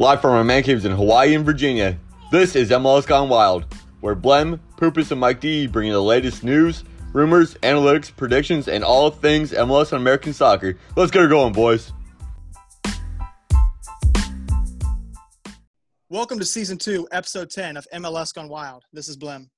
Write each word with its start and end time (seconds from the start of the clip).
Live 0.00 0.20
from 0.20 0.30
our 0.30 0.44
man 0.44 0.62
caves 0.62 0.84
in 0.84 0.92
Hawaii 0.92 1.34
and 1.34 1.44
Virginia, 1.44 1.98
this 2.30 2.54
is 2.54 2.70
MLS 2.70 3.04
Gone 3.04 3.28
Wild, 3.28 3.64
where 4.00 4.14
Blem, 4.14 4.60
Poopus, 4.76 5.10
and 5.10 5.18
Mike 5.18 5.40
D 5.40 5.66
bring 5.66 5.88
you 5.88 5.92
the 5.92 6.00
latest 6.00 6.44
news, 6.44 6.84
rumors, 7.12 7.54
analytics, 7.64 8.14
predictions, 8.14 8.68
and 8.68 8.84
all 8.84 9.10
things 9.10 9.50
MLS 9.50 9.90
and 9.90 10.00
American 10.00 10.32
soccer. 10.32 10.78
Let's 10.94 11.10
get 11.10 11.22
her 11.22 11.26
going, 11.26 11.52
boys. 11.52 11.92
Welcome 16.08 16.38
to 16.38 16.44
season 16.44 16.78
two, 16.78 17.08
episode 17.10 17.50
10 17.50 17.76
of 17.76 17.84
MLS 17.94 18.32
Gone 18.32 18.48
Wild. 18.48 18.84
This 18.92 19.08
is 19.08 19.16
Blem. 19.16 19.48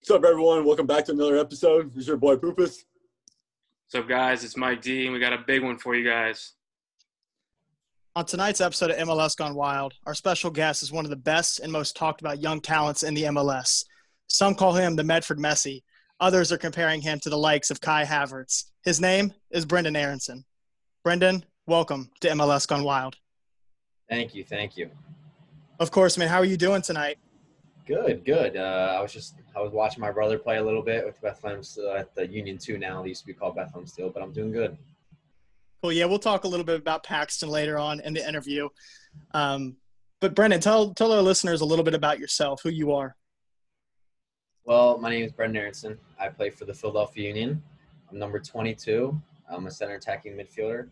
What's 0.00 0.12
up, 0.12 0.24
everyone? 0.24 0.64
Welcome 0.64 0.86
back 0.86 1.04
to 1.04 1.12
another 1.12 1.36
episode. 1.36 1.90
This 1.90 2.04
is 2.04 2.08
your 2.08 2.16
boy 2.16 2.36
Poopus. 2.36 2.86
What's 3.84 3.96
up, 3.96 4.08
guys? 4.08 4.44
It's 4.44 4.56
Mike 4.56 4.80
D, 4.80 5.04
and 5.04 5.12
we 5.12 5.20
got 5.20 5.34
a 5.34 5.44
big 5.46 5.62
one 5.62 5.76
for 5.76 5.94
you 5.94 6.08
guys. 6.08 6.54
On 8.14 8.26
tonight's 8.26 8.60
episode 8.60 8.90
of 8.90 9.08
MLS 9.08 9.34
Gone 9.34 9.54
Wild, 9.54 9.94
our 10.04 10.14
special 10.14 10.50
guest 10.50 10.82
is 10.82 10.92
one 10.92 11.06
of 11.06 11.10
the 11.10 11.16
best 11.16 11.60
and 11.60 11.72
most 11.72 11.96
talked 11.96 12.20
about 12.20 12.42
young 12.42 12.60
talents 12.60 13.04
in 13.04 13.14
the 13.14 13.22
MLS. 13.22 13.86
Some 14.26 14.54
call 14.54 14.74
him 14.74 14.94
the 14.94 15.02
Medford 15.02 15.38
Messi. 15.38 15.82
Others 16.20 16.52
are 16.52 16.58
comparing 16.58 17.00
him 17.00 17.18
to 17.20 17.30
the 17.30 17.38
likes 17.38 17.70
of 17.70 17.80
Kai 17.80 18.04
Havertz. 18.04 18.64
His 18.84 19.00
name 19.00 19.32
is 19.50 19.64
Brendan 19.64 19.96
Aaronson. 19.96 20.44
Brendan, 21.02 21.42
welcome 21.66 22.10
to 22.20 22.28
MLS 22.28 22.68
Gone 22.68 22.84
Wild. 22.84 23.16
Thank 24.10 24.34
you, 24.34 24.44
thank 24.44 24.76
you. 24.76 24.90
Of 25.80 25.90
course, 25.90 26.18
man. 26.18 26.28
How 26.28 26.36
are 26.36 26.44
you 26.44 26.58
doing 26.58 26.82
tonight? 26.82 27.16
Good, 27.86 28.26
good. 28.26 28.58
Uh, 28.58 28.96
I 28.98 29.00
was 29.00 29.14
just 29.14 29.36
I 29.56 29.62
was 29.62 29.72
watching 29.72 30.02
my 30.02 30.12
brother 30.12 30.36
play 30.36 30.58
a 30.58 30.62
little 30.62 30.82
bit 30.82 31.06
with 31.06 31.18
Bethlehem 31.22 31.62
uh, 31.78 31.94
at 31.94 32.14
the 32.14 32.26
Union 32.26 32.58
Two 32.58 32.76
now. 32.76 33.00
They 33.02 33.08
used 33.08 33.22
to 33.22 33.26
be 33.26 33.32
called 33.32 33.56
Bethlehem 33.56 33.86
Steel, 33.86 34.10
but 34.10 34.22
I'm 34.22 34.32
doing 34.32 34.52
good. 34.52 34.76
Cool. 35.82 35.92
Yeah, 35.92 36.04
we'll 36.04 36.20
talk 36.20 36.44
a 36.44 36.48
little 36.48 36.64
bit 36.64 36.78
about 36.78 37.02
Paxton 37.02 37.48
later 37.48 37.76
on 37.76 37.98
in 38.00 38.14
the 38.14 38.26
interview. 38.26 38.68
Um, 39.34 39.76
but 40.20 40.32
Brendan, 40.34 40.60
tell 40.60 40.94
tell 40.94 41.12
our 41.12 41.20
listeners 41.20 41.60
a 41.60 41.64
little 41.64 41.84
bit 41.84 41.94
about 41.94 42.20
yourself, 42.20 42.60
who 42.62 42.68
you 42.68 42.92
are. 42.92 43.16
Well, 44.64 44.98
my 44.98 45.10
name 45.10 45.24
is 45.24 45.32
Brendan 45.32 45.60
Aaronson. 45.60 45.98
I 46.20 46.28
play 46.28 46.50
for 46.50 46.66
the 46.66 46.74
Philadelphia 46.74 47.26
Union. 47.26 47.60
I'm 48.08 48.18
number 48.18 48.38
22. 48.38 49.20
I'm 49.50 49.66
a 49.66 49.70
center 49.72 49.96
attacking 49.96 50.34
midfielder, 50.34 50.88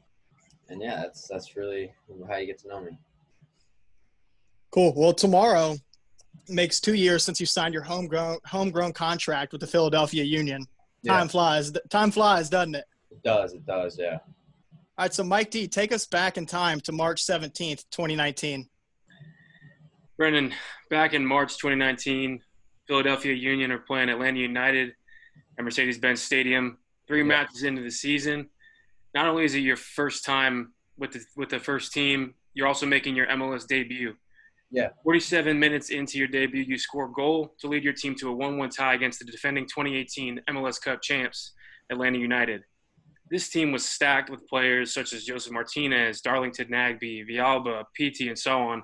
and 0.69 0.83
yeah, 0.83 0.97
that's 0.97 1.29
that's 1.29 1.55
really 1.55 1.93
how 2.29 2.39
you 2.39 2.47
get 2.47 2.59
to 2.63 2.69
know 2.69 2.81
me. 2.81 2.99
Cool. 4.73 4.93
Well, 4.97 5.13
tomorrow 5.13 5.77
makes 6.49 6.81
two 6.81 6.95
years 6.95 7.23
since 7.25 7.39
you 7.39 7.47
signed 7.47 7.75
your 7.75 7.85
homegrown 7.85 8.39
homegrown 8.45 8.95
contract 8.95 9.53
with 9.53 9.61
the 9.61 9.69
Philadelphia 9.69 10.25
Union. 10.25 10.67
Time 11.07 11.29
flies. 11.29 11.71
Time 11.91 12.11
flies, 12.11 12.51
doesn't 12.51 12.75
it? 12.75 12.85
It 13.13 13.23
does, 13.23 13.53
it 13.53 13.65
does, 13.65 13.97
yeah. 13.97 14.19
All 15.01 15.05
right, 15.05 15.15
so 15.15 15.25
Mike 15.25 15.51
D, 15.51 15.67
take 15.67 15.93
us 15.93 16.05
back 16.05 16.37
in 16.37 16.45
time 16.45 16.79
to 16.81 16.93
March 16.93 17.25
17th, 17.25 17.85
2019. 17.91 18.69
Brendan, 20.19 20.53
back 20.91 21.15
in 21.15 21.25
March 21.25 21.57
2019, 21.57 22.39
Philadelphia 22.87 23.33
Union 23.33 23.73
are 23.73 23.79
playing 23.79 24.11
Atlanta 24.11 24.39
United 24.39 24.93
at 25.59 25.65
Mercedes 25.65 25.97
Benz 25.97 26.21
Stadium. 26.21 26.77
Three 27.09 27.21
Yeah. 27.21 27.29
matches 27.29 27.63
into 27.63 27.81
the 27.81 27.91
season. 27.91 28.51
Not 29.15 29.27
only 29.27 29.47
is 29.47 29.55
it 29.55 29.61
your 29.61 29.79
first 29.79 30.23
time 30.23 30.75
with 30.99 31.13
the, 31.13 31.25
with 31.35 31.49
the 31.49 31.61
first 31.61 31.95
team, 31.95 32.35
you're 32.53 32.67
also 32.67 32.85
making 32.85 33.17
your 33.17 33.27
MLS 33.29 33.67
debut. 33.67 34.15
Yeah. 34.71 34.91
47 35.03 35.59
minutes 35.59 35.89
into 35.89 36.19
your 36.19 36.29
debut, 36.29 36.63
you 36.63 36.77
score 36.77 37.07
a 37.07 37.13
goal 37.13 37.55
to 37.61 37.69
lead 37.69 37.85
your 37.85 37.95
team 37.95 38.15
to 38.17 38.29
a 38.29 38.33
1 38.35 38.59
1 38.59 38.69
tie 38.69 38.93
against 38.93 39.21
the 39.21 39.25
defending 39.25 39.65
2018 39.65 40.43
MLS 40.51 40.79
Cup 40.79 41.01
champs, 41.01 41.53
Atlanta 41.89 42.19
United. 42.19 42.65
This 43.31 43.49
team 43.49 43.71
was 43.71 43.85
stacked 43.85 44.29
with 44.29 44.47
players 44.49 44.93
such 44.93 45.13
as 45.13 45.25
Josef 45.25 45.53
Martinez, 45.53 46.21
Darlington 46.21 46.69
Nagbe, 46.69 47.29
Villalba, 47.29 47.85
Pity, 47.95 48.29
and 48.29 48.39
so 48.39 48.59
on. 48.59 48.83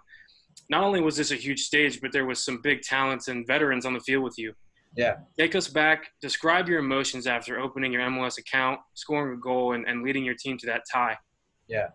Not 0.70 0.84
only 0.84 1.00
was 1.00 1.16
this 1.16 1.32
a 1.32 1.36
huge 1.36 1.60
stage, 1.60 2.00
but 2.00 2.12
there 2.12 2.26
was 2.26 2.44
some 2.44 2.60
big 2.62 2.82
talents 2.82 3.28
and 3.28 3.46
veterans 3.46 3.84
on 3.84 3.92
the 3.92 4.00
field 4.00 4.22
with 4.22 4.38
you. 4.38 4.52
Yeah. 4.96 5.16
Take 5.38 5.54
us 5.54 5.68
back. 5.68 6.06
Describe 6.22 6.68
your 6.68 6.78
emotions 6.78 7.26
after 7.26 7.60
opening 7.60 7.92
your 7.92 8.02
MLS 8.02 8.38
account, 8.38 8.80
scoring 8.94 9.36
a 9.36 9.40
goal, 9.40 9.72
and, 9.72 9.86
and 9.86 10.02
leading 10.02 10.24
your 10.24 10.34
team 10.34 10.56
to 10.58 10.66
that 10.66 10.82
tie. 10.90 11.18
Yeah. 11.68 11.88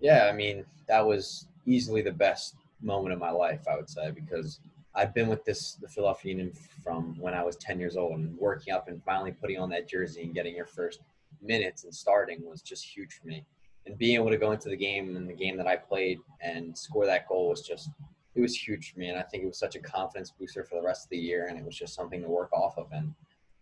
Yeah, 0.00 0.28
I 0.30 0.32
mean, 0.32 0.64
that 0.88 1.06
was 1.06 1.46
easily 1.66 2.02
the 2.02 2.12
best 2.12 2.56
moment 2.82 3.12
of 3.12 3.20
my 3.20 3.30
life, 3.30 3.60
I 3.70 3.76
would 3.76 3.88
say, 3.88 4.10
because 4.10 4.60
I've 4.94 5.14
been 5.14 5.28
with 5.28 5.44
this 5.44 5.74
the 5.74 5.88
Philadelphia 5.88 6.32
Union 6.32 6.52
from 6.82 7.18
when 7.18 7.34
I 7.34 7.44
was 7.44 7.56
10 7.56 7.78
years 7.78 7.96
old 7.96 8.18
and 8.18 8.36
working 8.38 8.72
up 8.72 8.88
and 8.88 9.02
finally 9.04 9.32
putting 9.32 9.58
on 9.58 9.70
that 9.70 9.88
jersey 9.88 10.22
and 10.22 10.34
getting 10.34 10.54
your 10.56 10.66
first 10.66 11.00
minutes 11.42 11.84
and 11.84 11.94
starting 11.94 12.38
was 12.44 12.62
just 12.62 12.84
huge 12.84 13.12
for 13.14 13.26
me. 13.26 13.44
And 13.86 13.96
being 13.96 14.16
able 14.16 14.30
to 14.30 14.36
go 14.36 14.52
into 14.52 14.68
the 14.68 14.76
game 14.76 15.16
and 15.16 15.28
the 15.28 15.34
game 15.34 15.56
that 15.56 15.66
I 15.66 15.76
played 15.76 16.18
and 16.40 16.76
score 16.76 17.06
that 17.06 17.28
goal 17.28 17.48
was 17.48 17.62
just 17.62 17.90
it 18.34 18.40
was 18.40 18.54
huge 18.54 18.92
for 18.92 19.00
me 19.00 19.08
and 19.08 19.18
I 19.18 19.22
think 19.22 19.42
it 19.42 19.46
was 19.46 19.58
such 19.58 19.74
a 19.74 19.80
confidence 19.80 20.30
booster 20.30 20.64
for 20.64 20.76
the 20.76 20.86
rest 20.86 21.06
of 21.06 21.10
the 21.10 21.18
year 21.18 21.46
and 21.48 21.58
it 21.58 21.64
was 21.64 21.76
just 21.76 21.94
something 21.94 22.22
to 22.22 22.28
work 22.28 22.52
off 22.52 22.78
of 22.78 22.86
and 22.92 23.12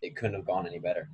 it 0.01 0.15
couldn't 0.15 0.35
have 0.35 0.45
gone 0.45 0.67
any 0.67 0.79
better. 0.79 1.09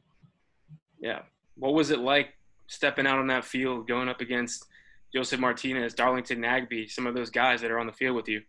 Yeah. 1.00 1.22
What 1.56 1.74
was 1.74 1.92
it 1.92 2.00
like 2.00 2.34
stepping 2.68 3.08
out 3.08 3.20
on 3.20 3.28
that 3.28 3.46
field, 3.46 3.88
going 3.88 4.10
up 4.10 4.22
against 4.22 4.66
Josef 5.14 5.40
Martinez, 5.40 5.94
Darlington 5.94 6.40
Nagbe, 6.40 6.90
some 6.90 7.08
of 7.08 7.16
those 7.16 7.30
guys 7.30 7.62
that 7.62 7.72
are 7.72 7.80
on 7.80 7.88
the 7.88 7.94
field 7.94 8.16
with 8.16 8.28
you? 8.28 8.42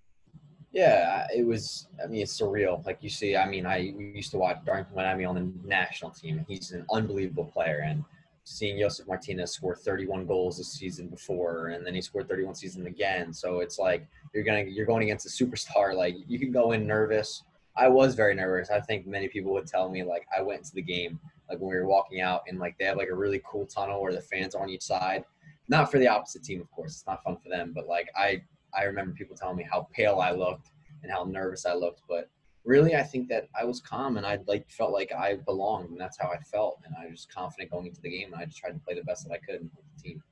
Yeah, 0.77 1.27
it 1.35 1.47
was. 1.47 1.89
I 2.05 2.07
mean, 2.07 2.21
it's 2.21 2.39
surreal. 2.39 2.85
Like 2.85 2.99
you 3.01 3.09
see, 3.09 3.35
I 3.35 3.49
mean, 3.49 3.65
I 3.65 3.79
used 3.79 4.31
to 4.33 4.37
watch 4.37 4.59
Darlington 4.67 4.95
Miami 4.95 5.25
on 5.25 5.35
the 5.35 5.51
national 5.67 6.11
team. 6.11 6.45
He's 6.47 6.71
an 6.73 6.85
unbelievable 6.93 7.47
player, 7.47 7.83
and 7.87 8.05
seeing 8.45 8.79
Josef 8.79 9.09
Martinez 9.09 9.53
score 9.53 9.75
31 9.75 10.27
goals 10.27 10.59
this 10.59 10.71
season 10.71 11.09
before, 11.09 11.69
and 11.69 11.85
then 11.87 11.95
he 11.95 12.03
scored 12.03 12.29
31 12.29 12.57
season 12.57 12.87
again. 12.89 13.33
So 13.33 13.61
it's 13.61 13.79
like 13.79 14.07
you're 14.35 14.45
gonna 14.45 14.65
you're 14.65 14.85
going 14.85 15.03
against 15.03 15.25
a 15.25 15.31
superstar. 15.31 15.95
Like 15.95 16.15
you 16.29 16.39
can 16.39 16.53
go 16.53 16.73
in 16.73 16.87
nervous. 16.87 17.45
I 17.75 17.89
was 17.89 18.15
very 18.15 18.35
nervous. 18.35 18.69
I 18.69 18.81
think 18.81 19.07
many 19.07 19.29
people 19.29 19.55
would 19.55 19.67
tell 19.67 19.89
me 19.89 20.03
like 20.03 20.27
I 20.37 20.43
went 20.43 20.59
into 20.59 20.75
the 20.75 20.83
game 20.83 21.19
like 21.49 21.59
when 21.59 21.71
we 21.71 21.77
were 21.77 21.87
walking 21.87 22.21
out 22.21 22.43
and 22.49 22.59
like 22.59 22.77
they 22.77 22.85
have 22.85 22.99
like 22.99 23.09
a 23.09 23.15
really 23.15 23.41
cool 23.51 23.65
tunnel 23.65 24.03
where 24.03 24.13
the 24.13 24.21
fans 24.21 24.55
are 24.55 24.63
on 24.63 24.69
each 24.69 24.83
side. 24.83 25.25
Not 25.69 25.91
for 25.91 25.99
the 25.99 26.09
opposite 26.09 26.45
team, 26.45 26.61
of 26.61 26.71
course. 26.71 26.93
It's 26.97 27.07
not 27.07 27.25
fun 27.25 27.39
for 27.43 27.49
them, 27.49 27.73
but 27.75 27.89
like 27.89 28.11
I 28.15 28.43
I 28.77 28.85
remember 28.85 29.13
people 29.13 29.37
telling 29.37 29.57
me 29.57 29.67
how 29.71 29.89
pale 29.93 30.21
I 30.21 30.33
looked 30.33 30.71
and 31.03 31.11
how 31.11 31.25
nervous 31.25 31.67
I 31.67 31.75
looked, 31.75 32.03
but 32.09 32.29
really 32.65 32.97
I 32.97 33.03
think 33.03 33.29
that 33.29 33.49
I 33.59 33.65
was 33.65 33.81
calm 33.81 34.17
and 34.17 34.27
I 34.27 34.39
like 34.47 34.69
felt 34.71 34.93
like 34.93 35.13
I 35.13 35.37
belonged 35.37 35.91
and 35.91 36.01
that's 36.01 36.19
how 36.19 36.29
I 36.29 36.39
felt 36.39 36.81
and 36.85 36.95
I 37.01 37.11
was 37.11 37.27
confident 37.33 37.71
going 37.71 37.87
into 37.87 38.01
the 38.01 38.11
game 38.11 38.33
and 38.33 38.43
I 38.43 38.45
just 38.45 38.59
tried 38.59 38.73
to 38.73 38.81
play 38.81 38.95
the 38.95 39.05
best 39.05 39.27
that 39.27 39.33
I 39.33 39.39
could 39.39 39.63
with 39.63 39.85
the 39.97 40.03
team. 40.03 40.23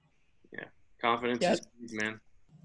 Confidence 1.01 1.43
Yeah. 1.43 1.53
is 1.53 1.61
huge, 1.79 1.93
man. 2.03 2.21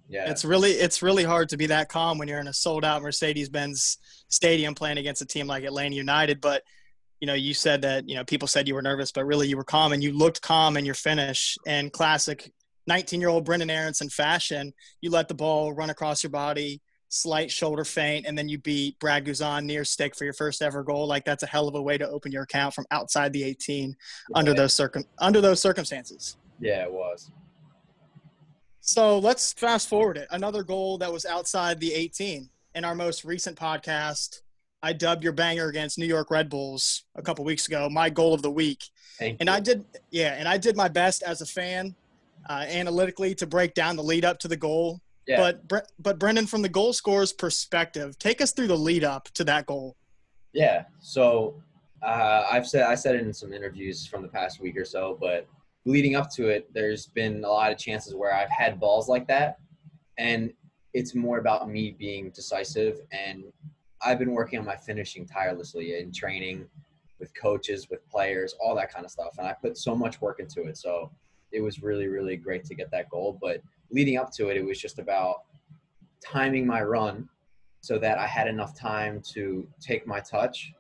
Yeah. 0.08 0.32
It's 0.32 0.46
really 0.46 0.72
it's 0.72 1.02
really 1.04 1.26
hard 1.26 1.50
to 1.50 1.58
be 1.58 1.68
that 1.68 1.90
calm 1.90 2.18
when 2.18 2.28
you're 2.28 2.40
in 2.40 2.48
a 2.48 2.54
sold 2.54 2.86
out 2.86 3.02
Mercedes-Benz 3.02 3.98
stadium 4.30 4.74
playing 4.74 4.98
against 4.98 5.22
a 5.22 5.26
team 5.26 5.46
like 5.46 5.66
Atlanta 5.66 5.96
United. 5.96 6.40
But 6.40 6.64
you 7.20 7.28
know, 7.28 7.34
you 7.34 7.54
said 7.54 7.82
that 7.82 8.08
you 8.08 8.16
know 8.16 8.24
people 8.24 8.48
said 8.48 8.66
you 8.68 8.76
were 8.76 8.82
nervous, 8.82 9.12
but 9.12 9.26
really 9.26 9.48
you 9.50 9.58
were 9.58 9.66
calm 9.66 9.92
and 9.92 10.02
you 10.02 10.14
looked 10.14 10.42
calm 10.42 10.78
in 10.78 10.86
your 10.86 10.96
finish. 10.96 11.58
And 11.68 11.92
classic 11.92 12.52
19-year-old 12.90 13.46
Brendan 13.46 13.70
Aaronson 13.70 14.10
fashion, 14.10 14.74
you 15.02 15.10
let 15.10 15.28
the 15.28 15.34
ball 15.34 15.74
run 15.74 15.90
across 15.90 16.24
your 16.24 16.32
body, 16.32 16.82
slight 17.10 17.52
shoulder 17.52 17.84
feint, 17.84 18.26
and 18.26 18.38
then 18.38 18.50
you 18.50 18.58
beat 18.58 19.00
Brad 19.00 19.26
Guzan 19.26 19.66
near 19.66 19.84
stick 19.84 20.16
for 20.16 20.24
your 20.24 20.34
first 20.34 20.62
ever 20.62 20.84
goal. 20.84 21.08
Like 21.08 21.26
that's 21.26 21.44
a 21.44 21.48
hell 21.48 21.68
of 21.68 21.76
a 21.76 21.82
way 21.82 21.98
to 21.98 22.10
open 22.10 22.32
your 22.32 22.44
account 22.44 22.74
from 22.74 22.86
outside 22.92 23.34
the 23.34 23.44
18 23.44 23.96
under 24.36 24.54
those 24.54 24.74
circum 24.74 25.04
under 25.20 25.42
those 25.42 25.62
circumstances. 25.62 26.38
Yeah, 26.60 26.84
it 26.84 26.92
was. 26.92 27.32
So 28.82 29.20
let's 29.20 29.54
fast 29.54 29.88
forward 29.88 30.18
it. 30.18 30.28
Another 30.32 30.64
goal 30.64 30.98
that 30.98 31.12
was 31.12 31.26
outside 31.26 31.80
the 31.80 31.94
18. 31.94 32.50
In 32.76 32.86
our 32.86 32.96
most 32.96 33.24
recent 33.24 33.58
podcast, 33.58 34.42
I 34.82 34.94
dubbed 34.94 35.24
your 35.24 35.34
banger 35.34 35.68
against 35.68 35.98
New 35.98 36.06
York 36.06 36.32
Red 36.32 36.50
Bulls 36.50 37.04
a 37.16 37.22
couple 37.22 37.44
weeks 37.44 37.68
ago 37.68 37.90
my 37.90 38.10
goal 38.10 38.34
of 38.34 38.42
the 38.42 38.52
week. 38.52 38.84
Thank 39.18 39.38
And 39.40 39.50
you. 39.50 39.56
I 39.56 39.60
did, 39.60 39.86
yeah, 40.12 40.36
and 40.38 40.48
I 40.48 40.58
did 40.58 40.78
my 40.78 40.88
best 40.88 41.24
as 41.24 41.42
a 41.42 41.46
fan, 41.46 41.96
uh, 42.48 42.66
analytically, 42.68 43.36
to 43.36 43.48
break 43.48 43.74
down 43.74 43.96
the 43.96 44.04
lead 44.04 44.26
up 44.26 44.40
to 44.40 44.48
the 44.48 44.58
goal. 44.58 45.02
yeah. 45.28 45.38
But 45.38 45.68
Bre- 45.68 45.90
but 45.98 46.20
Brendan, 46.20 46.48
from 46.48 46.62
the 46.62 46.70
goal 46.70 46.94
scorer's 46.94 47.34
perspective, 47.34 48.18
take 48.20 48.42
us 48.42 48.52
through 48.52 48.68
the 48.68 48.78
lead 48.78 49.04
up 49.04 49.30
to 49.36 49.44
that 49.46 49.66
goal. 49.66 49.96
Yeah. 50.54 50.86
So 51.00 51.62
uh, 52.02 52.44
I've 52.50 52.68
said 52.68 52.84
I 52.84 52.96
said 52.96 53.16
it 53.16 53.22
in 53.22 53.34
some 53.34 53.54
interviews 53.54 54.06
from 54.06 54.22
the 54.22 54.30
past 54.30 54.60
week 54.60 54.78
or 54.78 54.86
so, 54.86 55.18
but 55.20 55.48
leading 55.86 56.16
up 56.16 56.30
to 56.32 56.48
it, 56.50 56.72
there's 56.74 57.08
been 57.08 57.44
a 57.44 57.50
lot 57.50 57.72
of 57.72 57.78
chances 57.78 58.16
where 58.16 58.34
I've 58.34 58.50
had 58.50 58.80
balls 58.80 59.08
like 59.08 59.28
that, 59.28 59.58
and 60.18 60.52
it's 60.94 61.14
more 61.14 61.38
about 61.38 61.70
me 61.70 61.96
being 61.98 62.32
decisive. 62.32 63.00
And 63.12 63.44
I've 64.02 64.18
been 64.18 64.32
working 64.32 64.60
on 64.60 64.66
my 64.66 64.76
finishing 64.76 65.26
tirelessly 65.26 66.00
in 66.00 66.12
training 66.12 66.66
with 67.20 67.32
coaches, 67.36 67.90
with 67.90 68.08
players, 68.10 68.56
all 68.62 68.74
that 68.76 68.92
kind 68.92 69.06
of 69.06 69.12
stuff. 69.12 69.36
And 69.38 69.46
I 69.48 69.54
put 69.54 69.78
so 69.78 69.94
much 69.94 70.22
work 70.22 70.40
into 70.40 70.64
it. 70.64 70.78
So 70.78 71.12
it 71.52 71.62
was 71.62 71.82
really, 71.82 72.08
really 72.08 72.38
great 72.38 72.64
to 72.66 72.76
get 72.76 72.92
that 72.92 73.10
goal. 73.10 73.38
But 73.42 73.62
leading 73.92 74.18
up 74.18 74.32
to 74.34 74.50
it, 74.50 74.58
it 74.58 74.64
was 74.64 74.80
just 74.80 75.00
about 75.00 75.44
timing 76.24 76.68
my 76.68 76.82
run 76.82 77.28
so 77.82 77.98
that 77.98 78.18
I 78.18 78.28
had 78.28 78.48
enough 78.48 78.78
time 78.78 79.22
to 79.34 79.68
take 79.80 80.06
my 80.06 80.20
touch 80.20 80.74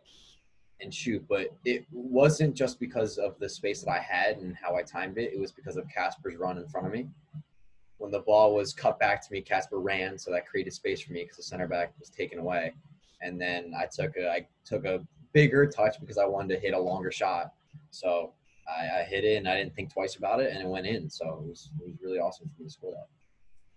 and 0.81 0.93
shoot. 0.93 1.25
But 1.27 1.47
it 1.65 1.85
wasn't 1.91 2.55
just 2.55 2.79
because 2.79 3.17
of 3.17 3.37
the 3.39 3.49
space 3.49 3.81
that 3.81 3.91
I 3.91 3.99
had 3.99 4.37
and 4.37 4.55
how 4.55 4.75
I 4.75 4.83
timed 4.83 5.17
it. 5.17 5.33
It 5.33 5.39
was 5.39 5.51
because 5.51 5.77
of 5.77 5.85
Kacper's 5.89 6.35
run 6.35 6.57
in 6.57 6.67
front 6.67 6.87
of 6.87 6.93
me. 6.93 7.07
when 7.99 8.11
the 8.11 8.19
ball 8.21 8.55
was 8.55 8.73
cut 8.73 8.97
back 8.97 9.21
to 9.21 9.31
me, 9.31 9.41
Casper 9.41 9.79
ran, 9.79 10.17
so 10.17 10.31
that 10.31 10.47
created 10.47 10.73
space 10.73 11.01
for 11.01 11.13
me 11.13 11.23
because 11.23 11.37
the 11.37 11.43
center 11.43 11.67
back 11.67 11.93
was 11.99 12.09
taken 12.09 12.39
away. 12.39 12.73
And 13.21 13.39
then 13.39 13.73
I 13.77 13.85
took 13.85 14.15
a 14.17 14.29
I 14.31 14.47
took 14.65 14.85
a 14.85 15.05
bigger 15.33 15.67
touch 15.67 15.99
because 15.99 16.17
I 16.17 16.25
wanted 16.25 16.55
to 16.55 16.59
hit 16.61 16.73
a 16.73 16.79
longer 16.79 17.11
shot. 17.11 17.53
So 17.91 18.33
I, 18.69 18.99
I 18.99 19.03
hit 19.03 19.23
it 19.23 19.37
and 19.37 19.47
I 19.47 19.57
didn't 19.57 19.75
think 19.75 19.93
twice 19.93 20.15
about 20.15 20.39
it, 20.39 20.51
and 20.51 20.61
it 20.61 20.67
went 20.67 20.85
in. 20.85 21.09
So 21.09 21.25
it 21.43 21.47
was 21.49 21.71
it 21.79 21.87
was 21.87 21.95
really 22.01 22.19
awesome 22.19 22.49
for 22.55 22.61
me 22.61 22.67
to 22.67 22.73
score 22.73 22.91
that. 22.91 23.07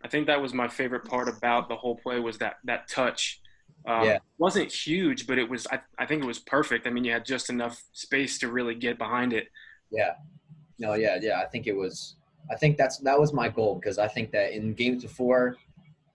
I 0.05 0.09
think 0.09 0.27
that 0.27 0.41
was 0.43 0.53
my 0.53 0.69
favorite 0.69 1.05
part 1.05 1.29
about 1.29 1.69
the 1.69 1.77
whole 1.77 1.97
play 1.97 2.19
was 2.19 2.39
that 2.39 2.57
that 2.65 2.89
touch. 2.89 3.41
Um, 3.87 4.05
Yeah. 4.05 4.19
wasn't 4.39 4.71
huge, 4.71 5.27
but 5.27 5.39
it 5.39 5.49
was. 5.49 5.67
I, 5.71 5.81
I 5.99 6.07
think 6.07 6.23
it 6.23 6.27
was 6.27 6.39
perfect. 6.39 6.87
I 6.87 6.91
mean, 6.91 7.05
you 7.05 7.13
had 7.13 7.25
just 7.25 7.51
enough 7.51 7.83
space 7.93 8.39
to 8.41 8.49
really 8.51 8.75
get 8.75 8.99
behind 8.99 9.33
it. 9.33 9.49
Yeah. 9.91 10.15
No, 10.79 10.95
yeah, 10.95 11.19
yeah. 11.21 11.41
I 11.41 11.47
think 11.47 11.67
it 11.67 11.73
was. 11.77 12.17
I 12.51 12.57
think 12.57 12.77
that's 12.77 12.99
that 12.99 13.19
was 13.19 13.33
my 13.33 13.49
goal 13.49 13.77
because 13.77 13.99
I 13.99 14.09
think 14.09 14.33
that 14.33 14.53
in 14.53 14.75
games 14.75 15.03
before, 15.03 15.57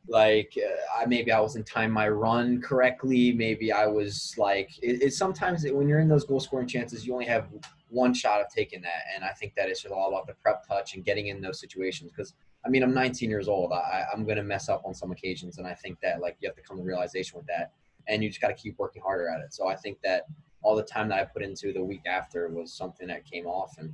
like 0.10 0.54
uh, 0.58 1.02
I 1.02 1.06
maybe 1.06 1.32
I 1.32 1.40
wasn't 1.40 1.66
time 1.66 1.92
my 1.92 2.10
run 2.10 2.62
correctly. 2.62 3.32
Maybe 3.34 3.72
I 3.72 3.86
was 3.88 4.34
like 4.38 4.70
it, 4.82 5.02
it 5.02 5.14
sometimes 5.14 5.64
it, 5.66 5.76
when 5.76 5.88
you're 5.88 6.00
in 6.00 6.10
those 6.10 6.26
goal 6.26 6.40
scoring 6.40 6.68
chances, 6.68 7.06
you 7.08 7.14
only 7.14 7.26
have 7.26 7.48
one 7.90 8.14
shot 8.14 8.42
of 8.42 8.48
taking 8.50 8.82
that, 8.82 9.04
and 9.16 9.24
I 9.24 9.30
think 9.30 9.56
that 9.56 9.70
it's 9.70 9.82
just 9.82 9.94
all 9.94 10.10
about 10.10 10.28
the 10.28 10.34
prep 10.34 10.68
touch 10.68 10.96
and 10.96 11.04
getting 11.04 11.28
in 11.28 11.42
those 11.42 11.60
situations 11.60 12.12
because. 12.12 12.34
I 12.66 12.70
mean, 12.70 12.84
I'm 12.84 12.94
19 12.94 13.30
years 13.30 13.48
old. 13.48 13.72
I, 13.72 14.04
I'm 14.14 14.26
going 14.26 14.36
to 14.36 14.44
mess 14.44 14.68
up 14.68 14.82
on 14.84 14.94
some 14.94 15.12
occasions, 15.12 15.58
and 15.58 15.66
I 15.66 15.74
think 15.74 16.02
that 16.02 16.20
like 16.20 16.36
you 16.42 16.50
have 16.50 16.56
to 16.58 16.62
come 16.62 16.76
to 16.76 16.84
realization 16.84 17.38
with 17.38 17.46
that, 17.46 17.72
and 18.10 18.22
you 18.22 18.30
just 18.30 18.42
got 18.42 18.50
to 18.50 18.56
keep 18.56 18.78
working 18.78 19.02
harder 19.02 19.30
at 19.30 19.40
it. 19.40 19.54
So 19.54 19.70
I 19.70 19.76
think 19.76 20.00
that 20.04 20.24
all 20.64 20.76
the 20.76 20.84
time 20.84 21.08
that 21.10 21.20
I 21.20 21.24
put 21.24 21.44
into 21.44 21.72
the 21.72 21.84
week 21.84 22.02
after 22.06 22.50
was 22.50 22.74
something 22.74 23.08
that 23.08 23.24
came 23.24 23.46
off, 23.46 23.78
and 23.78 23.94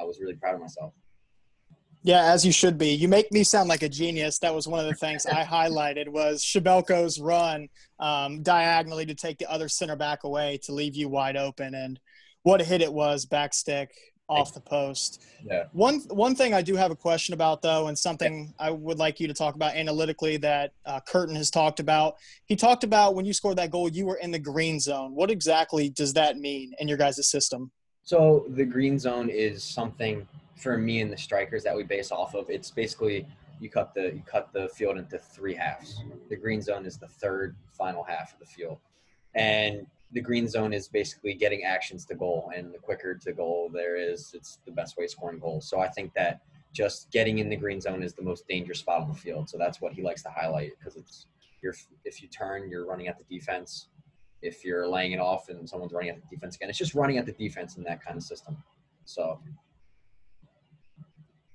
I 0.00 0.04
was 0.04 0.18
really 0.20 0.34
proud 0.34 0.54
of 0.54 0.60
myself. 0.60 0.94
Yeah, 2.02 2.32
as 2.32 2.46
you 2.46 2.52
should 2.52 2.78
be. 2.78 2.90
You 2.90 3.08
make 3.08 3.32
me 3.32 3.42
sound 3.42 3.68
like 3.68 3.82
a 3.82 3.88
genius. 3.88 4.38
That 4.38 4.54
was 4.54 4.68
one 4.68 4.78
of 4.78 4.86
the 4.86 4.94
things 4.94 5.26
I 5.26 5.42
highlighted 5.56 6.08
was 6.08 6.44
Przybyłko's 6.44 7.20
run 7.20 7.68
um, 7.98 8.42
diagonally 8.42 9.06
to 9.06 9.14
take 9.14 9.38
the 9.38 9.50
other 9.50 9.68
center 9.68 9.96
back 9.96 10.22
away 10.22 10.58
to 10.62 10.72
leave 10.72 10.94
you 10.94 11.08
wide 11.08 11.36
open, 11.36 11.74
and 11.74 11.98
what 12.46 12.60
a 12.60 12.64
hit 12.64 12.80
it 12.80 12.92
was, 12.92 13.26
back 13.26 13.52
stick 13.52 13.92
off 14.28 14.54
the 14.54 14.60
post. 14.60 15.24
Yeah. 15.44 15.64
One 15.72 16.00
one 16.10 16.34
thing 16.34 16.54
I 16.54 16.62
do 16.62 16.76
have 16.76 16.92
a 16.92 16.96
question 16.96 17.34
about 17.34 17.60
though, 17.60 17.88
and 17.88 17.98
something 17.98 18.54
I 18.58 18.70
would 18.70 18.98
like 18.98 19.18
you 19.18 19.26
to 19.26 19.34
talk 19.34 19.56
about 19.56 19.74
analytically 19.74 20.36
that 20.38 20.72
uh, 20.84 21.00
Curtin 21.00 21.34
has 21.34 21.50
talked 21.50 21.80
about. 21.80 22.16
He 22.44 22.54
talked 22.54 22.84
about 22.84 23.16
when 23.16 23.24
you 23.24 23.32
scored 23.32 23.58
that 23.58 23.70
goal, 23.70 23.88
you 23.88 24.06
were 24.06 24.16
in 24.16 24.30
the 24.30 24.38
green 24.38 24.78
zone. 24.78 25.14
What 25.14 25.30
exactly 25.30 25.88
does 25.88 26.12
that 26.14 26.38
mean 26.38 26.72
in 26.78 26.86
your 26.86 26.98
guys' 26.98 27.28
system? 27.28 27.72
So 28.04 28.46
the 28.50 28.64
green 28.64 28.98
zone 28.98 29.28
is 29.28 29.64
something 29.64 30.26
for 30.56 30.78
me 30.78 31.00
and 31.00 31.12
the 31.12 31.18
strikers 31.18 31.64
that 31.64 31.76
we 31.76 31.82
base 31.82 32.12
off 32.12 32.34
of. 32.34 32.48
It's 32.48 32.70
basically 32.70 33.26
you 33.60 33.70
cut 33.70 33.92
the 33.92 34.14
you 34.14 34.22
cut 34.24 34.52
the 34.52 34.68
field 34.68 34.98
into 34.98 35.18
three 35.18 35.54
halves. 35.54 36.02
The 36.28 36.36
green 36.36 36.62
zone 36.62 36.86
is 36.86 36.96
the 36.96 37.08
third 37.08 37.56
final 37.72 38.04
half 38.04 38.32
of 38.34 38.38
the 38.38 38.46
field, 38.46 38.78
and 39.34 39.86
the 40.12 40.20
green 40.20 40.48
zone 40.48 40.72
is 40.72 40.88
basically 40.88 41.34
getting 41.34 41.64
actions 41.64 42.04
to 42.06 42.14
goal. 42.14 42.50
And 42.54 42.72
the 42.72 42.78
quicker 42.78 43.14
to 43.14 43.32
goal 43.32 43.70
there 43.72 43.96
is, 43.96 44.30
it's 44.34 44.60
the 44.64 44.72
best 44.72 44.96
way 44.96 45.06
scoring 45.06 45.38
goals. 45.38 45.68
So 45.68 45.80
I 45.80 45.88
think 45.88 46.12
that 46.14 46.40
just 46.72 47.10
getting 47.10 47.38
in 47.38 47.48
the 47.48 47.56
green 47.56 47.80
zone 47.80 48.02
is 48.02 48.14
the 48.14 48.22
most 48.22 48.46
dangerous 48.48 48.80
spot 48.80 49.00
on 49.00 49.08
the 49.08 49.14
field. 49.14 49.48
So 49.48 49.58
that's 49.58 49.80
what 49.80 49.92
he 49.92 50.02
likes 50.02 50.22
to 50.24 50.30
highlight 50.30 50.72
because 50.78 50.96
it's 50.96 51.26
you're 51.62 51.74
if 52.04 52.22
you 52.22 52.28
turn, 52.28 52.68
you're 52.70 52.86
running 52.86 53.08
at 53.08 53.18
the 53.18 53.24
defense. 53.24 53.88
If 54.42 54.64
you're 54.64 54.86
laying 54.86 55.12
it 55.12 55.18
off 55.18 55.48
and 55.48 55.68
someone's 55.68 55.92
running 55.92 56.10
at 56.10 56.16
the 56.16 56.36
defense 56.36 56.56
again, 56.56 56.68
it's 56.68 56.78
just 56.78 56.94
running 56.94 57.18
at 57.18 57.26
the 57.26 57.32
defense 57.32 57.76
in 57.76 57.82
that 57.84 58.04
kind 58.04 58.16
of 58.16 58.22
system. 58.22 58.56
So 59.06 59.40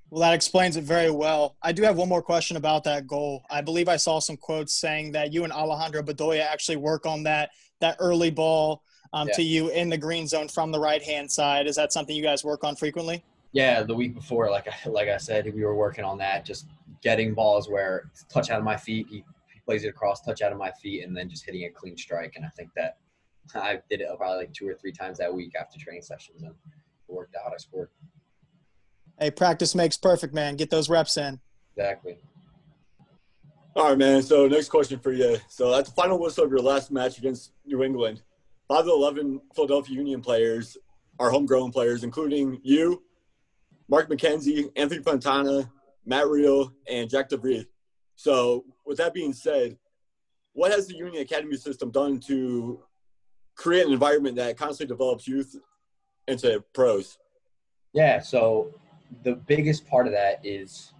Well, 0.09 0.21
that 0.21 0.33
explains 0.33 0.75
it 0.75 0.83
very 0.83 1.12
well. 1.12 1.56
I 1.62 1.71
do 1.71 1.83
have 1.83 1.95
one 1.95 2.09
more 2.09 2.24
question 2.24 2.57
about 2.57 2.83
that 2.86 3.06
goal. 3.06 3.44
I 3.50 3.62
believe 3.62 3.88
I 3.88 3.98
saw 3.98 4.19
some 4.19 4.38
quotes 4.38 4.74
saying 4.74 5.12
that 5.12 5.31
you 5.31 5.44
and 5.44 5.53
Alejandro 5.53 6.01
Bedoya 6.01 6.42
actually 6.42 6.77
work 6.77 7.06
on 7.06 7.24
that 7.24 7.51
that 7.81 7.98
early 8.00 8.31
ball 8.31 8.81
um, 9.13 9.28
Yeah. 9.28 9.33
to 9.36 9.44
you 9.44 9.69
in 9.69 9.89
the 9.89 9.98
green 9.98 10.25
zone 10.28 10.48
from 10.48 10.72
the 10.72 10.80
right 10.80 11.04
hand 11.04 11.30
side. 11.30 11.68
Is 11.68 11.75
that 11.75 11.92
something 11.92 12.16
you 12.16 12.24
guys 12.24 12.44
work 12.44 12.63
on 12.63 12.75
frequently? 12.75 13.24
yeah, 13.54 13.83
the 13.83 13.94
week 13.94 14.16
before, 14.16 14.50
like 14.50 14.66
I 14.69 14.89
like 14.89 15.10
I 15.10 15.18
said, 15.18 15.54
we 15.54 15.66
were 15.66 15.75
working 15.75 16.06
on 16.06 16.18
that, 16.19 16.45
just 16.45 16.68
getting 17.04 17.33
balls 17.33 17.69
where 17.69 18.10
touch 18.30 18.50
out 18.50 18.60
of 18.60 18.63
my 18.63 18.78
feet, 18.78 19.07
he, 19.10 19.18
he 19.54 19.60
plays 19.66 19.83
it 19.83 19.89
across, 19.89 20.22
touch 20.22 20.42
out 20.42 20.54
of 20.54 20.57
my 20.57 20.72
feet, 20.81 21.04
and 21.04 21.16
then 21.18 21.30
just 21.30 21.44
hitting 21.45 21.66
a 21.66 21.69
clean 21.69 21.98
strike. 21.98 22.33
And 22.38 22.45
I 22.45 22.50
think 22.50 22.69
that 22.78 22.98
I 23.56 23.80
did 23.89 24.00
it 24.00 24.07
probably 24.18 24.38
like 24.38 24.54
two 24.54 24.69
or 24.69 24.75
three 24.75 24.94
times 24.94 25.18
that 25.18 25.34
week 25.34 25.51
after 25.60 25.77
training 25.77 26.01
sessions, 26.04 26.44
and 26.44 26.51
it 26.51 27.12
worked 27.13 27.36
out. 27.36 27.51
I 27.54 27.57
scored 27.57 27.89
Hey, 29.19 29.30
practice 29.31 29.75
makes 29.75 29.98
perfect, 29.98 30.34
man. 30.34 30.56
Get 30.56 30.69
those 30.69 30.89
reps 30.89 31.18
in. 31.18 31.42
exactly. 31.75 32.18
All 33.74 33.88
right, 33.88 33.98
man. 33.98 34.22
So 34.22 34.50
next 34.50 34.68
question 34.68 35.00
for 35.00 35.14
you. 35.14 35.38
So 35.48 35.74
at 35.74 35.86
the 35.86 35.92
final 35.92 36.20
whistle 36.20 36.44
of 36.44 36.52
your 36.52 36.60
last 36.60 36.92
match 36.92 37.18
against 37.18 37.54
New 37.66 37.84
England, 37.84 38.22
five 38.68 38.80
of 38.80 38.86
the 38.88 38.92
eleven 38.92 39.40
Philadelphia 39.56 39.96
Union 39.96 40.20
players 40.20 40.78
are 41.20 41.30
homegrown 41.30 41.72
players, 41.72 42.04
including 42.04 42.60
you, 42.64 43.02
Mark 43.88 44.10
McKenzie, 44.10 44.70
Anthony 44.76 45.02
Fontana, 45.02 45.72
Matt 46.06 46.28
Real, 46.28 46.74
and 46.90 47.10
Jack 47.10 47.30
DeVries. 47.30 47.66
So 48.16 48.66
with 48.86 48.98
that 48.98 49.14
being 49.14 49.32
said, 49.32 49.78
what 50.52 50.72
has 50.72 50.88
the 50.88 50.96
Union 50.96 51.22
Academy 51.22 51.56
system 51.56 51.92
done 51.92 52.20
to 52.28 52.82
create 53.56 53.86
an 53.86 53.94
environment 53.94 54.36
that 54.36 54.58
constantly 54.58 54.94
develops 54.94 55.30
youth 55.30 55.56
into 56.28 56.62
pros? 56.74 57.18
Yeah, 57.94 58.20
so 58.20 58.74
the 59.24 59.36
biggest 59.36 59.88
part 59.88 60.08
of 60.08 60.14
that 60.14 60.46
is 60.46 60.92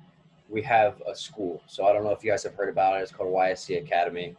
we 0.52 0.62
have 0.64 1.02
a 1.08 1.16
school. 1.16 1.62
So 1.68 1.86
I 1.86 1.94
don't 1.94 2.04
know 2.04 2.12
if 2.12 2.24
you 2.24 2.32
guys 2.32 2.44
have 2.44 2.54
heard 2.54 2.70
about 2.70 3.00
it. 3.00 3.04
It's 3.04 3.12
called 3.12 3.34
YSC 3.34 3.82
Academy. 3.82 4.36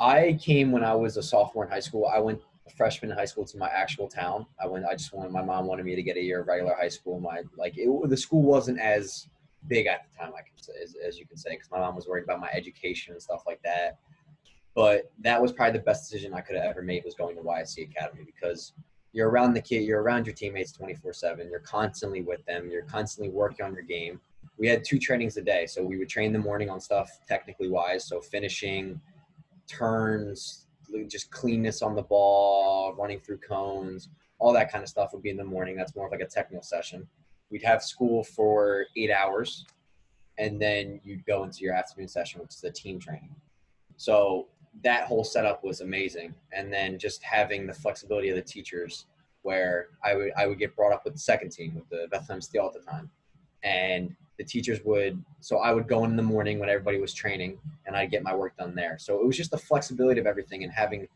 I 0.00 0.38
came 0.40 0.72
when 0.72 0.84
I 0.84 0.94
was 0.94 1.16
a 1.16 1.22
sophomore 1.22 1.64
in 1.64 1.70
high 1.70 1.80
school. 1.80 2.10
I 2.12 2.20
went 2.20 2.40
freshman 2.76 3.10
in 3.10 3.16
high 3.16 3.24
school 3.24 3.44
to 3.44 3.58
my 3.58 3.68
actual 3.68 4.08
town. 4.08 4.46
I 4.62 4.66
went. 4.66 4.84
I 4.84 4.94
just 4.94 5.12
wanted. 5.12 5.32
My 5.32 5.42
mom 5.42 5.66
wanted 5.66 5.84
me 5.84 5.94
to 5.94 6.02
get 6.02 6.16
a 6.16 6.22
year 6.22 6.40
of 6.40 6.46
regular 6.46 6.74
high 6.74 6.88
school. 6.88 7.20
My 7.20 7.42
like 7.56 7.74
it, 7.76 7.88
the 8.08 8.16
school 8.16 8.42
wasn't 8.42 8.80
as 8.80 9.28
big 9.68 9.86
at 9.86 10.06
the 10.10 10.18
time. 10.18 10.32
I 10.36 10.42
can 10.42 10.56
say, 10.56 10.72
as, 10.82 10.94
as 11.06 11.18
you 11.18 11.26
can 11.26 11.36
say, 11.36 11.50
because 11.50 11.70
my 11.70 11.78
mom 11.78 11.94
was 11.94 12.06
worried 12.06 12.24
about 12.24 12.40
my 12.40 12.50
education 12.52 13.12
and 13.12 13.22
stuff 13.22 13.42
like 13.46 13.60
that. 13.62 13.98
But 14.74 15.12
that 15.20 15.40
was 15.40 15.52
probably 15.52 15.78
the 15.78 15.84
best 15.84 16.10
decision 16.10 16.34
I 16.34 16.40
could 16.40 16.56
have 16.56 16.64
ever 16.64 16.82
made 16.82 17.04
was 17.04 17.14
going 17.14 17.36
to 17.36 17.42
YSC 17.42 17.90
Academy 17.90 18.24
because 18.24 18.72
you're 19.12 19.30
around 19.30 19.54
the 19.54 19.60
kid, 19.60 19.84
you're 19.84 20.02
around 20.02 20.26
your 20.26 20.34
teammates 20.34 20.72
24 20.72 21.12
7. 21.12 21.48
You're 21.48 21.60
constantly 21.60 22.22
with 22.22 22.44
them. 22.46 22.68
You're 22.68 22.82
constantly 22.82 23.30
working 23.30 23.64
on 23.64 23.72
your 23.72 23.84
game. 23.84 24.20
We 24.58 24.68
had 24.68 24.84
two 24.84 24.98
trainings 24.98 25.36
a 25.36 25.42
day. 25.42 25.66
So 25.66 25.82
we 25.82 25.98
would 25.98 26.08
train 26.08 26.32
the 26.32 26.38
morning 26.38 26.70
on 26.70 26.80
stuff 26.80 27.10
technically 27.26 27.68
wise. 27.68 28.06
So 28.06 28.20
finishing, 28.20 29.00
turns, 29.66 30.66
just 31.08 31.30
cleanness 31.30 31.82
on 31.82 31.94
the 31.94 32.02
ball, 32.02 32.94
running 32.94 33.20
through 33.20 33.38
cones, 33.38 34.08
all 34.38 34.52
that 34.52 34.70
kind 34.70 34.82
of 34.82 34.88
stuff 34.88 35.12
would 35.12 35.22
be 35.22 35.30
in 35.30 35.36
the 35.36 35.44
morning. 35.44 35.76
That's 35.76 35.94
more 35.96 36.06
of 36.06 36.12
like 36.12 36.20
a 36.20 36.26
technical 36.26 36.62
session. 36.62 37.06
We'd 37.50 37.62
have 37.62 37.82
school 37.82 38.24
for 38.24 38.86
eight 38.96 39.10
hours, 39.10 39.64
and 40.38 40.60
then 40.60 41.00
you'd 41.04 41.24
go 41.24 41.44
into 41.44 41.60
your 41.60 41.74
afternoon 41.74 42.08
session, 42.08 42.40
which 42.40 42.50
is 42.54 42.60
the 42.60 42.70
team 42.70 42.98
training. 42.98 43.34
So 43.96 44.48
that 44.82 45.04
whole 45.04 45.24
setup 45.24 45.62
was 45.62 45.80
amazing. 45.80 46.34
And 46.52 46.72
then 46.72 46.98
just 46.98 47.22
having 47.22 47.66
the 47.66 47.72
flexibility 47.72 48.28
of 48.30 48.36
the 48.36 48.42
teachers 48.42 49.06
where 49.42 49.88
I 50.02 50.14
would 50.14 50.32
I 50.36 50.46
would 50.46 50.58
get 50.58 50.74
brought 50.74 50.92
up 50.92 51.04
with 51.04 51.14
the 51.14 51.20
second 51.20 51.50
team 51.50 51.74
with 51.74 51.88
the 51.90 52.08
Bethlehem 52.10 52.40
Steel 52.40 52.66
at 52.66 52.72
the 52.72 52.90
time. 52.90 53.10
And 53.62 54.16
the 54.38 54.44
teachers 54.44 54.80
would 54.84 55.22
so 55.40 55.58
I 55.58 55.72
would 55.72 55.86
go 55.86 56.04
in 56.04 56.16
the 56.16 56.22
morning 56.22 56.58
when 56.58 56.68
everybody 56.68 57.00
was 57.00 57.14
training 57.14 57.58
and 57.86 57.96
I'd 57.96 58.10
get 58.10 58.22
my 58.22 58.34
work 58.34 58.56
done 58.56 58.74
there. 58.74 58.96
So 58.98 59.20
it 59.20 59.26
was 59.26 59.36
just 59.36 59.50
the 59.50 59.58
flexibility 59.58 60.20
of 60.20 60.26
everything 60.26 60.64
and 60.64 60.72
having 60.72 61.06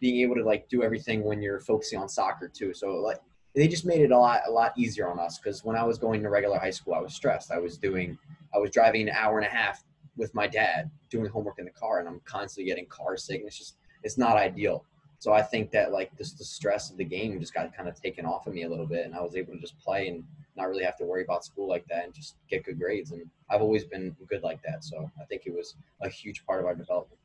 being 0.00 0.20
able 0.20 0.34
to 0.34 0.44
like 0.44 0.68
do 0.68 0.82
everything 0.82 1.22
when 1.22 1.42
you're 1.42 1.60
focusing 1.60 1.98
on 1.98 2.08
soccer 2.08 2.48
too. 2.48 2.74
So 2.74 2.96
like 2.96 3.18
they 3.54 3.68
just 3.68 3.84
made 3.84 4.00
it 4.00 4.10
a 4.10 4.18
lot 4.18 4.42
a 4.46 4.50
lot 4.50 4.72
easier 4.76 5.08
on 5.10 5.18
us 5.18 5.38
because 5.38 5.64
when 5.64 5.76
I 5.76 5.84
was 5.84 5.98
going 5.98 6.22
to 6.22 6.30
regular 6.30 6.58
high 6.58 6.70
school, 6.70 6.94
I 6.94 7.00
was 7.00 7.14
stressed. 7.14 7.52
I 7.52 7.58
was 7.58 7.76
doing 7.76 8.18
I 8.54 8.58
was 8.58 8.70
driving 8.70 9.08
an 9.08 9.14
hour 9.14 9.38
and 9.38 9.46
a 9.46 9.50
half 9.50 9.84
with 10.16 10.34
my 10.34 10.46
dad 10.46 10.90
doing 11.10 11.26
homework 11.26 11.58
in 11.58 11.64
the 11.64 11.70
car 11.70 12.00
and 12.00 12.08
I'm 12.08 12.20
constantly 12.24 12.68
getting 12.68 12.86
car 12.86 13.16
sick 13.16 13.40
and 13.40 13.46
it's 13.46 13.58
just 13.58 13.76
it's 14.02 14.18
not 14.18 14.36
ideal. 14.36 14.84
So 15.18 15.32
I 15.32 15.42
think 15.42 15.70
that 15.70 15.92
like 15.92 16.16
this 16.16 16.32
the 16.32 16.44
stress 16.44 16.90
of 16.90 16.96
the 16.96 17.04
game 17.04 17.38
just 17.38 17.54
got 17.54 17.74
kind 17.76 17.88
of 17.88 18.00
taken 18.00 18.26
off 18.26 18.46
of 18.46 18.54
me 18.54 18.64
a 18.64 18.68
little 18.68 18.86
bit 18.86 19.04
and 19.04 19.14
I 19.14 19.20
was 19.20 19.36
able 19.36 19.52
to 19.52 19.60
just 19.60 19.78
play 19.78 20.08
and 20.08 20.24
not 20.56 20.68
really 20.68 20.84
have 20.84 20.96
to 20.98 21.04
worry 21.04 21.22
about 21.24 21.44
school 21.44 21.68
like 21.68 21.86
that 21.88 22.04
and 22.04 22.14
just 22.14 22.36
get 22.50 22.64
good 22.64 22.78
grades 22.78 23.12
and 23.12 23.22
I've 23.50 23.62
always 23.62 23.84
been 23.84 24.14
good 24.28 24.42
like 24.42 24.62
that. 24.62 24.84
So 24.84 25.10
I 25.20 25.24
think 25.24 25.42
it 25.46 25.54
was 25.54 25.74
a 26.02 26.08
huge 26.08 26.44
part 26.46 26.60
of 26.60 26.66
our 26.66 26.74
development. 26.74 27.18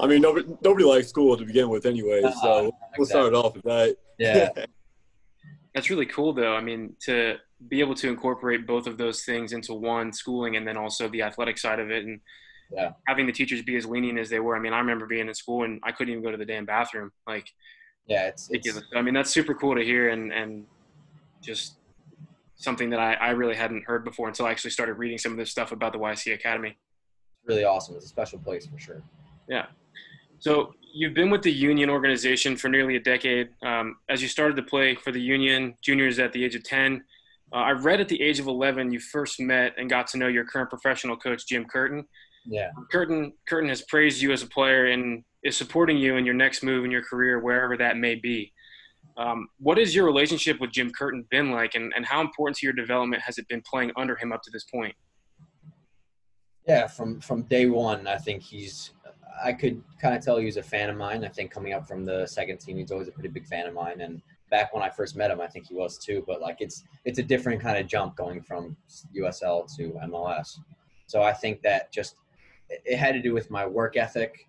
I 0.00 0.06
mean, 0.06 0.20
nobody, 0.20 0.46
nobody 0.62 0.84
likes 0.84 1.08
school 1.08 1.36
to 1.36 1.44
begin 1.44 1.68
with, 1.68 1.86
anyway. 1.86 2.22
Uh, 2.22 2.32
So 2.32 2.72
we'll 2.98 3.06
start 3.06 3.28
it 3.28 3.34
off 3.34 3.54
with 3.54 3.64
that. 3.64 3.96
Yeah. 4.18 4.48
That's 5.74 5.90
really 5.90 6.06
cool, 6.06 6.32
though. 6.32 6.54
I 6.54 6.60
mean, 6.60 6.94
to 7.02 7.36
be 7.68 7.80
able 7.80 7.94
to 7.96 8.08
incorporate 8.08 8.66
both 8.66 8.86
of 8.86 8.98
those 8.98 9.24
things 9.24 9.52
into 9.52 9.74
one 9.74 10.12
schooling 10.12 10.56
and 10.56 10.66
then 10.66 10.76
also 10.76 11.08
the 11.08 11.22
athletic 11.22 11.58
side 11.58 11.80
of 11.80 11.90
it, 11.90 12.04
and 12.04 12.20
Yeah. 12.70 12.92
having 13.06 13.26
the 13.26 13.32
teachers 13.32 13.62
be 13.62 13.76
as 13.76 13.86
lenient 13.86 14.18
as 14.18 14.28
they 14.28 14.40
were. 14.40 14.56
I 14.56 14.60
mean, 14.60 14.72
I 14.72 14.78
remember 14.78 15.06
being 15.06 15.28
in 15.28 15.34
school 15.34 15.64
and 15.64 15.80
I 15.84 15.92
couldn't 15.92 16.12
even 16.12 16.24
go 16.24 16.30
to 16.30 16.36
the 16.36 16.44
damn 16.44 16.64
bathroom. 16.64 17.12
Like, 17.26 17.46
Yeah, 18.06 18.26
it's, 18.26 18.44
it's 18.50 18.66
ridiculous. 18.66 18.84
I 18.94 19.02
mean, 19.02 19.14
that's 19.14 19.30
super 19.30 19.54
cool 19.54 19.74
to 19.76 19.84
hear 19.84 20.08
and 20.10 20.32
and 20.32 20.66
just 21.42 21.76
something 22.64 22.90
that 22.90 22.98
I, 22.98 23.14
I 23.14 23.30
really 23.30 23.54
hadn't 23.54 23.84
heard 23.84 24.04
before 24.04 24.28
until 24.28 24.46
I 24.46 24.50
actually 24.50 24.70
started 24.72 24.94
reading 24.94 25.18
some 25.18 25.32
of 25.32 25.38
this 25.38 25.50
stuff 25.50 25.70
about 25.70 25.92
the 25.92 25.98
YC 25.98 26.34
Academy. 26.34 26.70
It's 26.70 27.48
really 27.48 27.64
awesome. 27.64 27.94
It's 27.94 28.06
a 28.06 28.08
special 28.08 28.38
place 28.38 28.66
for 28.66 28.78
sure. 28.78 29.02
Yeah. 29.48 29.66
So 30.38 30.74
you've 30.92 31.14
been 31.14 31.30
with 31.30 31.42
the 31.42 31.52
Union 31.52 31.90
organization 31.90 32.56
for 32.56 32.68
nearly 32.68 32.96
a 32.96 33.00
decade. 33.00 33.50
Um, 33.62 33.96
as 34.08 34.22
you 34.22 34.28
started 34.28 34.56
to 34.56 34.62
play 34.62 34.94
for 34.94 35.12
the 35.12 35.20
Union 35.20 35.74
juniors 35.82 36.18
at 36.18 36.32
the 36.32 36.44
age 36.44 36.54
of 36.54 36.64
10, 36.64 37.02
uh, 37.52 37.56
I 37.56 37.70
read 37.70 38.00
at 38.00 38.08
the 38.08 38.20
age 38.20 38.40
of 38.40 38.46
11 38.46 38.92
you 38.92 38.98
first 38.98 39.40
met 39.40 39.74
and 39.78 39.88
got 39.88 40.06
to 40.08 40.18
know 40.18 40.28
your 40.28 40.44
current 40.44 40.70
professional 40.70 41.16
coach, 41.16 41.46
Jim 41.46 41.64
Curtin. 41.64 42.04
Yeah. 42.46 42.70
Curtin, 42.90 43.32
Curtin 43.48 43.68
has 43.68 43.82
praised 43.82 44.20
you 44.20 44.32
as 44.32 44.42
a 44.42 44.46
player 44.46 44.86
and 44.86 45.24
is 45.44 45.56
supporting 45.56 45.98
you 45.98 46.16
in 46.16 46.24
your 46.24 46.34
next 46.34 46.62
move 46.62 46.84
in 46.84 46.90
your 46.90 47.02
career, 47.02 47.40
wherever 47.40 47.76
that 47.76 47.96
may 47.96 48.14
be. 48.14 48.52
Um, 49.16 49.48
what 49.58 49.78
has 49.78 49.94
your 49.94 50.04
relationship 50.04 50.60
with 50.60 50.72
Jim 50.72 50.90
Curtin 50.90 51.24
been 51.30 51.50
like, 51.52 51.74
and, 51.74 51.92
and 51.94 52.04
how 52.04 52.20
important 52.20 52.56
to 52.58 52.66
your 52.66 52.72
development 52.72 53.22
has 53.22 53.38
it 53.38 53.46
been 53.48 53.62
playing 53.62 53.92
under 53.96 54.16
him 54.16 54.32
up 54.32 54.42
to 54.42 54.50
this 54.50 54.64
point? 54.64 54.94
Yeah, 56.66 56.86
from 56.86 57.20
from 57.20 57.42
day 57.42 57.66
one, 57.66 58.06
I 58.06 58.16
think 58.16 58.42
he's. 58.42 58.92
I 59.44 59.52
could 59.52 59.82
kind 60.00 60.16
of 60.16 60.24
tell 60.24 60.36
he 60.36 60.46
was 60.46 60.56
a 60.56 60.62
fan 60.62 60.88
of 60.88 60.96
mine. 60.96 61.24
I 61.24 61.28
think 61.28 61.50
coming 61.50 61.72
up 61.72 61.88
from 61.88 62.06
the 62.06 62.24
second 62.26 62.58
team, 62.58 62.78
he's 62.78 62.92
always 62.92 63.08
a 63.08 63.12
pretty 63.12 63.28
big 63.28 63.46
fan 63.46 63.66
of 63.66 63.74
mine. 63.74 64.00
And 64.00 64.22
back 64.48 64.72
when 64.72 64.82
I 64.82 64.88
first 64.88 65.16
met 65.16 65.30
him, 65.30 65.40
I 65.40 65.48
think 65.48 65.66
he 65.66 65.74
was 65.74 65.98
too. 65.98 66.24
But 66.26 66.40
like, 66.40 66.58
it's 66.60 66.84
it's 67.04 67.18
a 67.18 67.22
different 67.22 67.60
kind 67.60 67.76
of 67.76 67.86
jump 67.86 68.16
going 68.16 68.42
from 68.42 68.76
USL 69.16 69.68
to 69.76 69.98
MLS. 70.08 70.58
So 71.06 71.22
I 71.22 71.32
think 71.32 71.62
that 71.62 71.92
just 71.92 72.16
it 72.68 72.96
had 72.96 73.12
to 73.12 73.20
do 73.20 73.34
with 73.34 73.50
my 73.50 73.66
work 73.66 73.96
ethic, 73.96 74.46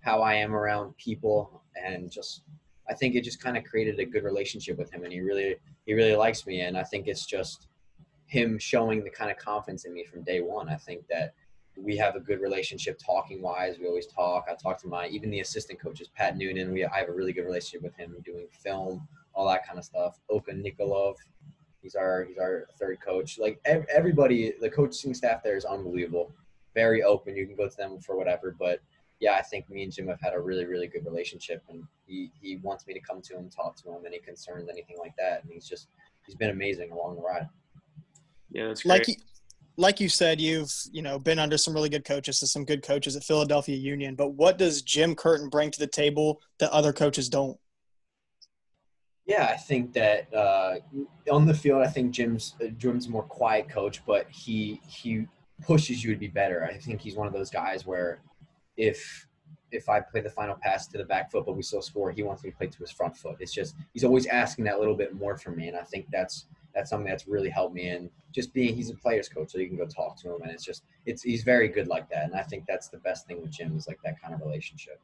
how 0.00 0.22
I 0.22 0.34
am 0.34 0.54
around 0.54 0.96
people, 0.96 1.62
and 1.82 2.10
just 2.10 2.42
I 2.88 2.94
think 2.94 3.14
it 3.14 3.24
just 3.24 3.42
kind 3.42 3.56
of 3.56 3.64
created 3.64 3.98
a 3.98 4.04
good 4.04 4.24
relationship 4.24 4.78
with 4.78 4.92
him, 4.92 5.04
and 5.04 5.12
he 5.12 5.20
really 5.20 5.56
he 5.86 5.94
really 5.94 6.16
likes 6.16 6.46
me, 6.46 6.60
and 6.60 6.76
I 6.76 6.82
think 6.82 7.06
it's 7.06 7.26
just 7.26 7.68
him 8.26 8.58
showing 8.58 9.04
the 9.04 9.10
kind 9.10 9.30
of 9.30 9.36
confidence 9.36 9.84
in 9.84 9.92
me 9.92 10.04
from 10.04 10.22
day 10.22 10.40
one. 10.40 10.68
I 10.68 10.76
think 10.76 11.06
that 11.08 11.34
we 11.76 11.96
have 11.96 12.16
a 12.16 12.20
good 12.20 12.40
relationship 12.40 12.98
talking 13.04 13.42
wise. 13.42 13.78
We 13.78 13.86
always 13.86 14.06
talk. 14.06 14.46
I 14.50 14.54
talk 14.54 14.80
to 14.82 14.88
my 14.88 15.08
even 15.08 15.30
the 15.30 15.40
assistant 15.40 15.80
coaches, 15.80 16.08
Pat 16.14 16.36
Noonan. 16.36 16.72
We 16.72 16.84
I 16.84 16.98
have 16.98 17.08
a 17.08 17.12
really 17.12 17.32
good 17.32 17.44
relationship 17.44 17.82
with 17.82 17.94
him, 17.96 18.16
doing 18.24 18.46
film, 18.50 19.06
all 19.34 19.48
that 19.48 19.66
kind 19.66 19.78
of 19.78 19.84
stuff. 19.84 20.18
Oka 20.30 20.52
Nikolov, 20.52 21.16
he's 21.82 21.94
our 21.94 22.24
he's 22.24 22.38
our 22.38 22.66
third 22.78 22.98
coach. 23.00 23.38
Like 23.38 23.60
everybody, 23.64 24.54
the 24.60 24.70
coaching 24.70 25.14
staff 25.14 25.42
there 25.42 25.56
is 25.56 25.64
unbelievable. 25.64 26.32
Very 26.74 27.02
open. 27.02 27.36
You 27.36 27.46
can 27.46 27.56
go 27.56 27.68
to 27.68 27.76
them 27.76 28.00
for 28.00 28.16
whatever, 28.16 28.54
but 28.58 28.80
yeah, 29.20 29.34
I 29.34 29.42
think 29.42 29.68
me 29.70 29.82
and 29.82 29.92
Jim 29.92 30.08
have 30.08 30.20
had 30.20 30.34
a 30.34 30.40
really, 30.40 30.66
really 30.66 30.86
good 30.86 31.04
relationship, 31.06 31.62
and 31.68 31.84
he 32.06 32.30
he 32.40 32.56
wants 32.56 32.86
me 32.86 32.94
to 32.94 33.00
come 33.00 33.22
to 33.22 33.36
him, 33.36 33.48
talk 33.48 33.76
to 33.82 33.90
him, 33.90 34.02
any 34.06 34.18
concerns, 34.18 34.68
anything 34.68 34.96
like 34.98 35.14
that, 35.18 35.42
and 35.42 35.52
he's 35.52 35.66
just 35.66 35.88
he's 36.26 36.34
been 36.34 36.50
amazing 36.50 36.90
along 36.90 37.16
the 37.16 37.22
ride. 37.22 37.48
Yeah, 38.50 38.68
that's 38.68 38.82
great. 38.82 38.90
Like 38.90 39.08
you, 39.08 39.14
like 39.78 40.00
you 40.00 40.08
said, 40.08 40.40
you've 40.40 40.72
you 40.92 41.02
know 41.02 41.18
been 41.18 41.38
under 41.38 41.56
some 41.56 41.72
really 41.72 41.88
good 41.88 42.04
coaches, 42.04 42.40
to 42.40 42.46
some 42.46 42.64
good 42.64 42.82
coaches 42.82 43.16
at 43.16 43.24
Philadelphia 43.24 43.76
Union. 43.76 44.16
But 44.16 44.30
what 44.30 44.58
does 44.58 44.82
Jim 44.82 45.14
Curtin 45.14 45.48
bring 45.48 45.70
to 45.70 45.78
the 45.78 45.86
table 45.86 46.42
that 46.58 46.70
other 46.70 46.92
coaches 46.92 47.28
don't? 47.30 47.58
Yeah, 49.24 49.48
I 49.50 49.56
think 49.56 49.92
that 49.94 50.32
uh, 50.32 50.76
on 51.30 51.46
the 51.46 51.54
field, 51.54 51.82
I 51.82 51.88
think 51.88 52.12
Jim's 52.12 52.54
uh, 52.62 52.68
Jim's 52.76 53.06
a 53.06 53.10
more 53.10 53.24
quiet 53.24 53.68
coach, 53.70 54.04
but 54.06 54.26
he 54.30 54.80
he 54.86 55.26
pushes 55.62 56.04
you 56.04 56.12
to 56.12 56.20
be 56.20 56.28
better. 56.28 56.64
I 56.64 56.76
think 56.76 57.00
he's 57.00 57.16
one 57.16 57.26
of 57.26 57.32
those 57.32 57.50
guys 57.50 57.86
where 57.86 58.20
if 58.76 59.26
if 59.72 59.88
I 59.88 60.00
play 60.00 60.20
the 60.20 60.30
final 60.30 60.54
pass 60.54 60.86
to 60.88 60.98
the 60.98 61.04
back 61.04 61.30
foot, 61.30 61.44
but 61.44 61.56
we 61.56 61.62
still 61.62 61.82
score, 61.82 62.10
he 62.10 62.22
wants 62.22 62.44
me 62.44 62.50
to 62.50 62.56
play 62.56 62.68
to 62.68 62.78
his 62.78 62.90
front 62.90 63.16
foot. 63.16 63.36
It's 63.40 63.52
just 63.52 63.74
he's 63.92 64.04
always 64.04 64.26
asking 64.26 64.64
that 64.66 64.78
little 64.78 64.94
bit 64.94 65.14
more 65.14 65.36
from 65.36 65.56
me, 65.56 65.68
and 65.68 65.76
I 65.76 65.82
think 65.82 66.06
that's 66.10 66.46
that's 66.74 66.90
something 66.90 67.08
that's 67.08 67.26
really 67.26 67.50
helped 67.50 67.74
me. 67.74 67.88
And 67.88 68.10
just 68.32 68.52
being 68.52 68.74
he's 68.74 68.90
a 68.90 68.94
player's 68.94 69.28
coach, 69.28 69.52
so 69.52 69.58
you 69.58 69.68
can 69.68 69.76
go 69.76 69.86
talk 69.86 70.20
to 70.22 70.34
him, 70.34 70.42
and 70.42 70.50
it's 70.50 70.64
just 70.64 70.84
it's 71.04 71.22
he's 71.22 71.42
very 71.42 71.68
good 71.68 71.88
like 71.88 72.08
that. 72.10 72.24
And 72.24 72.34
I 72.34 72.42
think 72.42 72.64
that's 72.68 72.88
the 72.88 72.98
best 72.98 73.26
thing 73.26 73.42
with 73.42 73.50
Jim 73.50 73.76
is 73.76 73.88
like 73.88 73.98
that 74.04 74.20
kind 74.20 74.34
of 74.34 74.40
relationship. 74.40 75.00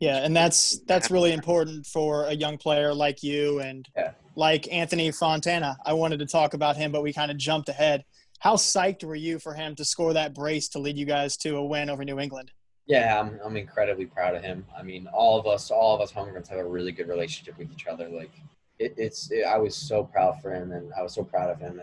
Yeah, 0.00 0.16
and 0.16 0.34
that's 0.34 0.80
that's 0.80 1.12
really 1.12 1.32
important 1.32 1.86
for 1.86 2.24
a 2.24 2.32
young 2.32 2.58
player 2.58 2.92
like 2.92 3.22
you 3.22 3.60
and 3.60 3.88
yeah. 3.96 4.12
like 4.34 4.70
Anthony 4.72 5.12
Fontana. 5.12 5.76
I 5.86 5.92
wanted 5.92 6.18
to 6.18 6.26
talk 6.26 6.54
about 6.54 6.76
him, 6.76 6.90
but 6.90 7.04
we 7.04 7.12
kind 7.12 7.30
of 7.30 7.36
jumped 7.36 7.68
ahead. 7.68 8.04
How 8.40 8.56
psyched 8.56 9.04
were 9.04 9.14
you 9.14 9.38
for 9.38 9.54
him 9.54 9.76
to 9.76 9.84
score 9.84 10.12
that 10.14 10.34
brace 10.34 10.68
to 10.70 10.80
lead 10.80 10.98
you 10.98 11.06
guys 11.06 11.36
to 11.38 11.56
a 11.56 11.64
win 11.64 11.88
over 11.88 12.04
New 12.04 12.18
England? 12.18 12.50
Yeah, 12.86 13.20
I'm, 13.20 13.38
I'm 13.44 13.56
incredibly 13.56 14.06
proud 14.06 14.34
of 14.34 14.42
him. 14.42 14.66
I 14.76 14.82
mean, 14.82 15.06
all 15.12 15.38
of 15.38 15.46
us, 15.46 15.70
all 15.70 15.94
of 15.94 16.00
us 16.00 16.12
homegrowns 16.12 16.48
have 16.48 16.58
a 16.58 16.64
really 16.64 16.92
good 16.92 17.08
relationship 17.08 17.56
with 17.56 17.70
each 17.70 17.86
other. 17.86 18.08
Like, 18.08 18.32
it, 18.78 18.94
it's, 18.96 19.30
it, 19.30 19.44
I 19.44 19.58
was 19.58 19.76
so 19.76 20.02
proud 20.02 20.42
for 20.42 20.52
him, 20.52 20.72
and 20.72 20.92
I 20.98 21.02
was 21.02 21.14
so 21.14 21.22
proud 21.22 21.50
of 21.50 21.60
him. 21.60 21.80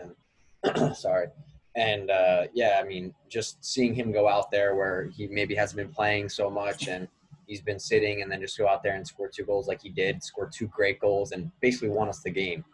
And 0.62 0.96
sorry, 0.96 1.28
and 1.74 2.10
uh, 2.10 2.44
yeah, 2.52 2.80
I 2.82 2.86
mean, 2.86 3.14
just 3.28 3.64
seeing 3.64 3.94
him 3.94 4.12
go 4.12 4.28
out 4.28 4.50
there 4.50 4.74
where 4.74 5.04
he 5.16 5.26
maybe 5.28 5.54
hasn't 5.54 5.76
been 5.78 5.92
playing 5.92 6.28
so 6.28 6.50
much, 6.50 6.88
and 6.88 7.08
he's 7.46 7.62
been 7.62 7.78
sitting, 7.78 8.20
and 8.20 8.30
then 8.30 8.40
just 8.40 8.58
go 8.58 8.68
out 8.68 8.82
there 8.82 8.94
and 8.94 9.06
score 9.06 9.28
two 9.28 9.44
goals 9.44 9.68
like 9.68 9.82
he 9.82 9.88
did, 9.88 10.22
score 10.22 10.50
two 10.52 10.66
great 10.68 11.00
goals, 11.00 11.32
and 11.32 11.50
basically 11.60 11.88
won 11.88 12.08
us 12.08 12.20
the 12.20 12.30
game. 12.30 12.64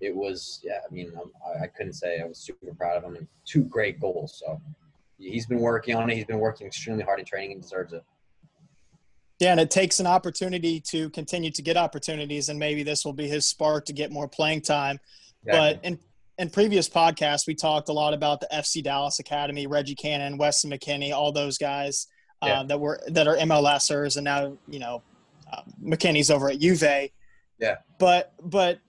It 0.00 0.14
was, 0.14 0.60
yeah, 0.62 0.80
I 0.88 0.92
mean, 0.92 1.12
um, 1.20 1.32
I, 1.44 1.64
I 1.64 1.66
couldn't 1.66 1.94
say 1.94 2.20
I 2.20 2.26
was 2.26 2.38
super 2.38 2.72
proud 2.74 2.96
of 2.96 3.04
him, 3.04 3.16
and 3.16 3.26
two 3.44 3.64
great 3.64 4.00
goals. 4.00 4.42
So 4.44 4.60
he's 5.18 5.46
been 5.46 5.60
working 5.60 5.94
on 5.94 6.10
it. 6.10 6.14
He's 6.16 6.24
been 6.24 6.38
working 6.38 6.66
extremely 6.66 7.02
hard 7.02 7.18
in 7.18 7.24
training 7.24 7.52
and 7.52 7.62
deserves 7.62 7.92
it. 7.92 8.04
Yeah, 9.38 9.50
and 9.50 9.60
it 9.60 9.70
takes 9.70 10.00
an 10.00 10.06
opportunity 10.06 10.80
to 10.88 11.10
continue 11.10 11.50
to 11.50 11.62
get 11.62 11.76
opportunities, 11.76 12.48
and 12.48 12.58
maybe 12.58 12.82
this 12.82 13.04
will 13.04 13.12
be 13.12 13.28
his 13.28 13.46
spark 13.46 13.84
to 13.86 13.92
get 13.92 14.10
more 14.10 14.28
playing 14.28 14.62
time. 14.62 14.98
Exactly. 15.44 15.74
But 15.74 15.84
in 15.84 15.98
in 16.38 16.50
previous 16.50 16.88
podcasts, 16.88 17.46
we 17.46 17.54
talked 17.54 17.88
a 17.88 17.92
lot 17.92 18.14
about 18.14 18.40
the 18.40 18.48
FC 18.52 18.82
Dallas 18.82 19.18
Academy, 19.18 19.66
Reggie 19.66 19.94
Cannon, 19.94 20.38
Weston 20.38 20.70
McKennie, 20.70 21.12
all 21.12 21.32
those 21.32 21.58
guys 21.58 22.08
uh, 22.42 22.46
yeah. 22.46 22.62
that 22.64 22.80
were 22.80 23.00
that 23.08 23.28
are 23.28 23.36
MLSers, 23.36 24.16
and 24.16 24.24
now 24.24 24.56
you 24.68 24.78
know 24.78 25.02
uh, 25.52 25.62
McKennie's 25.82 26.30
over 26.30 26.48
at 26.48 26.58
Juve. 26.58 27.10
Yeah. 27.58 27.76
But 27.98 28.32
but 28.42 28.80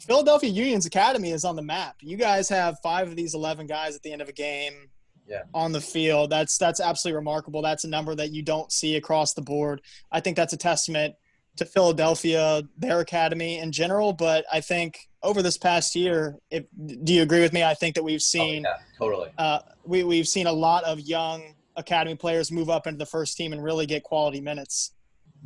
Philadelphia 0.00 0.50
Union's 0.50 0.86
Academy 0.86 1.30
is 1.30 1.44
on 1.44 1.54
the 1.54 1.62
map. 1.62 1.96
You 2.00 2.16
guys 2.16 2.48
have 2.48 2.78
five 2.82 3.08
of 3.08 3.14
these 3.14 3.34
eleven 3.34 3.68
guys 3.68 3.94
at 3.94 4.02
the 4.02 4.12
end 4.12 4.20
of 4.20 4.28
a 4.28 4.32
game 4.32 4.90
yeah. 5.28 5.42
on 5.52 5.72
the 5.72 5.80
field. 5.80 6.30
That's 6.30 6.58
that's 6.58 6.80
absolutely 6.80 7.16
remarkable. 7.16 7.62
That's 7.62 7.84
a 7.84 7.88
number 7.88 8.14
that 8.14 8.32
you 8.32 8.42
don't 8.42 8.70
see 8.72 8.96
across 8.96 9.34
the 9.34 9.42
board. 9.42 9.80
I 10.10 10.20
think 10.20 10.36
that's 10.36 10.52
a 10.52 10.56
testament 10.56 11.14
to 11.56 11.64
Philadelphia, 11.64 12.62
their 12.76 13.00
academy 13.00 13.58
in 13.58 13.72
general. 13.72 14.12
But 14.12 14.44
I 14.52 14.60
think 14.60 15.08
over 15.22 15.42
this 15.42 15.56
past 15.56 15.94
year, 15.94 16.38
if, 16.50 16.64
do 17.04 17.14
you 17.14 17.22
agree 17.22 17.40
with 17.40 17.52
me? 17.52 17.62
I 17.62 17.74
think 17.74 17.94
that 17.94 18.02
we've 18.02 18.16
oh, 18.16 18.18
seen 18.18 18.66
oh, 18.66 18.70
yeah, 18.70 18.98
totally. 18.98 19.30
Uh, 19.38 19.60
we 19.84 20.04
we've 20.04 20.28
seen 20.28 20.46
a 20.46 20.52
lot 20.52 20.84
of 20.84 21.00
young 21.00 21.54
academy 21.76 22.16
players 22.16 22.52
move 22.52 22.70
up 22.70 22.86
into 22.86 22.98
the 22.98 23.06
first 23.06 23.36
team 23.36 23.52
and 23.52 23.62
really 23.62 23.86
get 23.86 24.02
quality 24.02 24.40
minutes. 24.40 24.92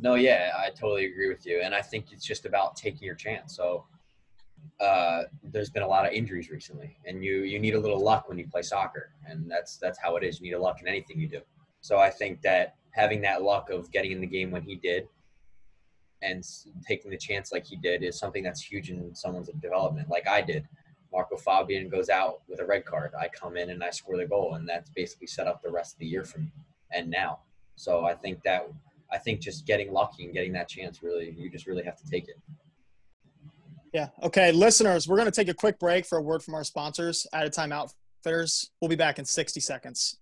No, 0.01 0.15
yeah, 0.15 0.53
I 0.57 0.69
totally 0.69 1.05
agree 1.05 1.27
with 1.27 1.45
you, 1.45 1.61
and 1.61 1.75
I 1.75 1.81
think 1.81 2.13
it's 2.13 2.25
just 2.25 2.45
about 2.45 2.75
taking 2.75 3.03
your 3.03 3.15
chance. 3.15 3.55
So 3.55 3.85
uh, 4.79 5.23
there's 5.43 5.69
been 5.69 5.83
a 5.83 5.87
lot 5.87 6.05
of 6.05 6.13
injuries 6.13 6.49
recently, 6.49 6.97
and 7.05 7.23
you 7.23 7.43
you 7.43 7.59
need 7.59 7.75
a 7.75 7.79
little 7.79 8.01
luck 8.01 8.29
when 8.29 8.37
you 8.37 8.47
play 8.47 8.61
soccer, 8.61 9.11
and 9.25 9.49
that's 9.49 9.77
that's 9.77 9.99
how 9.99 10.15
it 10.15 10.23
is. 10.23 10.39
You 10.39 10.47
need 10.47 10.53
a 10.53 10.61
luck 10.61 10.81
in 10.81 10.87
anything 10.87 11.19
you 11.19 11.27
do. 11.27 11.41
So 11.81 11.97
I 11.97 12.09
think 12.09 12.41
that 12.41 12.75
having 12.91 13.21
that 13.21 13.41
luck 13.41 13.69
of 13.69 13.91
getting 13.91 14.11
in 14.11 14.21
the 14.21 14.27
game 14.27 14.51
when 14.51 14.61
he 14.61 14.75
did, 14.75 15.07
and 16.21 16.43
taking 16.87 17.11
the 17.11 17.17
chance 17.17 17.51
like 17.51 17.65
he 17.65 17.75
did, 17.75 18.03
is 18.03 18.17
something 18.17 18.43
that's 18.43 18.61
huge 18.61 18.89
in 18.89 19.13
someone's 19.13 19.49
development. 19.61 20.09
Like 20.09 20.27
I 20.27 20.41
did. 20.41 20.67
Marco 21.11 21.37
Fabian 21.37 21.89
goes 21.89 22.09
out 22.09 22.41
with 22.47 22.59
a 22.59 22.65
red 22.65 22.85
card. 22.85 23.13
I 23.19 23.29
come 23.29 23.57
in 23.57 23.71
and 23.71 23.83
I 23.83 23.89
score 23.89 24.15
the 24.15 24.25
goal, 24.25 24.53
and 24.55 24.67
that's 24.69 24.89
basically 24.91 25.27
set 25.27 25.47
up 25.47 25.61
the 25.61 25.71
rest 25.71 25.95
of 25.95 25.99
the 25.99 26.05
year 26.05 26.23
for 26.23 26.39
me. 26.39 26.51
And 26.91 27.09
now, 27.09 27.39
so 27.75 28.05
I 28.05 28.13
think 28.13 28.43
that 28.43 28.69
I 29.11 29.17
think 29.17 29.41
just 29.41 29.65
getting 29.65 29.91
lucky 29.91 30.25
and 30.25 30.33
getting 30.33 30.53
that 30.53 30.69
chance 30.69 31.01
really, 31.03 31.35
you 31.37 31.49
just 31.49 31.67
really 31.67 31.83
have 31.83 31.97
to 31.97 32.05
take 32.09 32.29
it. 32.29 32.37
Yeah. 33.93 34.09
Okay, 34.21 34.51
listeners, 34.51 35.07
we're 35.07 35.17
going 35.17 35.31
to 35.31 35.31
take 35.31 35.47
a 35.47 35.53
quick 35.53 35.79
break 35.79 36.05
for 36.05 36.17
a 36.17 36.21
word 36.21 36.43
from 36.43 36.53
our 36.53 36.63
sponsors, 36.63 37.25
Added 37.33 37.53
Time 37.53 37.71
Outfitters. 37.71 38.69
We'll 38.79 38.89
be 38.89 38.95
back 38.95 39.17
in 39.17 39.25
60 39.25 39.59
seconds. 39.59 40.17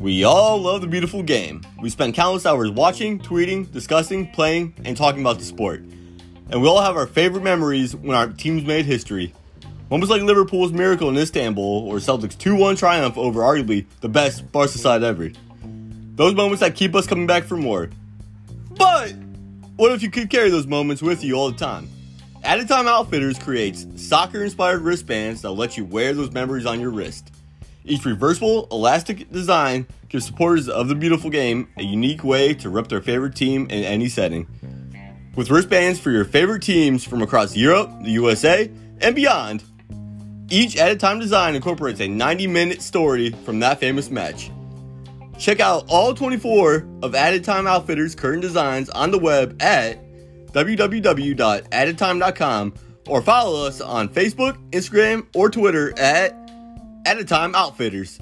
We 0.00 0.24
all 0.24 0.60
love 0.60 0.80
the 0.80 0.88
beautiful 0.88 1.22
game. 1.22 1.62
We 1.80 1.88
spend 1.88 2.14
countless 2.14 2.44
hours 2.44 2.70
watching, 2.70 3.20
tweeting, 3.20 3.70
discussing, 3.70 4.32
playing, 4.32 4.74
and 4.84 4.96
talking 4.96 5.20
about 5.20 5.38
the 5.38 5.44
sport. 5.44 5.80
And 6.50 6.60
we 6.60 6.68
all 6.68 6.82
have 6.82 6.96
our 6.96 7.06
favorite 7.06 7.44
memories 7.44 7.94
when 7.94 8.16
our 8.16 8.28
teams 8.28 8.64
made 8.64 8.84
history. 8.84 9.32
Moments 9.90 10.10
like 10.10 10.22
Liverpool's 10.22 10.72
miracle 10.72 11.08
in 11.08 11.16
Istanbul 11.16 11.86
or 11.86 11.96
Celtics 11.96 12.36
2 12.36 12.56
1 12.56 12.76
triumph 12.76 13.16
over 13.16 13.42
arguably 13.42 13.86
the 14.00 14.08
best 14.08 14.50
Barca 14.50 14.78
side 14.78 15.02
ever. 15.02 15.30
Those 16.14 16.34
moments 16.34 16.60
that 16.60 16.74
keep 16.74 16.94
us 16.94 17.06
coming 17.06 17.26
back 17.26 17.44
for 17.44 17.56
more. 17.56 17.88
But 18.76 19.14
what 19.76 19.92
if 19.92 20.02
you 20.02 20.10
could 20.10 20.28
carry 20.30 20.50
those 20.50 20.66
moments 20.66 21.02
with 21.02 21.24
you 21.24 21.34
all 21.34 21.50
the 21.50 21.58
time? 21.58 21.88
Added 22.44 22.68
Time 22.68 22.88
Outfitters 22.88 23.38
creates 23.38 23.86
soccer 23.96 24.42
inspired 24.42 24.82
wristbands 24.82 25.42
that 25.42 25.52
let 25.52 25.76
you 25.76 25.84
wear 25.84 26.12
those 26.12 26.32
memories 26.32 26.66
on 26.66 26.80
your 26.80 26.90
wrist. 26.90 27.32
Each 27.84 28.04
reversible, 28.04 28.68
elastic 28.70 29.30
design 29.30 29.86
gives 30.08 30.26
supporters 30.26 30.68
of 30.68 30.88
the 30.88 30.94
beautiful 30.94 31.30
game 31.30 31.68
a 31.76 31.82
unique 31.82 32.22
way 32.22 32.52
to 32.54 32.68
rep 32.68 32.88
their 32.88 33.00
favorite 33.00 33.34
team 33.34 33.64
in 33.70 33.84
any 33.84 34.08
setting. 34.08 34.46
with 35.34 35.50
wristbands 35.50 35.98
for 35.98 36.10
your 36.10 36.26
favorite 36.26 36.62
teams 36.62 37.04
from 37.04 37.22
across 37.22 37.56
Europe, 37.56 37.90
the 38.02 38.10
USA, 38.10 38.70
and 39.00 39.14
beyond. 39.14 39.64
Each 40.50 40.76
Added 40.76 41.00
Time 41.00 41.18
design 41.18 41.54
incorporates 41.54 42.00
a 42.00 42.08
90 42.08 42.46
minute 42.48 42.82
story 42.82 43.30
from 43.44 43.60
that 43.60 43.80
famous 43.80 44.10
match. 44.10 44.50
Check 45.42 45.58
out 45.58 45.84
all 45.88 46.14
24 46.14 46.86
of 47.02 47.16
Added 47.16 47.42
Time 47.42 47.66
Outfitters' 47.66 48.14
current 48.14 48.42
designs 48.42 48.88
on 48.90 49.10
the 49.10 49.18
web 49.18 49.60
at 49.60 49.98
www.addedtime.com 50.52 52.74
or 53.08 53.22
follow 53.22 53.66
us 53.66 53.80
on 53.80 54.08
Facebook, 54.08 54.56
Instagram, 54.70 55.26
or 55.34 55.50
Twitter 55.50 55.98
at 55.98 56.32
Added 57.06 57.26
Time 57.26 57.56
Outfitters. 57.56 58.20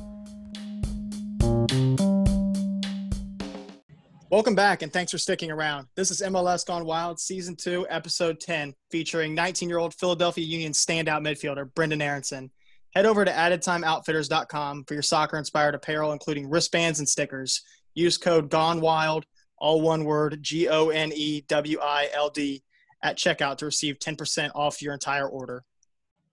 Welcome 4.31 4.55
back 4.55 4.81
and 4.81 4.91
thanks 4.91 5.13
for 5.13 5.19
sticking 5.19 5.51
around. 5.51 5.89
This 5.97 6.11
is 6.11 6.23
MLS 6.23 6.65
Gone 6.65 6.87
Wild, 6.87 7.21
Season 7.21 7.55
2, 7.55 7.87
Episode 7.91 8.41
10, 8.41 8.73
featuring 8.91 9.35
19 9.35 9.69
year 9.69 9.77
old 9.77 9.93
Philadelphia 9.93 10.47
Union 10.47 10.73
standout 10.73 11.21
midfielder 11.21 11.69
Brendan 11.75 12.01
Aaronson. 12.01 12.51
Head 12.95 13.07
over 13.07 13.25
to 13.25 13.31
addedtimeoutfitters.com 13.31 14.85
for 14.85 14.95
your 14.95 15.03
soccer 15.03 15.39
inspired 15.39 15.75
apparel, 15.75 16.13
including 16.13 16.49
wristbands 16.49 16.99
and 16.99 17.09
stickers. 17.09 17.63
Use 17.95 18.19
code 18.19 18.51
Gone 18.51 18.81
Wild, 18.81 19.27
all 19.59 19.81
one 19.81 20.05
word, 20.05 20.39
G 20.43 20.69
O 20.69 20.89
N 20.89 21.13
E 21.15 21.43
W 21.49 21.79
I 21.81 22.09
L 22.13 22.31
D, 22.31 22.63
at 23.03 23.17
checkout 23.17 23.59
to 23.59 23.67
receive 23.67 23.99
10% 23.99 24.51
off 24.55 24.83
your 24.83 24.93
entire 24.93 25.29
order. 25.29 25.65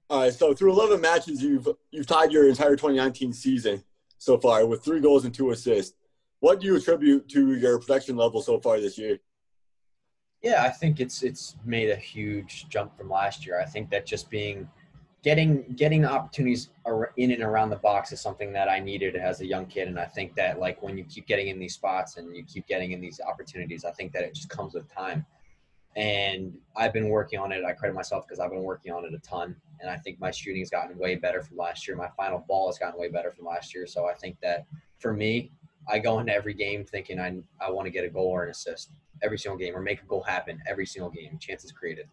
All 0.10 0.22
right, 0.22 0.34
so 0.34 0.54
through 0.54 0.72
11 0.72 1.02
matches, 1.02 1.42
you've 1.42 1.68
you've 1.92 2.08
tied 2.08 2.32
your 2.32 2.48
entire 2.48 2.72
2019 2.76 3.34
season 3.34 3.84
so 4.18 4.38
far 4.38 4.66
with 4.66 4.84
three 4.84 5.00
goals 5.00 5.26
and 5.26 5.34
two 5.34 5.52
assists 5.52 5.94
what 6.40 6.60
do 6.60 6.68
you 6.68 6.76
attribute 6.76 7.28
to 7.30 7.56
your 7.56 7.80
production 7.80 8.16
level 8.16 8.42
so 8.42 8.60
far 8.60 8.80
this 8.80 8.98
year? 8.98 9.18
Yeah, 10.44 10.64
I 10.64 10.70
think 10.70 11.00
it's 11.00 11.24
it's 11.24 11.56
made 11.66 11.90
a 11.90 11.96
huge 11.96 12.68
jump 12.70 12.96
from 12.96 13.10
last 13.10 13.46
year. 13.46 13.60
I 13.60 13.66
think 13.66 13.90
that 13.90 14.06
just 14.06 14.30
being 14.30 14.70
getting 15.24 15.64
getting 15.76 16.06
opportunities 16.06 16.70
in 17.18 17.32
and 17.32 17.44
around 17.44 17.70
the 17.70 17.78
box 17.78 18.12
is 18.12 18.22
something 18.22 18.54
that 18.54 18.70
I 18.70 18.80
needed 18.80 19.16
as 19.16 19.42
a 19.42 19.46
young 19.46 19.66
kid, 19.66 19.88
and 19.88 20.00
I 20.00 20.06
think 20.06 20.36
that 20.36 20.60
like 20.60 20.82
when 20.82 20.98
you 20.98 21.04
keep 21.04 21.28
getting 21.28 21.48
in 21.48 21.60
these 21.60 21.74
spots 21.74 22.18
and 22.18 22.36
you 22.36 22.44
keep 22.44 22.68
getting 22.68 22.92
in 22.92 23.02
these 23.02 23.20
opportunities, 23.20 23.86
I 23.86 23.92
think 23.92 24.14
that 24.14 24.24
it 24.24 24.34
just 24.34 24.50
comes 24.50 24.74
with 24.74 24.92
time. 24.94 25.26
And 25.96 26.56
I've 26.76 26.94
been 26.94 27.10
working 27.10 27.40
on 27.40 27.52
it. 27.52 27.66
I 27.66 27.74
credit 27.74 27.96
myself 27.96 28.28
because 28.28 28.40
I've 28.40 28.52
been 28.52 28.62
working 28.62 28.94
on 28.94 29.04
it 29.06 29.14
a 29.14 29.20
ton, 29.20 29.56
and 29.82 29.90
I 29.90 29.98
think 29.98 30.20
my 30.20 30.32
shooting 30.32 30.62
has 30.62 30.70
gotten 30.70 30.98
way 30.98 31.16
better 31.16 31.42
from 31.42 31.58
last 31.58 31.88
year. 31.88 31.98
My 31.98 32.10
final 32.16 32.46
ball 32.48 32.68
has 32.68 32.78
gotten 32.78 33.00
way 33.00 33.10
better 33.10 33.32
from 33.32 33.46
last 33.46 33.74
year. 33.74 33.88
So 33.88 34.06
I 34.08 34.14
think 34.14 34.38
that 34.42 34.66
for 35.00 35.14
me, 35.14 35.52
I 35.90 36.00
go 36.00 36.20
into 36.20 36.34
every 36.34 36.54
game 36.54 36.86
thinking 36.86 37.20
I, 37.20 37.40
I 37.60 37.72
want 37.72 37.86
to 37.86 37.92
get 37.92 38.04
a 38.04 38.10
goal 38.10 38.28
or 38.28 38.44
an 38.44 38.52
assist 38.52 38.92
every 39.24 39.40
single 39.40 39.58
game 39.58 39.76
or 39.76 39.82
make 39.82 40.02
a 40.02 40.06
goal 40.06 40.22
happen 40.22 40.62
every 40.68 40.86
single 40.86 41.10
game, 41.10 41.38
chances 41.40 41.72
created. 41.72 42.08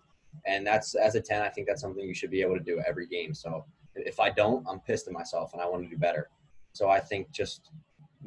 And 0.46 0.66
that's 0.66 0.94
as 0.94 1.14
a 1.14 1.20
10, 1.20 1.42
I 1.42 1.48
think 1.48 1.66
that's 1.66 1.80
something 1.80 2.04
you 2.04 2.14
should 2.14 2.30
be 2.30 2.42
able 2.42 2.56
to 2.56 2.62
do 2.62 2.82
every 2.86 3.06
game. 3.06 3.34
So 3.34 3.64
if 3.94 4.20
I 4.20 4.30
don't, 4.30 4.66
I'm 4.68 4.80
pissed 4.80 5.06
at 5.06 5.12
myself 5.12 5.52
and 5.52 5.62
I 5.62 5.66
want 5.66 5.84
to 5.84 5.88
do 5.88 5.96
better. 5.96 6.28
So 6.72 6.90
I 6.90 7.00
think 7.00 7.30
just 7.30 7.70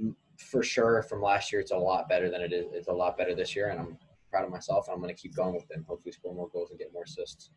mm, 0.02 0.16
for 0.38 0.64
sure 0.64 1.04
from 1.04 1.22
last 1.22 1.52
year, 1.52 1.62
it's 1.62 1.72
a 1.72 1.78
lot 1.78 2.10
better 2.10 2.30
than 2.30 2.42
it 2.42 2.54
is. 2.54 2.66
It's 2.74 2.88
a 2.88 2.94
lot 2.94 3.18
better 3.18 3.36
this 3.36 3.56
year. 3.56 3.70
And 3.70 3.80
I'm 3.80 3.98
proud 4.32 4.46
of 4.46 4.52
myself 4.52 4.88
and 4.88 4.96
I'm 4.96 5.02
going 5.02 5.14
to 5.14 5.22
keep 5.22 5.36
going 5.36 5.54
with 5.54 5.70
it 5.70 5.78
and 5.78 5.86
hopefully 5.86 6.12
score 6.12 6.34
more 6.34 6.50
goals 6.50 6.70
and 6.72 6.80
get 6.80 6.92
more 6.94 7.04
assists. 7.04 7.52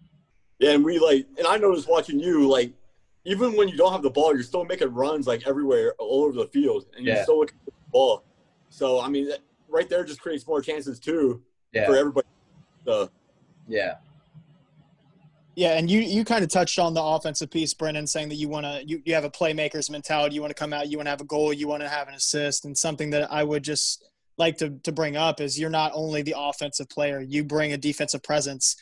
Yeah. 0.59 0.73
And 0.73 0.85
we 0.85 0.99
like, 0.99 1.27
and 1.39 1.47
I 1.47 1.57
noticed 1.57 1.89
watching 1.89 2.21
you, 2.21 2.49
like, 2.49 2.73
even 3.25 3.55
when 3.55 3.69
you 3.69 3.77
don't 3.77 3.93
have 3.93 4.03
the 4.03 4.11
ball, 4.11 4.35
you're 4.35 4.43
still 4.43 4.65
making 4.65 4.93
runs 4.93 5.27
like 5.27 5.47
everywhere, 5.47 5.95
all 5.99 6.25
over 6.25 6.33
the 6.33 6.47
field, 6.47 6.87
and 6.97 7.05
you're 7.05 7.17
yeah. 7.17 7.23
still 7.23 7.39
looking 7.39 7.59
for 7.65 7.71
the 7.71 7.91
ball. 7.93 8.25
So 8.71 9.01
I 9.01 9.09
mean, 9.09 9.31
right 9.69 9.89
there 9.89 10.05
just 10.05 10.21
creates 10.21 10.47
more 10.47 10.61
chances 10.61 10.99
too 10.99 11.43
yeah. 11.73 11.87
for 11.87 11.97
everybody. 11.97 12.27
So. 12.85 13.11
Yeah. 13.69 13.97
Yeah, 15.57 15.77
and 15.77 15.91
you 15.91 16.01
you 16.01 16.25
kind 16.25 16.45
of 16.45 16.51
touched 16.51 16.79
on 16.79 16.95
the 16.95 17.03
offensive 17.03 17.51
piece, 17.51 17.75
Brendan, 17.75 18.07
saying 18.07 18.29
that 18.29 18.37
you 18.37 18.49
want 18.49 18.67
to 18.67 18.83
you, 18.87 19.03
you 19.05 19.15
have 19.15 19.25
a 19.25 19.31
playmaker's 19.31 19.91
mentality. 19.91 20.35
You 20.35 20.41
want 20.41 20.51
to 20.51 20.59
come 20.59 20.73
out, 20.73 20.89
you 20.89 20.97
want 20.97 21.07
to 21.07 21.11
have 21.11 21.21
a 21.21 21.25
goal, 21.25 21.53
you 21.53 21.67
want 21.69 21.83
to 21.83 21.89
have 21.89 22.09
an 22.09 22.15
assist, 22.15 22.65
and 22.65 22.77
something 22.77 23.11
that 23.11 23.31
I 23.33 23.43
would 23.43 23.65
just 23.65 24.09
like 24.39 24.57
to 24.59 24.71
to 24.85 24.93
bring 24.93 25.17
up 25.17 25.41
is 25.41 25.59
you're 25.59 25.71
not 25.71 25.93
only 25.95 26.23
the 26.23 26.35
offensive 26.37 26.89
player, 26.89 27.21
you 27.21 27.45
bring 27.45 27.73
a 27.73 27.77
defensive 27.77 28.23
presence. 28.23 28.77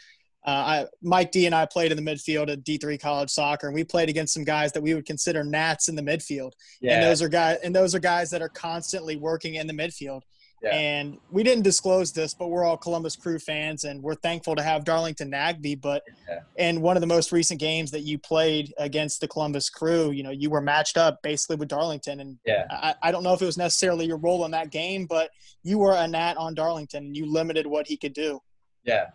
Uh, 0.46 0.50
I, 0.50 0.87
Mike 1.02 1.33
D 1.33 1.46
and 1.46 1.54
I 1.54 1.66
played 1.66 1.90
in 1.90 2.02
the 2.02 2.11
midfield 2.11 2.50
at 2.50 2.64
D3 2.64 3.00
college 3.00 3.31
soccer, 3.31 3.66
and 3.66 3.74
we 3.74 3.85
played 3.85 4.09
against 4.09 4.35
some 4.35 4.44
guys 4.44 4.72
that 4.72 4.83
we 4.83 4.94
would 4.94 5.04
consider 5.04 5.44
gnats 5.44 5.88
in 5.88 5.96
the 5.96 6.02
midfield. 6.02 6.52
Yeah. 6.81 6.94
And 6.94 7.02
those 7.02 7.20
are 7.22 7.28
guys, 7.28 7.59
and 7.64 7.74
those 7.74 7.94
are 7.94 7.98
guys 7.98 8.31
that 8.31 8.40
are 8.40 8.48
constantly 8.48 9.16
working 9.16 9.57
in 9.57 9.66
the 9.66 9.74
midfield. 9.74 10.22
Yeah. 10.62 10.71
And 10.71 11.18
we 11.31 11.44
didn't 11.44 11.62
disclose 11.62 12.12
this, 12.12 12.35
but 12.35 12.49
we're 12.49 12.64
all 12.64 12.77
Columbus 12.77 13.14
Crew 13.14 13.38
fans, 13.38 13.85
and 13.85 14.03
we're 14.03 14.16
thankful 14.16 14.57
to 14.57 14.62
have 14.62 14.85
Darlington 14.85 15.31
Nagbe. 15.31 15.81
But 15.81 16.03
yeah. 16.29 16.40
in 16.57 16.81
one 16.81 16.97
of 16.97 17.01
the 17.01 17.07
most 17.07 17.31
recent 17.31 17.61
games 17.61 17.92
that 17.92 18.01
you 18.01 18.18
played 18.18 18.75
against 18.77 19.21
the 19.21 19.29
Columbus 19.29 19.71
Crew, 19.71 20.11
you 20.11 20.23
know, 20.23 20.31
you 20.31 20.51
were 20.51 20.61
matched 20.61 20.97
up 20.97 21.23
basically 21.23 21.57
with 21.57 21.68
Darlington, 21.68 22.21
and 22.21 22.38
yeah. 22.44 22.66
I, 22.71 22.94
I 23.03 23.12
don't 23.12 23.23
know 23.23 23.35
if 23.35 23.42
it 23.42 23.47
was 23.47 23.57
necessarily 23.59 24.07
your 24.07 24.16
role 24.16 24.44
in 24.44 24.51
that 24.51 24.71
game, 24.71 25.07
but 25.07 25.31
you 25.62 25.79
were 25.79 25.94
a 25.94 26.09
gnat 26.09 26.37
on 26.37 26.55
Darlington, 26.55 27.05
and 27.05 27.16
you 27.16 27.31
limited 27.31 27.66
what 27.66 27.87
he 27.87 27.97
could 27.97 28.12
do. 28.12 28.40
Yeah, 28.85 29.11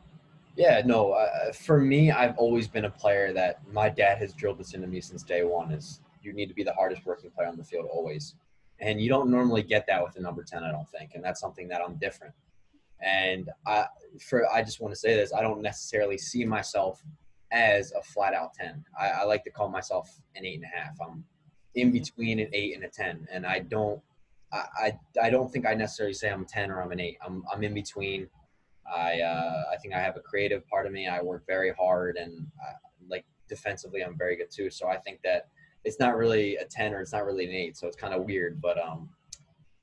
yeah, 0.56 0.82
no. 0.86 1.12
Uh, 1.12 1.52
for 1.52 1.80
me, 1.80 2.12
I've 2.12 2.38
always 2.38 2.68
been 2.68 2.86
a 2.86 2.90
player 2.90 3.34
that 3.34 3.60
my 3.72 3.90
dad 3.90 4.20
has 4.20 4.34
drilled 4.34 4.60
this 4.60 4.74
into 4.74 4.88
me 4.88 5.02
since 5.02 5.24
day 5.24 5.44
one. 5.44 5.72
Is 5.72 6.00
you 6.22 6.32
need 6.32 6.48
to 6.48 6.54
be 6.54 6.64
the 6.64 6.74
hardest 6.74 7.06
working 7.06 7.32
player 7.32 7.48
on 7.48 7.58
the 7.58 7.64
field 7.64 7.88
always, 7.92 8.36
and 8.80 9.02
you 9.02 9.10
don't 9.10 9.30
normally 9.30 9.64
get 9.64 9.86
that 9.88 10.04
with 10.04 10.16
a 10.16 10.22
number 10.22 10.44
ten. 10.44 10.64
I 10.64 10.72
don't 10.72 10.90
think, 10.90 11.12
and 11.16 11.24
that's 11.24 11.40
something 11.40 11.68
that 11.70 11.82
I'm 11.82 11.96
different. 11.96 12.34
And 13.02 13.50
I, 13.68 13.86
for 14.22 14.52
I 14.54 14.64
just 14.64 14.82
want 14.82 14.94
to 14.94 15.00
say 15.00 15.16
this: 15.16 15.34
I 15.34 15.42
don't 15.42 15.62
necessarily 15.62 16.18
see 16.18 16.46
myself 16.46 17.04
as 17.52 17.92
a 17.92 18.02
flat 18.02 18.34
out 18.34 18.54
ten. 18.54 18.84
I, 19.00 19.10
I 19.10 19.24
like 19.24 19.44
to 19.46 19.52
call 19.52 19.70
myself 19.70 20.10
an 20.36 20.46
eight 20.46 20.56
and 20.56 20.66
a 20.66 20.76
half. 20.76 20.96
I'm 21.06 21.24
in 21.76 21.92
between 21.92 22.40
an 22.40 22.50
eight 22.54 22.76
and 22.76 22.84
a 22.84 22.90
ten, 22.90 23.28
and 23.32 23.46
I 23.46 23.60
don't. 23.60 24.02
I, 24.52 24.66
I, 24.78 25.00
I 25.24 25.30
don't 25.32 25.52
think 25.52 25.66
I 25.66 25.74
necessarily 25.74 26.14
say 26.14 26.30
I'm 26.30 26.44
a 26.44 26.46
ten 26.46 26.72
or 26.72 26.82
I'm 26.82 26.92
an 26.92 27.00
eight. 27.00 27.18
I'm 27.26 27.44
I'm 27.52 27.64
in 27.64 27.74
between 27.74 28.30
I 28.92 29.22
uh, 29.22 29.64
I 29.72 29.78
think 29.78 29.94
I 29.94 30.00
have 30.00 30.18
a 30.18 30.20
creative 30.20 30.68
part 30.68 30.86
of 30.86 30.92
me. 30.92 31.08
I 31.08 31.22
work 31.22 31.46
very 31.48 31.72
hard, 31.74 32.18
and 32.18 32.48
uh, 32.62 32.74
like 33.10 33.26
defensively, 33.48 34.04
I'm 34.04 34.18
very 34.18 34.36
good 34.36 34.52
too. 34.52 34.70
So 34.70 34.88
I 34.88 34.98
think 34.98 35.20
that 35.24 35.48
it's 35.84 36.00
not 36.00 36.16
really 36.16 36.56
a 36.58 36.66
ten 36.66 36.94
or 36.94 37.02
it's 37.02 37.14
not 37.14 37.26
really 37.26 37.46
an 37.46 37.52
eight. 37.52 37.78
So 37.78 37.88
it's 37.88 37.98
kind 37.98 38.14
of 38.14 38.24
weird, 38.24 38.62
but 38.62 38.78
um, 38.82 39.10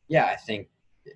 yeah, 0.08 0.26
I 0.26 0.36
think 0.36 0.68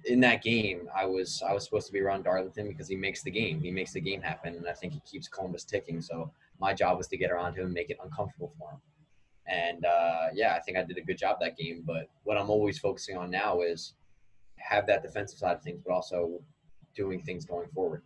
in 0.06 0.20
that 0.20 0.42
game, 0.42 0.88
I 0.94 1.04
was 1.04 1.42
I 1.46 1.52
was 1.52 1.64
supposed 1.64 1.86
to 1.88 1.92
be 1.92 2.00
around 2.00 2.24
Darlington 2.24 2.68
because 2.68 2.88
he 2.88 2.96
makes 2.96 3.22
the 3.22 3.30
game. 3.30 3.60
He 3.60 3.70
makes 3.70 3.92
the 3.92 4.00
game 4.00 4.22
happen, 4.22 4.54
and 4.54 4.68
I 4.68 4.72
think 4.72 4.92
he 4.92 5.00
keeps 5.00 5.28
Columbus 5.28 5.64
ticking. 5.64 6.00
So 6.00 6.30
my 6.60 6.72
job 6.72 6.98
was 6.98 7.08
to 7.08 7.16
get 7.16 7.30
around 7.30 7.54
him 7.54 7.66
and 7.66 7.74
make 7.74 7.90
it 7.90 7.98
uncomfortable 8.02 8.52
for 8.58 8.70
him. 8.72 8.80
And 9.46 9.84
uh, 9.84 10.28
yeah, 10.32 10.54
I 10.54 10.60
think 10.60 10.78
I 10.78 10.84
did 10.84 10.96
a 10.96 11.02
good 11.02 11.18
job 11.18 11.36
that 11.40 11.56
game. 11.56 11.82
But 11.84 12.08
what 12.22 12.38
I'm 12.38 12.50
always 12.50 12.78
focusing 12.78 13.16
on 13.16 13.30
now 13.30 13.60
is 13.60 13.94
have 14.56 14.86
that 14.86 15.02
defensive 15.02 15.38
side 15.38 15.56
of 15.56 15.62
things, 15.62 15.82
but 15.84 15.92
also 15.92 16.40
doing 16.94 17.20
things 17.20 17.44
going 17.44 17.68
forward. 17.68 18.02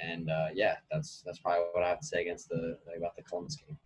And 0.00 0.30
uh, 0.30 0.48
yeah, 0.54 0.76
that's 0.90 1.22
that's 1.26 1.38
probably 1.38 1.64
what 1.72 1.82
I 1.82 1.88
have 1.88 2.00
to 2.00 2.06
say 2.06 2.20
against 2.20 2.48
the 2.48 2.78
about 2.96 3.16
the 3.16 3.22
Columbus 3.22 3.56
game. 3.56 3.76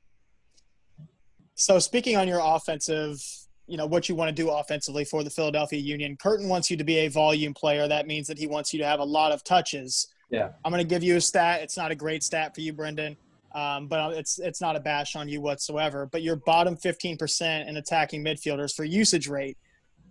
So 1.55 1.79
speaking 1.79 2.17
on 2.17 2.29
your 2.29 2.41
offensive, 2.43 3.23
you 3.67 3.77
know 3.77 3.87
what 3.87 4.09
you 4.09 4.15
want 4.15 4.29
to 4.29 4.35
do 4.35 4.51
offensively 4.51 5.05
for 5.05 5.25
the 5.25 5.31
Philadelphia 5.31 5.79
Union. 5.79 6.17
Curtin 6.17 6.49
wants 6.49 6.71
you 6.71 6.77
to 6.77 6.85
be 6.85 6.99
a 6.99 7.09
volume 7.09 7.55
player. 7.55 7.89
That 7.89 8.07
means 8.07 8.27
that 8.27 8.39
he 8.39 8.47
wants 8.47 8.73
you 8.73 8.79
to 8.81 8.87
have 8.87 9.01
a 9.01 9.05
lot 9.05 9.33
of 9.33 9.43
touches. 9.45 10.09
Yeah. 10.31 10.51
I'm 10.65 10.73
going 10.73 10.83
to 10.83 10.89
give 10.89 11.03
you 11.03 11.17
a 11.17 11.21
stat. 11.21 11.63
It's 11.63 11.77
not 11.77 11.91
a 11.91 11.95
great 11.95 12.23
stat 12.23 12.55
for 12.55 12.61
you, 12.61 12.73
Brendan, 12.73 13.17
um, 13.55 13.87
but 13.87 14.15
it's 14.15 14.39
it's 14.39 14.61
not 14.61 14.77
a 14.77 14.81
bash 14.81 15.17
on 15.17 15.29
you 15.29 15.41
whatsoever. 15.41 16.07
But 16.07 16.23
your 16.23 16.37
bottom 16.37 16.77
15% 16.77 17.69
in 17.69 17.77
attacking 17.77 18.25
midfielders 18.25 18.75
for 18.75 18.85
usage 18.85 19.29
rate 19.29 19.57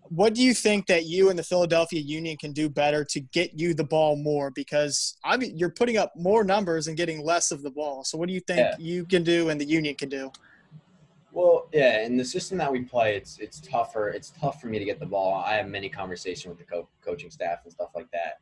what 0.10 0.34
do 0.34 0.42
you 0.42 0.54
think 0.54 0.88
that 0.88 1.06
you 1.06 1.30
and 1.30 1.40
the 1.40 1.44
Philadelphia 1.44 2.00
Union 2.00 2.38
can 2.38 2.52
do 2.52 2.70
better 2.70 3.04
to 3.06 3.20
get 3.20 3.58
you 3.58 3.74
the 3.74 3.84
ball 3.84 4.16
more? 4.16 4.52
Because 4.52 5.18
I 5.24 5.38
mean, 5.38 5.58
you're 5.58 5.70
putting 5.70 5.98
up 5.98 6.14
more 6.16 6.44
numbers 6.44 6.88
and 6.88 6.98
getting 6.98 7.24
less 7.24 7.52
of 7.52 7.64
the 7.64 7.72
ball. 7.72 8.04
So 8.04 8.18
what 8.18 8.28
do 8.28 8.34
you 8.34 8.42
think 8.42 8.60
yeah. 8.60 8.76
you 8.78 9.06
can 9.06 9.24
do 9.24 9.50
and 9.50 9.60
the 9.60 9.66
Union 9.66 9.96
can 9.96 10.10
do? 10.10 10.32
Well, 11.34 11.67
yeah, 11.74 12.06
in 12.06 12.15
the 12.15 12.24
system 12.24 12.60
that 12.60 12.72
we 12.72 12.84
play, 12.84 13.15
it's 13.15 13.39
it's 13.39 13.60
tougher. 13.60 14.10
It's 14.10 14.32
tough 14.39 14.62
for 14.62 14.67
me 14.67 14.78
to 14.78 14.86
get 14.86 15.00
the 15.00 15.06
ball. 15.06 15.43
I 15.46 15.56
have 15.56 15.67
many 15.67 15.89
conversations 15.89 16.46
with 16.48 16.60
the 16.60 16.63
co- 16.63 16.88
coaching 17.04 17.32
staff 17.32 17.60
and 17.63 17.74
stuff 17.74 17.89
like 17.96 18.10
that. 18.12 18.39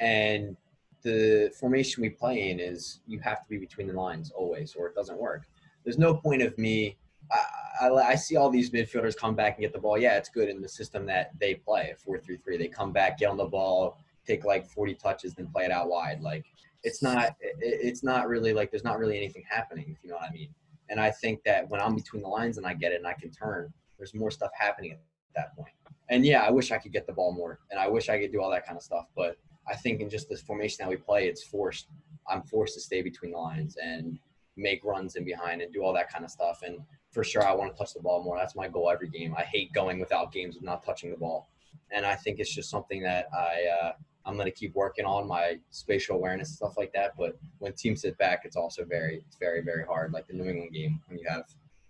And 0.00 0.56
the 1.02 1.52
formation 1.58 2.02
we 2.02 2.10
play 2.10 2.50
in 2.50 2.58
is 2.58 3.00
you 3.06 3.20
have 3.20 3.42
to 3.44 3.48
be 3.48 3.56
between 3.56 3.86
the 3.86 3.92
lines 3.92 4.32
always, 4.32 4.74
or 4.74 4.88
it 4.88 4.96
doesn't 4.96 5.16
work. 5.16 5.46
There's 5.84 5.98
no 5.98 6.12
point 6.12 6.42
of 6.42 6.58
me 6.58 6.96
I, 7.30 7.86
I, 7.86 7.88
I, 7.88 8.14
see 8.14 8.36
all 8.36 8.50
these 8.50 8.70
midfielders 8.70 9.16
come 9.16 9.34
back 9.34 9.56
and 9.56 9.62
get 9.62 9.72
the 9.72 9.78
ball. 9.78 9.98
Yeah, 9.98 10.16
it's 10.16 10.28
good 10.28 10.48
in 10.48 10.60
the 10.60 10.68
system 10.68 11.06
that 11.06 11.32
they 11.38 11.54
play, 11.54 11.94
four 11.98 12.18
three 12.18 12.38
three. 12.38 12.56
They 12.56 12.68
come 12.68 12.92
back, 12.92 13.18
get 13.18 13.30
on 13.30 13.36
the 13.36 13.44
ball, 13.44 13.98
take 14.26 14.44
like 14.44 14.66
40 14.66 14.94
touches, 14.94 15.34
then 15.34 15.46
play 15.48 15.64
it 15.64 15.70
out 15.70 15.88
wide. 15.88 16.20
Like 16.20 16.46
it's 16.82 17.02
not, 17.02 17.36
it, 17.40 17.56
it's 17.60 18.02
not 18.02 18.28
really 18.28 18.52
like 18.52 18.70
there's 18.70 18.84
not 18.84 18.98
really 18.98 19.16
anything 19.16 19.44
happening, 19.48 19.86
if 19.88 20.02
you 20.02 20.10
know 20.10 20.16
what 20.16 20.28
I 20.28 20.32
mean. 20.32 20.48
And 20.90 21.00
I 21.00 21.10
think 21.10 21.42
that 21.44 21.68
when 21.68 21.80
I'm 21.80 21.94
between 21.94 22.22
the 22.22 22.28
lines 22.28 22.56
and 22.58 22.66
I 22.66 22.74
get 22.74 22.92
it 22.92 22.96
and 22.96 23.06
I 23.06 23.14
can 23.14 23.30
turn, 23.30 23.72
there's 23.98 24.14
more 24.14 24.30
stuff 24.30 24.50
happening 24.58 24.92
at 24.92 25.00
that 25.34 25.56
point. 25.56 25.72
And 26.10 26.24
yeah, 26.24 26.42
I 26.42 26.50
wish 26.50 26.72
I 26.72 26.78
could 26.78 26.92
get 26.92 27.06
the 27.06 27.12
ball 27.12 27.32
more, 27.32 27.58
and 27.70 27.78
I 27.78 27.88
wish 27.88 28.08
I 28.08 28.18
could 28.18 28.32
do 28.32 28.40
all 28.40 28.50
that 28.50 28.66
kind 28.66 28.76
of 28.76 28.82
stuff, 28.82 29.06
but 29.14 29.36
I 29.68 29.76
think 29.76 30.00
in 30.00 30.08
just 30.08 30.28
the 30.28 30.36
formation 30.36 30.78
that 30.80 30.88
we 30.88 30.96
play, 30.96 31.28
it's 31.28 31.44
forced. 31.44 31.88
I'm 32.26 32.42
forced 32.42 32.74
to 32.74 32.80
stay 32.80 33.02
between 33.02 33.32
the 33.32 33.38
lines 33.38 33.76
and 33.82 34.18
make 34.56 34.82
runs 34.84 35.16
in 35.16 35.24
behind 35.24 35.60
and 35.60 35.72
do 35.72 35.82
all 35.82 35.92
that 35.92 36.10
kind 36.10 36.24
of 36.24 36.30
stuff. 36.30 36.60
And 36.62 36.78
for 37.10 37.22
sure, 37.22 37.46
I 37.46 37.54
want 37.54 37.72
to 37.72 37.78
touch 37.78 37.94
the 37.94 38.00
ball 38.00 38.22
more. 38.22 38.36
That's 38.36 38.56
my 38.56 38.68
goal 38.68 38.90
every 38.90 39.08
game. 39.08 39.34
I 39.36 39.42
hate 39.42 39.72
going 39.72 40.00
without 40.00 40.32
games 40.32 40.56
of 40.56 40.62
not 40.62 40.82
touching 40.82 41.10
the 41.10 41.16
ball, 41.16 41.50
and 41.90 42.06
I 42.06 42.14
think 42.14 42.38
it's 42.38 42.54
just 42.54 42.70
something 42.70 43.02
that 43.02 43.26
I 43.36 43.66
uh, 43.82 43.92
I'm 44.24 44.34
going 44.34 44.46
to 44.46 44.52
keep 44.52 44.74
working 44.74 45.04
on 45.04 45.26
my 45.26 45.58
spatial 45.70 46.16
awareness 46.16 46.48
and 46.48 46.56
stuff 46.56 46.76
like 46.76 46.92
that. 46.92 47.12
But 47.18 47.38
when 47.58 47.72
teams 47.72 48.02
sit 48.02 48.18
back, 48.18 48.42
it's 48.44 48.56
also 48.56 48.84
very 48.84 49.16
it's 49.26 49.36
very 49.36 49.62
very 49.62 49.84
hard. 49.84 50.12
Like 50.12 50.26
the 50.26 50.34
New 50.34 50.48
England 50.48 50.72
game 50.72 51.00
when 51.08 51.18
you 51.18 51.26
have 51.28 51.44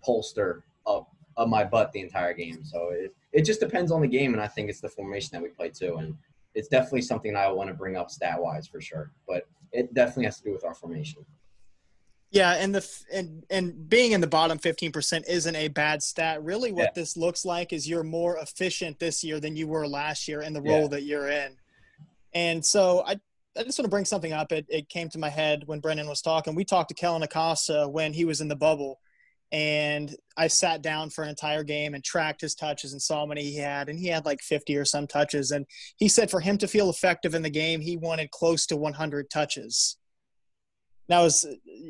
Polster 0.04 0.62
up 0.86 1.10
up 1.36 1.48
my 1.48 1.64
butt 1.64 1.92
the 1.92 2.00
entire 2.00 2.34
game. 2.34 2.64
So 2.64 2.90
it 2.90 3.14
it 3.32 3.42
just 3.42 3.60
depends 3.60 3.90
on 3.90 4.00
the 4.00 4.08
game, 4.08 4.32
and 4.32 4.42
I 4.42 4.48
think 4.48 4.70
it's 4.70 4.80
the 4.80 4.88
formation 4.88 5.30
that 5.32 5.42
we 5.42 5.48
play 5.48 5.70
too. 5.70 5.96
And 5.96 6.16
it's 6.54 6.68
definitely 6.68 7.02
something 7.02 7.36
I 7.36 7.50
want 7.50 7.68
to 7.68 7.74
bring 7.74 7.96
up 7.96 8.10
stat 8.10 8.40
wise 8.40 8.66
for 8.66 8.80
sure. 8.80 9.12
But 9.26 9.44
it 9.72 9.94
definitely 9.94 10.24
has 10.24 10.38
to 10.38 10.44
do 10.44 10.52
with 10.52 10.64
our 10.64 10.74
formation. 10.74 11.24
Yeah, 12.30 12.52
and 12.52 12.74
the 12.74 13.02
and 13.12 13.44
and 13.48 13.88
being 13.88 14.12
in 14.12 14.20
the 14.20 14.26
bottom 14.26 14.58
15% 14.58 15.28
isn't 15.28 15.56
a 15.56 15.68
bad 15.68 16.02
stat. 16.02 16.42
Really 16.44 16.72
what 16.72 16.82
yeah. 16.82 16.90
this 16.94 17.16
looks 17.16 17.44
like 17.44 17.72
is 17.72 17.88
you're 17.88 18.04
more 18.04 18.36
efficient 18.36 18.98
this 18.98 19.24
year 19.24 19.40
than 19.40 19.56
you 19.56 19.66
were 19.66 19.86
last 19.86 20.28
year 20.28 20.42
in 20.42 20.52
the 20.52 20.60
role 20.60 20.82
yeah. 20.82 20.88
that 20.88 21.02
you're 21.04 21.28
in. 21.28 21.56
And 22.34 22.64
so 22.64 23.02
I 23.06 23.18
I 23.56 23.64
just 23.64 23.78
want 23.78 23.86
to 23.86 23.90
bring 23.90 24.04
something 24.04 24.32
up. 24.32 24.52
It 24.52 24.66
it 24.68 24.88
came 24.88 25.08
to 25.10 25.18
my 25.18 25.28
head 25.28 25.64
when 25.66 25.80
Brendan 25.80 26.08
was 26.08 26.22
talking. 26.22 26.54
We 26.54 26.64
talked 26.64 26.88
to 26.90 26.94
Kellyn 26.94 27.22
Acosta 27.22 27.88
when 27.88 28.12
he 28.12 28.24
was 28.24 28.40
in 28.40 28.48
the 28.48 28.56
bubble 28.56 29.00
and 29.50 30.14
I 30.36 30.48
sat 30.48 30.82
down 30.82 31.10
for 31.10 31.24
an 31.24 31.30
entire 31.30 31.64
game 31.64 31.94
and 31.94 32.04
tracked 32.04 32.42
his 32.42 32.54
touches 32.54 32.92
and 32.92 33.00
saw 33.00 33.20
how 33.20 33.26
many 33.26 33.42
he 33.44 33.56
had, 33.56 33.88
and 33.88 33.98
he 33.98 34.08
had 34.08 34.26
like 34.26 34.40
50 34.40 34.76
or 34.76 34.84
some 34.84 35.06
touches. 35.06 35.50
And 35.52 35.64
he 35.96 36.08
said 36.08 36.30
for 36.30 36.40
him 36.40 36.58
to 36.58 36.68
feel 36.68 36.90
effective 36.90 37.34
in 37.34 37.42
the 37.42 37.50
game, 37.50 37.80
he 37.80 37.96
wanted 37.96 38.30
close 38.30 38.66
to 38.66 38.76
100 38.76 39.30
touches. 39.30 39.96
Now, 41.08 41.24
is 41.24 41.46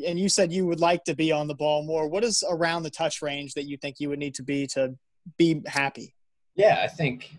and 0.07 0.19
you 0.19 0.29
said 0.29 0.53
you 0.53 0.67
would 0.67 0.79
like 0.79 1.03
to 1.05 1.17
be 1.17 1.33
on 1.33 1.49
the 1.49 1.55
ball 1.55 1.83
more. 1.83 2.09
What 2.09 2.23
is 2.23 2.45
around 2.49 2.85
the 2.85 2.91
touch 2.91 3.21
range 3.21 3.55
that 3.55 3.67
you 3.67 3.77
think 3.77 3.97
you 3.99 4.09
would 4.11 4.21
need 4.21 4.35
to 4.37 4.45
be 4.45 4.69
to 4.69 4.95
be 5.37 5.61
happy? 5.67 6.15
Yeah, 6.55 6.81
I 6.85 6.87
think 6.87 7.33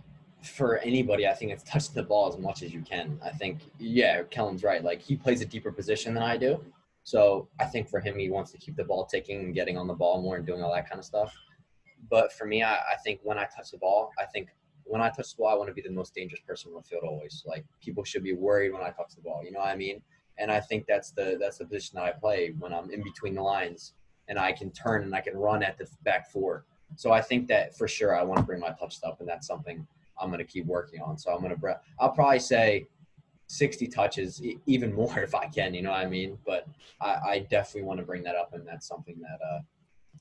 for 0.43 0.77
anybody, 0.79 1.27
I 1.27 1.33
think 1.33 1.51
it's 1.51 1.63
touching 1.63 1.95
the 1.95 2.03
ball 2.03 2.27
as 2.31 2.37
much 2.37 2.63
as 2.63 2.73
you 2.73 2.81
can. 2.81 3.19
I 3.23 3.29
think, 3.29 3.59
yeah, 3.77 4.23
Kellyn's 4.23 4.63
right. 4.63 4.83
Like 4.83 5.01
he 5.01 5.15
plays 5.15 5.41
a 5.41 5.45
deeper 5.45 5.71
position 5.71 6.13
than 6.13 6.23
I 6.23 6.37
do. 6.37 6.63
So 7.03 7.47
I 7.59 7.65
think 7.65 7.89
for 7.89 7.99
him, 7.99 8.17
he 8.17 8.29
wants 8.29 8.51
to 8.51 8.57
keep 8.57 8.75
the 8.75 8.83
ball 8.83 9.05
ticking 9.05 9.39
and 9.39 9.53
getting 9.53 9.77
on 9.77 9.87
the 9.87 9.93
ball 9.93 10.21
more 10.21 10.35
and 10.35 10.45
doing 10.45 10.61
all 10.61 10.73
that 10.73 10.89
kind 10.89 10.99
of 10.99 11.05
stuff. 11.05 11.33
But 12.09 12.31
for 12.33 12.45
me, 12.45 12.63
I, 12.63 12.75
I 12.75 12.95
think 13.03 13.19
when 13.23 13.37
I 13.37 13.47
touch 13.55 13.71
the 13.71 13.77
ball, 13.77 14.11
I 14.19 14.25
think 14.25 14.49
when 14.83 15.01
I 15.01 15.09
touch 15.09 15.35
the 15.35 15.39
ball, 15.39 15.49
I 15.49 15.55
want 15.55 15.69
to 15.69 15.73
be 15.73 15.81
the 15.81 15.91
most 15.91 16.13
dangerous 16.15 16.41
person 16.41 16.71
on 16.71 16.81
the 16.81 16.87
field 16.87 17.03
always. 17.03 17.43
Like 17.45 17.65
people 17.81 18.03
should 18.03 18.23
be 18.23 18.33
worried 18.33 18.71
when 18.71 18.81
I 18.81 18.89
touch 18.89 19.15
the 19.15 19.21
ball. 19.21 19.41
You 19.43 19.51
know 19.51 19.59
what 19.59 19.69
I 19.69 19.75
mean? 19.75 20.01
and 20.39 20.49
I 20.49 20.59
think 20.59 20.85
that's 20.87 21.11
the 21.11 21.37
that's 21.39 21.57
the 21.57 21.65
position 21.65 21.97
that 21.97 22.05
I 22.05 22.11
play 22.11 22.55
when 22.57 22.73
I'm 22.73 22.89
in 22.89 23.03
between 23.03 23.35
the 23.35 23.41
lines 23.41 23.93
and 24.27 24.39
I 24.39 24.51
can 24.51 24.71
turn 24.71 25.03
and 25.03 25.13
I 25.13 25.21
can 25.21 25.37
run 25.37 25.61
at 25.61 25.77
the 25.77 25.87
back 26.03 26.31
four. 26.31 26.65
So 26.95 27.11
I 27.11 27.21
think 27.21 27.47
that 27.49 27.77
for 27.77 27.87
sure 27.87 28.17
I 28.17 28.23
want 28.23 28.39
to 28.39 28.45
bring 28.45 28.59
my 28.59 28.71
touch 28.79 28.97
up, 29.03 29.19
and 29.19 29.29
that's 29.29 29.45
something 29.45 29.85
I'm 30.19 30.29
going 30.29 30.39
to 30.39 30.51
keep 30.51 30.65
working 30.65 31.01
on. 31.01 31.17
So 31.17 31.31
I'm 31.31 31.41
going 31.41 31.55
to 31.55 31.79
I'll 31.99 32.11
probably 32.11 32.39
say 32.39 32.87
60 33.47 33.87
touches, 33.87 34.41
even 34.65 34.93
more 34.93 35.19
if 35.23 35.35
I 35.35 35.47
can. 35.47 35.73
You 35.73 35.81
know 35.81 35.91
what 35.91 36.01
I 36.01 36.07
mean? 36.07 36.37
But 36.45 36.67
I, 37.01 37.15
I 37.25 37.39
definitely 37.49 37.83
want 37.83 37.99
to 37.99 38.05
bring 38.05 38.23
that 38.23 38.35
up, 38.35 38.53
and 38.53 38.67
that's 38.67 38.87
something 38.87 39.19
that 39.19 39.39
uh, 39.45 39.59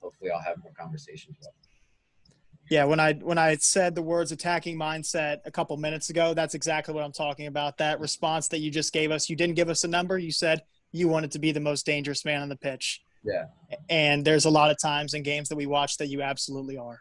hopefully 0.00 0.30
I'll 0.30 0.42
have 0.42 0.62
more 0.62 0.72
conversations 0.78 1.36
with. 1.40 1.50
Yeah, 2.70 2.84
when 2.84 3.00
I 3.00 3.14
when 3.14 3.38
I 3.38 3.56
said 3.56 3.94
the 3.94 4.02
words 4.02 4.30
attacking 4.30 4.78
mindset 4.78 5.38
a 5.46 5.50
couple 5.50 5.74
minutes 5.78 6.10
ago, 6.10 6.34
that's 6.34 6.54
exactly 6.54 6.92
what 6.92 7.02
I'm 7.02 7.12
talking 7.12 7.46
about. 7.46 7.78
That 7.78 7.98
response 7.98 8.48
that 8.48 8.58
you 8.58 8.70
just 8.70 8.92
gave 8.92 9.10
us. 9.10 9.30
You 9.30 9.36
didn't 9.36 9.54
give 9.54 9.70
us 9.70 9.84
a 9.84 9.88
number. 9.88 10.18
You 10.18 10.32
said 10.32 10.62
you 10.92 11.08
wanted 11.08 11.30
to 11.30 11.38
be 11.38 11.50
the 11.50 11.60
most 11.60 11.86
dangerous 11.86 12.26
man 12.26 12.42
on 12.42 12.48
the 12.50 12.56
pitch. 12.56 13.00
Yeah. 13.24 13.46
And 13.88 14.24
there's 14.24 14.44
a 14.44 14.50
lot 14.50 14.70
of 14.70 14.76
times 14.80 15.14
in 15.14 15.22
games 15.22 15.48
that 15.48 15.56
we 15.56 15.66
watch 15.66 15.96
that 15.96 16.08
you 16.08 16.22
absolutely 16.22 16.76
are. 16.76 17.00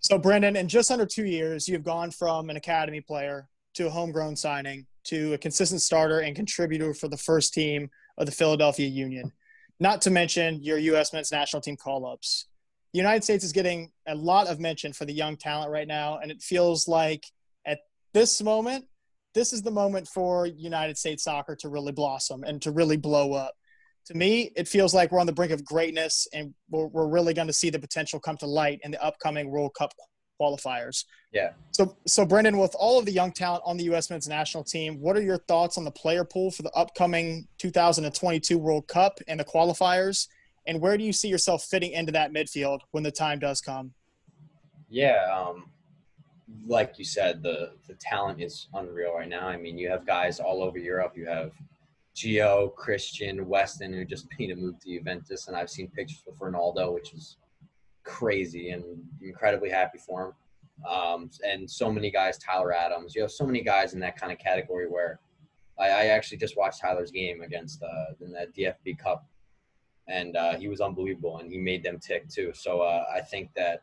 So 0.00 0.18
Brendan, 0.18 0.56
in 0.56 0.68
just 0.68 0.90
under 0.90 1.06
two 1.06 1.26
years, 1.26 1.68
you've 1.68 1.84
gone 1.84 2.10
from 2.10 2.50
an 2.50 2.56
academy 2.56 3.00
player 3.00 3.48
to 3.74 3.86
a 3.86 3.90
homegrown 3.90 4.36
signing 4.36 4.86
to 5.04 5.34
a 5.34 5.38
consistent 5.38 5.80
starter 5.80 6.20
and 6.20 6.34
contributor 6.34 6.92
for 6.94 7.08
the 7.08 7.16
first 7.16 7.54
team 7.54 7.90
of 8.18 8.26
the 8.26 8.32
Philadelphia 8.32 8.88
Union. 8.88 9.32
Not 9.78 10.02
to 10.02 10.10
mention 10.10 10.62
your 10.62 10.78
U.S. 10.78 11.12
men's 11.12 11.32
national 11.32 11.62
team 11.62 11.76
call-ups 11.76 12.46
the 12.92 12.98
United 12.98 13.22
States 13.22 13.44
is 13.44 13.52
getting 13.52 13.90
a 14.06 14.14
lot 14.14 14.48
of 14.48 14.58
mention 14.58 14.92
for 14.92 15.04
the 15.04 15.12
young 15.12 15.36
talent 15.36 15.70
right 15.70 15.86
now, 15.86 16.18
and 16.18 16.30
it 16.30 16.42
feels 16.42 16.88
like 16.88 17.24
at 17.64 17.78
this 18.12 18.42
moment, 18.42 18.86
this 19.32 19.52
is 19.52 19.62
the 19.62 19.70
moment 19.70 20.08
for 20.08 20.46
United 20.46 20.98
States 20.98 21.22
soccer 21.22 21.54
to 21.56 21.68
really 21.68 21.92
blossom 21.92 22.42
and 22.42 22.60
to 22.62 22.72
really 22.72 22.96
blow 22.96 23.32
up. 23.32 23.54
To 24.10 24.16
me, 24.16 24.50
it 24.56 24.66
feels 24.66 24.92
like 24.92 25.12
we're 25.12 25.20
on 25.20 25.26
the 25.26 25.32
brink 25.32 25.52
of 25.52 25.64
greatness, 25.64 26.26
and 26.32 26.52
we're, 26.68 26.86
we're 26.86 27.06
really 27.06 27.32
going 27.32 27.46
to 27.46 27.52
see 27.52 27.70
the 27.70 27.78
potential 27.78 28.18
come 28.18 28.36
to 28.38 28.46
light 28.46 28.80
in 28.82 28.90
the 28.90 29.00
upcoming 29.00 29.50
World 29.50 29.72
Cup 29.78 29.92
qualifiers. 30.40 31.04
Yeah. 31.32 31.50
So, 31.70 31.96
so 32.08 32.26
Brendan, 32.26 32.58
with 32.58 32.74
all 32.76 32.98
of 32.98 33.06
the 33.06 33.12
young 33.12 33.30
talent 33.30 33.62
on 33.64 33.76
the 33.76 33.84
U.S. 33.84 34.10
men's 34.10 34.26
national 34.26 34.64
team, 34.64 35.00
what 35.00 35.16
are 35.16 35.22
your 35.22 35.38
thoughts 35.38 35.78
on 35.78 35.84
the 35.84 35.92
player 35.92 36.24
pool 36.24 36.50
for 36.50 36.62
the 36.62 36.72
upcoming 36.72 37.46
2022 37.58 38.58
World 38.58 38.88
Cup 38.88 39.20
and 39.28 39.38
the 39.38 39.44
qualifiers? 39.44 40.26
And 40.66 40.80
where 40.80 40.98
do 40.98 41.04
you 41.04 41.12
see 41.12 41.28
yourself 41.28 41.62
fitting 41.62 41.92
into 41.92 42.10
that 42.10 42.32
midfield 42.32 42.80
when 42.90 43.04
the 43.04 43.12
time 43.12 43.38
does 43.38 43.60
come? 43.60 43.92
Yeah, 44.88 45.24
um, 45.32 45.70
like 46.66 46.98
you 46.98 47.04
said, 47.04 47.44
the 47.44 47.74
the 47.86 47.94
talent 47.94 48.42
is 48.42 48.66
unreal 48.74 49.14
right 49.14 49.28
now. 49.28 49.46
I 49.46 49.56
mean, 49.56 49.78
you 49.78 49.88
have 49.88 50.04
guys 50.04 50.40
all 50.40 50.64
over 50.64 50.78
Europe. 50.78 51.12
You 51.16 51.26
have 51.26 51.52
Gio, 52.16 52.74
Christian, 52.74 53.46
Weston, 53.46 53.92
who 53.92 54.04
just 54.04 54.26
made 54.38 54.50
a 54.50 54.56
move 54.56 54.78
to 54.80 54.88
Juventus, 54.88 55.48
and 55.48 55.56
I've 55.56 55.70
seen 55.70 55.88
pictures 55.88 56.22
of 56.28 56.34
Ronaldo, 56.34 56.92
which 56.94 57.14
is 57.14 57.36
crazy 58.04 58.70
and 58.70 58.84
incredibly 59.22 59.70
happy 59.70 59.98
for 59.98 60.26
him. 60.26 60.32
Um, 60.90 61.30
and 61.46 61.70
so 61.70 61.92
many 61.92 62.10
guys, 62.10 62.38
Tyler 62.38 62.72
Adams. 62.72 63.14
You 63.14 63.22
have 63.22 63.30
so 63.30 63.44
many 63.44 63.62
guys 63.62 63.92
in 63.92 64.00
that 64.00 64.16
kind 64.18 64.32
of 64.32 64.38
category 64.38 64.88
where 64.88 65.20
I, 65.78 65.88
I 65.88 66.04
actually 66.06 66.38
just 66.38 66.56
watched 66.56 66.80
Tyler's 66.80 67.10
game 67.10 67.42
against 67.42 67.82
uh, 67.82 68.14
in 68.20 68.32
that 68.32 68.54
DFB 68.54 68.98
Cup 68.98 69.26
and 70.10 70.36
uh, 70.36 70.56
he 70.56 70.68
was 70.68 70.80
unbelievable, 70.80 71.38
and 71.38 71.50
he 71.50 71.58
made 71.58 71.82
them 71.82 71.98
tick 71.98 72.28
too. 72.28 72.52
So 72.52 72.80
uh, 72.80 73.04
I 73.14 73.20
think 73.20 73.50
that 73.54 73.80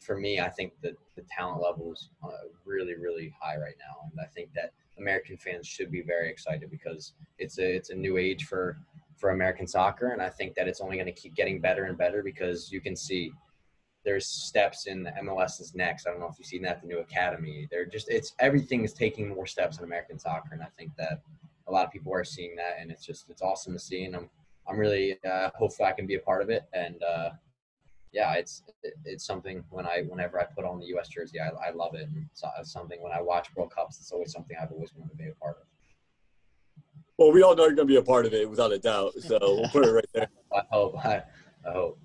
for 0.00 0.16
me, 0.16 0.38
I 0.38 0.48
think 0.48 0.72
that 0.82 0.96
the 1.16 1.22
talent 1.22 1.62
level 1.62 1.92
is 1.92 2.10
uh, 2.22 2.48
really, 2.64 2.94
really 2.94 3.34
high 3.38 3.56
right 3.56 3.74
now, 3.78 4.08
and 4.10 4.20
I 4.20 4.28
think 4.32 4.50
that 4.54 4.72
American 4.98 5.36
fans 5.36 5.66
should 5.66 5.90
be 5.90 6.02
very 6.02 6.30
excited 6.30 6.70
because 6.70 7.14
it's 7.38 7.58
a 7.58 7.76
it's 7.76 7.90
a 7.90 7.94
new 7.94 8.16
age 8.16 8.44
for 8.44 8.78
for 9.16 9.30
American 9.30 9.66
soccer, 9.66 10.08
and 10.08 10.20
I 10.20 10.28
think 10.28 10.54
that 10.54 10.68
it's 10.68 10.80
only 10.80 10.96
going 10.96 11.06
to 11.06 11.12
keep 11.12 11.34
getting 11.34 11.60
better 11.60 11.84
and 11.84 11.96
better 11.96 12.22
because 12.22 12.70
you 12.72 12.80
can 12.80 12.96
see 12.96 13.32
there's 14.04 14.26
steps 14.26 14.86
in 14.86 15.02
the 15.02 15.10
MLS's 15.12 15.74
next. 15.74 16.06
I 16.06 16.10
don't 16.10 16.20
know 16.20 16.28
if 16.28 16.38
you've 16.38 16.46
seen 16.46 16.62
that 16.62 16.82
the 16.82 16.88
new 16.88 16.98
academy. 16.98 17.66
They're 17.70 17.86
just 17.86 18.08
it's 18.10 18.34
everything 18.38 18.84
is 18.84 18.92
taking 18.92 19.28
more 19.28 19.46
steps 19.46 19.78
in 19.78 19.84
American 19.84 20.18
soccer, 20.18 20.50
and 20.52 20.62
I 20.62 20.68
think 20.76 20.92
that 20.98 21.20
a 21.66 21.72
lot 21.72 21.86
of 21.86 21.92
people 21.92 22.12
are 22.12 22.24
seeing 22.24 22.54
that, 22.56 22.76
and 22.78 22.90
it's 22.90 23.04
just 23.04 23.30
it's 23.30 23.42
awesome 23.42 23.72
to 23.72 23.78
see, 23.78 24.04
and 24.04 24.14
I'm 24.14 24.30
I'm 24.68 24.78
really 24.78 25.18
uh, 25.24 25.50
hopeful 25.54 25.84
I 25.84 25.92
can 25.92 26.06
be 26.06 26.14
a 26.14 26.20
part 26.20 26.42
of 26.42 26.50
it. 26.50 26.64
And 26.72 27.02
uh, 27.02 27.30
yeah, 28.14 28.34
it's 28.34 28.62
it's 29.04 29.26
something 29.26 29.64
when 29.70 29.86
I 29.86 30.04
whenever 30.08 30.40
I 30.40 30.44
put 30.44 30.64
on 30.64 30.78
the 30.78 30.86
U.S. 30.86 31.08
jersey, 31.08 31.40
I, 31.40 31.48
I 31.68 31.72
love 31.72 31.94
it. 31.94 32.08
And 32.08 32.26
it's 32.60 32.72
something 32.72 33.02
when 33.02 33.12
I 33.12 33.20
watch 33.20 33.48
World 33.56 33.72
Cups, 33.74 33.98
it's 33.98 34.12
always 34.12 34.32
something 34.32 34.56
I've 34.60 34.70
always 34.70 34.92
wanted 34.94 35.10
to 35.10 35.16
be 35.16 35.28
a 35.28 35.34
part 35.34 35.56
of. 35.60 35.66
Well, 37.18 37.32
we 37.32 37.42
all 37.42 37.54
know 37.54 37.64
you're 37.64 37.74
going 37.74 37.88
to 37.88 37.92
be 37.92 37.98
a 37.98 38.02
part 38.02 38.24
of 38.26 38.32
it 38.32 38.48
without 38.48 38.72
a 38.72 38.78
doubt. 38.78 39.14
So 39.20 39.38
we'll 39.40 39.68
put 39.68 39.84
it 39.84 39.92
right 39.92 40.04
there. 40.14 40.28
I 40.54 40.62
hope. 40.70 41.04
I, 41.04 41.22
I 41.66 41.72
hope. 41.72 41.98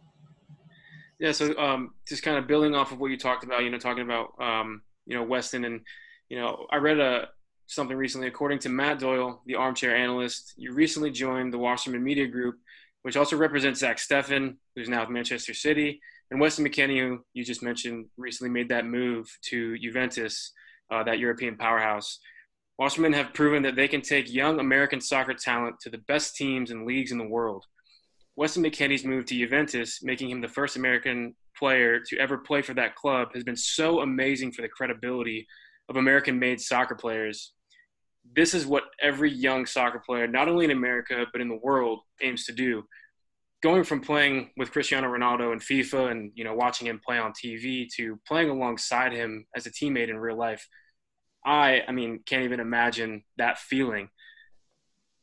Yeah. 1.19 1.32
So 1.32 1.58
um, 1.58 1.93
just 2.08 2.24
kind 2.24 2.38
of 2.38 2.48
building 2.48 2.76
off 2.76 2.91
of 2.91 3.00
what 3.00 3.12
you 3.12 3.17
talked 3.17 3.43
about, 3.43 3.63
you 3.63 3.69
know, 3.69 3.78
talking 3.80 4.04
about 4.04 4.34
um, 4.41 4.82
you 5.06 5.15
know 5.15 5.24
Weston 5.24 5.63
and 5.65 5.82
you 6.30 6.39
know, 6.39 6.65
I 6.72 6.78
read 6.78 7.00
a 7.00 7.30
something 7.67 7.98
recently. 7.98 8.28
According 8.28 8.60
to 8.60 8.69
Matt 8.69 9.00
Doyle, 9.00 9.41
the 9.45 9.56
armchair 9.56 9.95
analyst, 9.95 10.54
you 10.58 10.74
recently 10.74 11.12
joined 11.12 11.54
the 11.54 11.58
Wasserman 11.58 12.04
Media 12.04 12.28
Group, 12.28 12.56
which 13.03 13.17
also 13.17 13.38
represents 13.38 13.79
Zach 13.79 13.97
Steffen, 13.97 14.55
who's 14.75 14.89
now 14.89 15.01
with 15.01 15.09
Manchester 15.09 15.53
City, 15.53 15.99
and 16.31 16.39
Weston 16.39 16.65
McKennie, 16.65 16.99
who 16.99 17.23
you 17.33 17.43
just 17.43 17.63
mentioned, 17.63 18.07
recently 18.17 18.51
made 18.51 18.69
that 18.69 18.85
move 18.85 19.27
to 19.43 19.77
Juventus, 19.77 20.51
uh, 20.91 21.03
that 21.03 21.19
European 21.19 21.57
powerhouse. 21.57 22.19
Wasserman 22.77 23.13
have 23.13 23.33
proven 23.33 23.63
that 23.63 23.75
they 23.75 23.88
can 23.88 24.01
take 24.01 24.31
young 24.31 24.59
American 24.59 25.01
soccer 25.01 25.33
talent 25.33 25.79
to 25.81 25.89
the 25.89 25.97
best 25.97 26.35
teams 26.35 26.71
and 26.71 26.85
leagues 26.85 27.12
in 27.12 27.17
the 27.17 27.27
world. 27.27 27.65
Weston 28.35 28.63
McKennie's 28.63 29.03
move 29.03 29.25
to 29.25 29.35
Juventus, 29.38 30.01
making 30.01 30.29
him 30.29 30.39
the 30.39 30.47
first 30.47 30.77
American 30.77 31.35
player 31.57 31.99
to 31.99 32.17
ever 32.17 32.38
play 32.38 32.62
for 32.62 32.73
that 32.73 32.95
club, 32.95 33.29
has 33.33 33.43
been 33.43 33.55
so 33.55 33.99
amazing 33.99 34.51
for 34.53 34.62
the 34.62 34.69
credibility 34.69 35.45
of 35.89 35.97
American 35.97 36.39
made 36.39 36.62
soccer 36.62 36.95
players 36.95 37.51
this 38.36 38.53
is 38.53 38.65
what 38.65 38.84
every 39.01 39.32
young 39.32 39.65
soccer 39.65 40.01
player, 40.05 40.27
not 40.27 40.47
only 40.47 40.65
in 40.65 40.71
America 40.71 41.25
but 41.32 41.41
in 41.41 41.49
the 41.49 41.60
world, 41.62 42.01
aims 42.21 42.45
to 42.45 42.51
do. 42.51 42.84
Going 43.62 43.84
from 43.84 43.99
playing 43.99 44.51
with 44.55 44.71
Cristiano 44.71 45.08
Ronaldo 45.10 45.51
in 45.51 45.60
FIFA 45.60 46.12
and 46.12 46.32
you 46.36 46.43
know 46.43 46.53
watching 46.53 46.88
him 46.88 47.01
play 47.05 47.17
on 47.17 47.34
TV 47.34 47.88
to 47.95 48.19
playing 48.27 48.49
alongside 48.49 49.12
him 49.12 49.45
as 49.55 49.65
a 49.65 49.71
teammate 49.71 50.10
in 50.10 50.17
real 50.17 50.38
life, 50.38 50.67
I, 51.45 51.82
I 51.88 51.91
mean, 51.91 52.21
can't 52.25 52.43
even 52.43 52.60
imagine 52.60 53.23
that 53.38 53.58
feeling. 53.58 54.10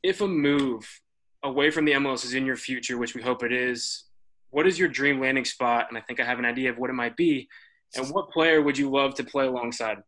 If 0.03 0.21
a 0.21 0.29
move 0.29 1.01
away 1.43 1.71
from 1.71 1.85
the 1.85 1.93
MLS 1.93 2.25
is 2.25 2.35
in 2.35 2.47
your 2.47 2.57
future, 2.57 2.99
which 2.99 3.15
we 3.15 3.23
hope 3.23 3.43
it 3.43 3.53
is, 3.53 4.05
what 4.51 4.67
is 4.67 4.79
your 4.79 4.89
dream 4.89 5.21
landing 5.21 5.45
spot? 5.45 5.87
And 5.89 5.99
I 5.99 6.01
think 6.01 6.21
I 6.21 6.25
have 6.25 6.39
an 6.39 6.45
idea 6.45 6.71
of 6.71 6.79
what 6.79 6.91
it 6.91 6.95
might 6.95 7.17
be. 7.17 7.49
And 7.97 8.09
what 8.11 8.31
player 8.31 8.63
would 8.63 8.77
you 8.77 8.91
love 8.91 9.15
to 9.15 9.25
play 9.25 9.47
alongside? 9.47 9.99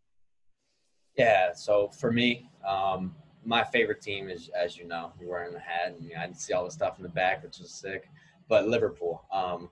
Yeah, 1.18 1.52
so 1.52 1.88
for 1.88 2.12
me, 2.12 2.48
um, 2.66 3.14
my 3.44 3.64
favorite 3.64 4.00
team 4.00 4.28
is, 4.28 4.50
as 4.50 4.76
you 4.76 4.87
know, 4.87 5.12
you're 5.20 5.28
wearing 5.28 5.52
the 5.52 5.59
hat, 5.59 5.94
and 5.96 6.04
you 6.04 6.12
I 6.16 6.31
see 6.33 6.52
all 6.52 6.64
the 6.64 6.70
stuff 6.70 6.98
in 6.98 7.02
the 7.02 7.09
back, 7.09 7.42
which 7.42 7.61
is 7.61 7.70
sick. 7.70 8.09
But 8.48 8.68
Liverpool, 8.68 9.24
um, 9.33 9.68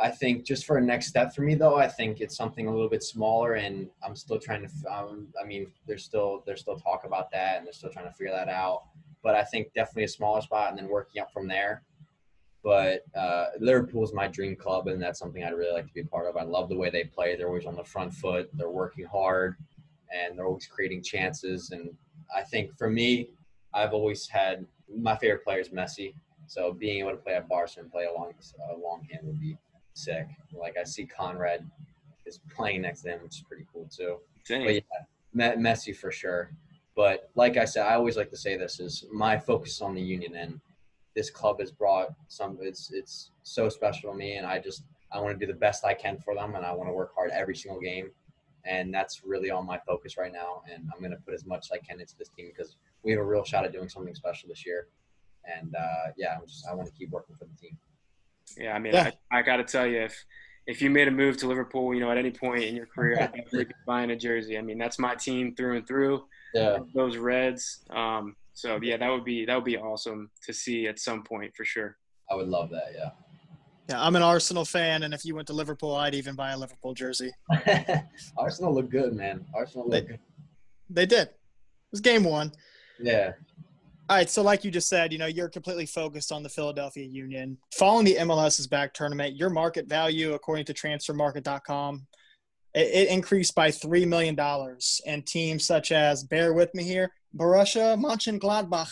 I 0.00 0.10
think 0.10 0.44
just 0.44 0.64
for 0.64 0.76
a 0.76 0.80
next 0.80 1.08
step 1.08 1.34
for 1.34 1.42
me 1.42 1.56
though, 1.56 1.74
I 1.74 1.88
think 1.88 2.20
it's 2.20 2.36
something 2.36 2.68
a 2.68 2.70
little 2.70 2.88
bit 2.88 3.02
smaller, 3.02 3.54
and 3.54 3.88
I'm 4.02 4.14
still 4.14 4.38
trying 4.38 4.62
to. 4.66 4.92
Um, 4.92 5.26
I 5.42 5.44
mean, 5.44 5.72
there's 5.88 6.04
still 6.04 6.44
there's 6.46 6.60
still 6.60 6.76
talk 6.76 7.02
about 7.04 7.32
that, 7.32 7.56
and 7.58 7.66
they're 7.66 7.72
still 7.72 7.90
trying 7.90 8.06
to 8.06 8.12
figure 8.12 8.32
that 8.32 8.48
out. 8.48 8.84
But 9.24 9.34
I 9.34 9.42
think 9.42 9.74
definitely 9.74 10.04
a 10.04 10.08
smaller 10.08 10.40
spot, 10.40 10.70
and 10.70 10.78
then 10.78 10.88
working 10.88 11.20
up 11.20 11.32
from 11.32 11.48
there. 11.48 11.82
But 12.62 13.04
uh, 13.16 13.46
Liverpool 13.58 14.04
is 14.04 14.12
my 14.12 14.28
dream 14.28 14.54
club, 14.54 14.86
and 14.86 15.02
that's 15.02 15.18
something 15.18 15.42
I'd 15.42 15.54
really 15.54 15.72
like 15.72 15.88
to 15.88 15.94
be 15.94 16.04
part 16.04 16.26
of. 16.26 16.36
I 16.36 16.44
love 16.44 16.68
the 16.68 16.76
way 16.76 16.90
they 16.90 17.04
play. 17.04 17.34
They're 17.34 17.48
always 17.48 17.66
on 17.66 17.74
the 17.74 17.84
front 17.84 18.14
foot. 18.14 18.50
They're 18.54 18.70
working 18.70 19.04
hard, 19.04 19.56
and 20.12 20.38
they're 20.38 20.46
always 20.46 20.66
creating 20.66 21.02
chances. 21.02 21.70
And 21.70 21.90
I 22.34 22.42
think 22.42 22.76
for 22.76 22.90
me, 22.90 23.30
I've 23.74 23.92
always 23.92 24.28
had 24.28 24.66
my 24.94 25.16
favorite 25.16 25.44
player 25.44 25.60
is 25.60 25.68
Messi. 25.68 26.14
So 26.46 26.72
being 26.72 27.00
able 27.00 27.10
to 27.10 27.16
play 27.16 27.34
at 27.34 27.48
Barca 27.48 27.80
and 27.80 27.90
play 27.90 28.06
along 28.06 28.32
uh, 28.58 28.76
along 28.76 29.06
him 29.10 29.20
would 29.24 29.40
be 29.40 29.58
sick. 29.92 30.26
Like 30.52 30.76
I 30.80 30.84
see 30.84 31.06
Konrad 31.06 31.68
is 32.24 32.40
playing 32.54 32.82
next 32.82 33.02
to 33.02 33.10
him, 33.10 33.22
which 33.22 33.36
is 33.36 33.42
pretty 33.42 33.66
cool 33.72 33.86
too. 33.94 34.16
Dang. 34.46 34.64
But 34.64 34.74
yeah, 34.74 35.54
Messi 35.56 35.94
for 35.94 36.10
sure. 36.10 36.50
But 36.96 37.30
like 37.34 37.56
I 37.56 37.64
said, 37.64 37.86
I 37.86 37.94
always 37.94 38.16
like 38.16 38.30
to 38.30 38.36
say 38.36 38.56
this 38.56 38.80
is 38.80 39.04
my 39.12 39.38
focus 39.38 39.80
on 39.80 39.94
the 39.94 40.02
union, 40.02 40.34
and 40.34 40.60
this 41.14 41.30
club 41.30 41.60
has 41.60 41.70
brought 41.70 42.08
some. 42.28 42.58
It's 42.60 42.90
it's 42.90 43.30
so 43.42 43.68
special 43.68 44.10
to 44.10 44.16
me, 44.16 44.36
and 44.36 44.46
I 44.46 44.58
just 44.58 44.82
I 45.12 45.20
want 45.20 45.38
to 45.38 45.46
do 45.46 45.52
the 45.52 45.58
best 45.58 45.84
I 45.84 45.94
can 45.94 46.18
for 46.18 46.34
them, 46.34 46.54
and 46.54 46.64
I 46.64 46.72
want 46.72 46.88
to 46.88 46.92
work 46.92 47.14
hard 47.14 47.30
every 47.30 47.54
single 47.54 47.80
game, 47.80 48.10
and 48.64 48.92
that's 48.92 49.22
really 49.24 49.50
all 49.50 49.62
my 49.62 49.78
focus 49.86 50.16
right 50.16 50.32
now. 50.32 50.62
And 50.72 50.88
I'm 50.92 51.00
going 51.00 51.12
to 51.12 51.16
put 51.18 51.34
as 51.34 51.46
much 51.46 51.66
as 51.66 51.70
I 51.72 51.78
can 51.78 52.00
into 52.00 52.16
this 52.16 52.28
team 52.28 52.50
because 52.54 52.76
we 53.02 53.12
have 53.12 53.20
a 53.20 53.24
real 53.24 53.44
shot 53.44 53.64
at 53.64 53.72
doing 53.72 53.88
something 53.88 54.14
special 54.14 54.48
this 54.48 54.66
year. 54.66 54.88
And 55.44 55.74
uh, 55.74 56.12
yeah, 56.16 56.36
I'm 56.38 56.46
just 56.46 56.66
I 56.70 56.74
want 56.74 56.88
to 56.88 56.94
keep 56.94 57.10
working 57.10 57.36
for 57.36 57.46
the 57.46 57.56
team. 57.56 57.76
Yeah, 58.56 58.72
I 58.72 58.78
mean, 58.78 58.92
Yeah. 58.94 59.10
I, 59.30 59.38
I 59.38 59.42
got 59.42 59.56
to 59.56 59.64
tell 59.64 59.86
you, 59.86 60.02
if 60.02 60.24
if 60.66 60.82
you 60.82 60.90
made 60.90 61.08
a 61.08 61.10
move 61.10 61.38
to 61.38 61.48
Liverpool, 61.48 61.94
you 61.94 62.00
know, 62.00 62.10
at 62.10 62.18
any 62.18 62.30
point 62.30 62.62
in 62.64 62.76
your 62.76 62.86
career, 62.86 63.14
I'd 63.14 63.32
definitely 63.34 63.64
be 63.64 63.74
buying 63.86 64.10
a 64.10 64.16
jersey. 64.16 64.58
I 64.58 64.62
mean, 64.62 64.76
that's 64.76 64.98
my 64.98 65.14
team 65.14 65.54
through 65.54 65.78
and 65.78 65.86
through. 65.86 66.24
Yeah, 66.52 66.78
Those 66.94 67.16
Reds. 67.16 67.84
Um, 67.90 68.36
so 68.52 68.78
yeah, 68.82 68.96
that 68.98 69.08
would 69.08 69.24
be 69.24 69.44
that 69.46 69.54
would 69.54 69.64
be 69.64 69.78
awesome 69.78 70.30
to 70.44 70.52
see 70.52 70.86
at 70.86 70.98
some 70.98 71.22
point 71.22 71.52
for 71.56 71.64
sure. 71.64 71.96
I 72.30 72.34
would 72.34 72.48
love 72.48 72.68
that. 72.70 72.92
Yeah. 72.94 73.10
Yeah, 73.88 74.02
I'm 74.02 74.16
an 74.16 74.22
Arsenal 74.22 74.66
fan, 74.66 75.04
and 75.04 75.14
if 75.14 75.24
you 75.24 75.34
went 75.34 75.46
to 75.46 75.54
Liverpool, 75.54 75.94
I'd 75.94 76.14
even 76.14 76.34
buy 76.34 76.50
a 76.50 76.58
Liverpool 76.58 76.92
jersey. 76.92 77.30
Arsenal 78.36 78.74
look 78.74 78.90
good, 78.90 79.14
man. 79.14 79.46
Arsenal 79.54 79.88
look 79.88 80.08
good. 80.08 80.18
They 80.90 81.06
did. 81.06 81.28
It 81.28 81.36
was 81.92 82.00
game 82.00 82.24
one. 82.24 82.52
Yeah. 83.00 83.32
All 84.10 84.16
right, 84.16 84.28
so 84.28 84.42
like 84.42 84.64
you 84.64 84.70
just 84.70 84.88
said, 84.88 85.12
you 85.12 85.18
know, 85.18 85.26
you're 85.26 85.48
completely 85.48 85.86
focused 85.86 86.32
on 86.32 86.42
the 86.42 86.48
Philadelphia 86.48 87.04
Union. 87.04 87.56
Following 87.74 88.04
the 88.04 88.16
MLS's 88.16 88.66
back 88.66 88.92
tournament, 88.92 89.36
your 89.36 89.50
market 89.50 89.86
value, 89.86 90.34
according 90.34 90.64
to 90.66 90.74
transfermarkt.com, 90.74 92.06
it, 92.74 92.80
it 92.80 93.08
increased 93.08 93.54
by 93.54 93.70
$3 93.70 94.06
million. 94.06 94.38
And 95.06 95.26
teams 95.26 95.66
such 95.66 95.92
as, 95.92 96.24
bear 96.24 96.52
with 96.54 96.74
me 96.74 96.84
here, 96.84 97.10
Borussia 97.36 97.98
Mönchengladbach, 97.98 98.90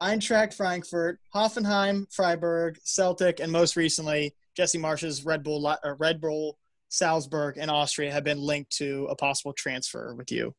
Eintracht 0.00 0.54
Frankfurt, 0.54 1.18
Hoffenheim, 1.34 2.06
Freiburg, 2.12 2.78
Celtic, 2.84 3.40
and 3.40 3.50
most 3.50 3.76
recently, 3.76 4.34
Jesse 4.56 4.78
Marsch's 4.78 5.24
Red 5.24 5.42
Bull, 5.42 5.76
Red 5.98 6.20
Bull 6.20 6.56
Salzburg 6.88 7.56
in 7.56 7.68
Austria 7.68 8.10
have 8.12 8.24
been 8.24 8.40
linked 8.40 8.76
to 8.78 9.06
a 9.10 9.16
possible 9.16 9.52
transfer 9.52 10.14
with 10.14 10.30
you. 10.30 10.54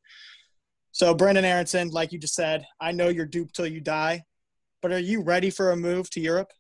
So, 0.92 1.14
Brendan 1.14 1.46
Aaronson, 1.46 1.90
like 1.90 2.12
you 2.12 2.20
just 2.20 2.36
said, 2.36 2.66
I 2.82 2.92
know 2.92 3.10
you're 3.10 3.26
duped 3.26 3.56
till 3.56 3.68
you 3.68 3.80
die, 3.80 4.24
but 4.82 4.92
are 4.92 5.00
you 5.00 5.22
ready 5.22 5.50
for 5.50 5.72
a 5.72 5.76
move 5.76 6.10
to 6.12 6.20
Europe? 6.20 6.52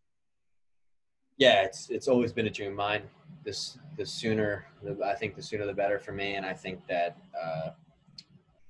Yeah, 1.37 1.63
it's 1.63 1.89
it's 1.89 2.07
always 2.07 2.33
been 2.33 2.47
a 2.47 2.49
dream 2.49 2.71
of 2.71 2.77
mine. 2.77 3.03
This 3.43 3.77
the 3.97 4.05
sooner, 4.05 4.65
the, 4.83 4.97
I 5.03 5.15
think 5.15 5.35
the 5.35 5.41
sooner 5.41 5.65
the 5.65 5.73
better 5.73 5.99
for 5.99 6.11
me, 6.11 6.35
and 6.35 6.45
I 6.45 6.53
think 6.53 6.85
that 6.87 7.17
uh, 7.41 7.69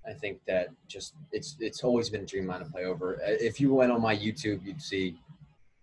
I 0.07 0.13
think 0.13 0.39
that 0.47 0.69
just 0.87 1.13
it's 1.31 1.55
it's 1.59 1.83
always 1.83 2.09
been 2.09 2.21
a 2.21 2.25
dream 2.25 2.43
of 2.43 2.49
mine 2.49 2.65
to 2.65 2.71
play 2.71 2.85
over. 2.85 3.19
If 3.21 3.59
you 3.59 3.73
went 3.73 3.91
on 3.91 4.01
my 4.01 4.15
YouTube, 4.15 4.65
you'd 4.65 4.81
see 4.81 5.17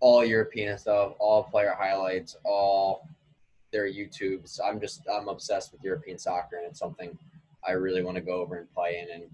all 0.01 0.25
European 0.25 0.77
stuff, 0.79 1.13
all 1.19 1.45
player 1.45 1.75
highlights, 1.79 2.37
all 2.45 3.07
their 3.73 3.87
YouTubes. 3.87 4.59
I'm 4.65 4.81
just 4.81 5.03
I'm 5.09 5.29
obsessed 5.29 5.73
with 5.73 5.83
European 5.83 6.19
soccer, 6.19 6.57
and 6.57 6.67
it's 6.67 6.79
something 6.79 7.17
I 7.67 7.73
really 7.73 8.03
want 8.03 8.17
to 8.17 8.23
go 8.23 8.41
over 8.41 8.57
and 8.57 8.73
play 8.73 8.99
in. 9.01 9.15
And 9.15 9.31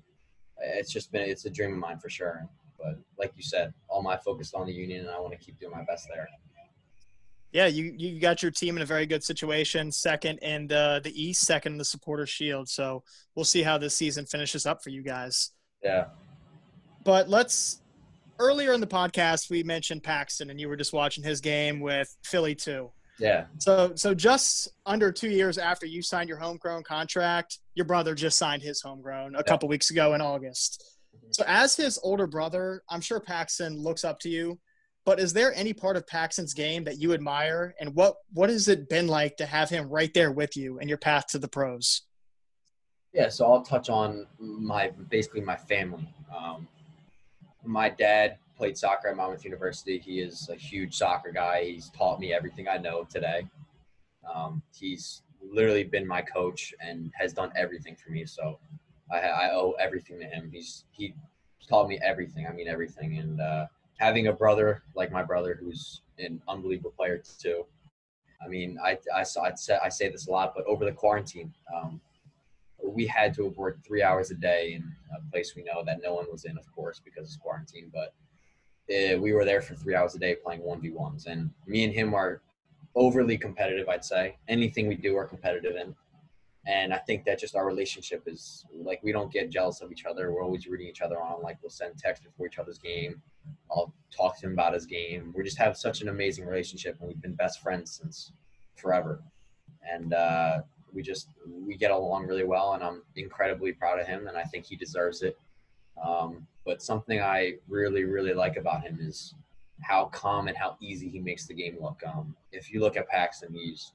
it's 0.59 0.93
just 0.93 1.13
been 1.13 1.23
it's 1.23 1.45
a 1.45 1.51
dream 1.51 1.73
of 1.73 1.79
mine 1.79 1.99
for 1.99 2.11
sure. 2.11 2.49
But 2.79 2.99
like 3.19 3.33
you 3.37 3.43
said, 3.43 3.73
all 3.89 4.03
my 4.03 4.17
focus 4.17 4.53
on 4.55 4.67
the 4.67 4.73
union, 4.73 5.07
and 5.07 5.11
I 5.11 5.21
want 5.21 5.33
to 5.33 5.39
keep 5.39 5.59
doing 5.59 5.73
my 5.73 5.85
best 5.85 6.09
there. 6.13 6.29
Yeah, 7.53 7.67
you, 7.67 7.95
you 7.97 8.19
got 8.19 8.43
your 8.43 8.51
team 8.51 8.77
in 8.77 8.83
a 8.83 8.87
very 8.87 9.05
good 9.05 9.23
situation, 9.23 9.93
second 9.93 10.39
in 10.39 10.67
the, 10.67 11.01
the 11.05 11.23
East, 11.23 11.43
second 11.43 11.73
in 11.73 11.79
the 11.79 11.85
Supporter 11.85 12.27
Shield. 12.27 12.69
So 12.69 13.03
we'll 13.35 13.45
see 13.45 13.63
how 13.63 13.77
this 13.77 13.95
season 13.95 14.25
finishes 14.25 14.65
up 14.65 14.83
for 14.83 14.91
you 14.91 15.03
guys. 15.03 15.51
Yeah. 15.83 16.07
But 17.05 17.29
let's 17.29 17.83
earlier 18.39 18.73
in 18.73 18.81
the 18.81 18.87
podcast 18.87 19.51
we 19.51 19.63
mentioned 19.63 20.03
Paxton, 20.03 20.51
and 20.51 20.61
you 20.61 20.69
were 20.69 20.77
just 20.77 20.93
watching 20.93 21.23
his 21.23 21.41
game 21.41 21.81
with 21.81 22.15
Philly 22.25 22.55
too. 22.55 22.91
Yeah. 23.19 23.45
So 23.59 23.93
so 23.95 24.15
just 24.15 24.69
under 24.87 25.13
two 25.13 25.29
years 25.29 25.59
after 25.59 25.87
you 25.87 26.03
signed 26.03 26.29
your 26.29 26.39
homegrown 26.39 26.83
contract, 26.85 27.59
your 27.75 27.87
brother 27.87 28.15
just 28.15 28.39
signed 28.39 28.63
his 28.63 28.81
homegrown 28.81 29.35
a 29.37 29.45
couple 29.45 29.69
weeks 29.69 29.91
ago 29.91 30.15
in 30.15 30.21
August. 30.21 30.85
So 31.31 31.45
as 31.47 31.77
his 31.77 31.99
older 32.03 32.27
brother, 32.27 32.83
I'm 32.89 33.01
sure 33.01 33.21
Paxton 33.21 33.79
looks 33.79 34.05
up 34.05 34.19
to 34.21 34.29
you. 34.29 34.59
But 35.05 35.19
is 35.19 35.33
there 35.33 35.53
any 35.55 35.73
part 35.73 35.97
of 35.97 36.07
Paxton's 36.07 36.55
game 36.55 36.85
that 36.85 36.99
you 36.99 37.13
admire, 37.13 37.75
and 37.81 37.95
what 37.95 38.15
what 38.33 38.51
has 38.51 38.69
it 38.69 38.89
been 38.89 39.09
like 39.09 39.37
to 39.39 39.47
have 39.47 39.69
him 39.69 39.89
right 39.89 40.13
there 40.15 40.31
with 40.31 40.57
you 40.57 40.79
in 40.79 40.89
your 40.89 40.99
path 40.99 41.27
to 41.29 41.39
the 41.39 41.49
pros? 41.49 42.03
Yeah, 43.13 43.29
so 43.29 43.53
I'll 43.53 43.63
touch 43.63 43.91
on 43.91 44.27
my 44.39 44.91
basically 45.11 45.41
my 45.41 45.57
family. 45.57 46.09
Um, 46.35 46.69
my 47.65 47.89
dad 47.89 48.39
played 48.57 48.79
soccer 48.79 49.09
at 49.09 49.17
Monmouth 49.17 49.45
University. 49.45 49.99
He 49.99 50.21
is 50.21 50.49
a 50.51 50.55
huge 50.55 50.95
soccer 50.95 51.33
guy. 51.33 51.65
He's 51.65 51.91
taught 51.91 52.21
me 52.21 52.33
everything 52.33 52.69
I 52.69 52.79
know 52.79 53.05
today. 53.05 53.47
Um, 54.33 54.63
he's 54.75 55.23
literally 55.43 55.85
been 55.85 56.07
my 56.07 56.23
coach 56.23 56.73
and 56.81 57.11
has 57.19 57.33
done 57.33 57.53
everything 57.57 57.97
for 57.97 58.13
me. 58.13 58.25
So 58.25 58.59
I, 59.11 59.19
I 59.19 59.51
owe 59.53 59.75
everything 59.81 60.21
to 60.21 60.27
him. 60.27 60.51
He's 60.53 60.85
he 60.93 61.15
taught 61.69 61.89
me 61.89 61.99
everything. 62.03 62.47
I 62.47 62.53
mean 62.53 62.69
everything. 62.69 63.19
And 63.19 63.41
uh, 63.41 63.67
having 63.99 64.27
a 64.27 64.33
brother 64.33 64.83
like 64.95 65.13
my 65.13 65.23
brother, 65.23 65.57
who's 65.61 66.03
an 66.19 66.41
unbelievable 66.49 66.93
player 66.97 67.23
too. 67.39 67.65
I 68.45 68.49
mean, 68.49 68.79
I 68.83 68.99
I, 69.15 69.23
saw- 69.23 69.45
I'd 69.45 69.59
say, 69.59 69.79
I 69.83 69.89
say 69.89 70.09
this 70.09 70.27
a 70.27 70.31
lot, 70.31 70.53
but 70.55 70.65
over 70.67 70.85
the 70.85 70.93
quarantine, 70.93 71.53
um, 71.75 72.01
we 72.85 73.07
had 73.07 73.33
to 73.35 73.45
have 73.45 73.57
worked 73.57 73.87
three 73.87 74.03
hours 74.03 74.31
a 74.31 74.35
day 74.35 74.73
in 74.75 74.83
a 75.17 75.31
place 75.31 75.55
we 75.55 75.63
know 75.63 75.85
that 75.85 76.01
no 76.03 76.15
one 76.15 76.27
was 76.31 76.45
in, 76.45 76.59
of 76.59 76.71
course, 76.75 77.01
because 77.05 77.29
it's 77.29 77.37
quarantine. 77.37 77.93
But 77.93 78.15
uh, 78.93 79.19
we 79.21 79.33
were 79.33 79.45
there 79.45 79.63
for 79.63 79.75
three 79.75 79.95
hours 79.95 80.15
a 80.15 80.19
day 80.19 80.35
playing 80.35 80.63
one 80.63 80.81
v 80.81 80.91
ones, 80.91 81.27
and 81.27 81.51
me 81.67 81.85
and 81.85 81.93
him 81.93 82.15
are 82.15 82.43
overly 82.95 83.39
competitive. 83.39 83.89
I'd 83.89 84.05
say 84.05 84.37
anything 84.49 84.89
we 84.89 84.97
do, 84.97 85.17
are 85.17 85.25
competitive 85.25 85.77
in, 85.77 85.95
and 86.67 86.95
I 86.95 86.99
think 86.99 87.25
that 87.25 87.41
just 87.41 87.57
our 87.57 87.67
relationship 87.67 88.23
is 88.27 88.65
like 88.73 89.01
we 89.03 89.11
don't 89.11 89.33
get 89.33 89.51
jealous 89.51 89.81
of 89.81 89.91
each 89.91 90.05
other. 90.05 90.33
We're 90.33 90.45
always 90.45 90.67
rooting 90.69 90.87
each 90.87 91.01
other 91.01 91.21
on. 91.21 91.43
Like 91.43 91.59
we'll 91.61 91.71
send 91.71 91.99
texts 91.99 92.25
before 92.25 92.47
each 92.47 92.59
other's 92.59 92.79
game. 92.79 93.21
I'll 93.71 93.93
talk 94.17 94.39
to 94.39 94.47
him 94.47 94.53
about 94.53 94.75
his 94.75 94.87
game. 94.87 95.33
We 95.37 95.43
just 95.43 95.59
have 95.59 95.77
such 95.77 96.03
an 96.03 96.09
amazing 96.09 96.47
relationship, 96.47 96.97
and 97.01 97.09
we've 97.09 97.21
been 97.21 97.35
best 97.35 97.61
friends 97.61 98.01
since 98.01 98.33
forever. 98.77 99.21
And 99.91 100.15
uh, 100.15 100.61
we 100.93 101.03
just 101.03 101.29
we 101.67 101.77
get 101.77 101.91
along 101.91 102.27
really 102.27 102.45
well, 102.45 102.75
and 102.75 102.83
I'm 102.85 103.03
incredibly 103.17 103.73
proud 103.73 103.99
of 103.99 104.07
him, 104.07 104.29
and 104.29 104.37
I 104.37 104.45
think 104.45 104.65
he 104.65 104.77
deserves 104.77 105.23
it. 105.23 105.37
Um, 106.03 106.47
but 106.65 106.81
something 106.81 107.21
I 107.21 107.55
really 107.69 108.05
really 108.05 108.35
like 108.35 108.57
about 108.57 108.83
him 108.83 108.99
is 109.01 109.35
how 109.81 110.05
calm 110.07 110.47
and 110.47 110.57
how 110.57 110.77
easy 110.81 111.09
he 111.09 111.19
makes 111.19 111.47
the 111.47 111.55
game 111.55 111.77
look. 111.81 112.01
Um, 112.07 112.37
if 112.53 112.73
you 112.73 112.81
look 112.81 112.97
at 112.97 113.09
Paxton, 113.09 113.53
he's 113.53 113.91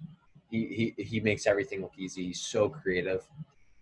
he, 0.49 0.93
he 0.97 1.03
he 1.03 1.19
makes 1.19 1.45
everything 1.45 1.81
look 1.81 1.93
easy. 1.97 2.25
He's 2.27 2.41
so 2.41 2.69
creative, 2.69 3.27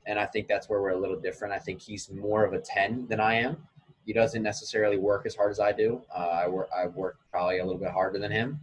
and 0.06 0.20
I 0.20 0.26
think 0.26 0.48
that's 0.48 0.70
where 0.70 0.82
we're 0.82 0.90
a 0.90 1.00
little 1.00 1.20
different. 1.20 1.54
I 1.54 1.60
think 1.60 1.82
he's 1.82 2.10
more 2.12 2.44
of 2.44 2.54
a 2.54 2.60
ten 2.60 3.08
than 3.08 3.20
I 3.20 3.36
am. 3.36 3.58
He 4.06 4.14
doesn't 4.14 4.44
necessarily 4.44 4.98
work 4.98 5.26
as 5.26 5.36
hard 5.36 5.52
as 5.52 5.60
I 5.60 5.72
do. 5.72 6.02
Uh, 6.16 6.42
I 6.44 6.48
work 6.48 6.70
I 6.76 6.88
work 6.88 7.18
probably 7.32 7.60
a 7.60 7.66
little 7.66 7.80
bit 7.80 7.92
harder 7.92 8.20
than 8.20 8.32
him, 8.32 8.60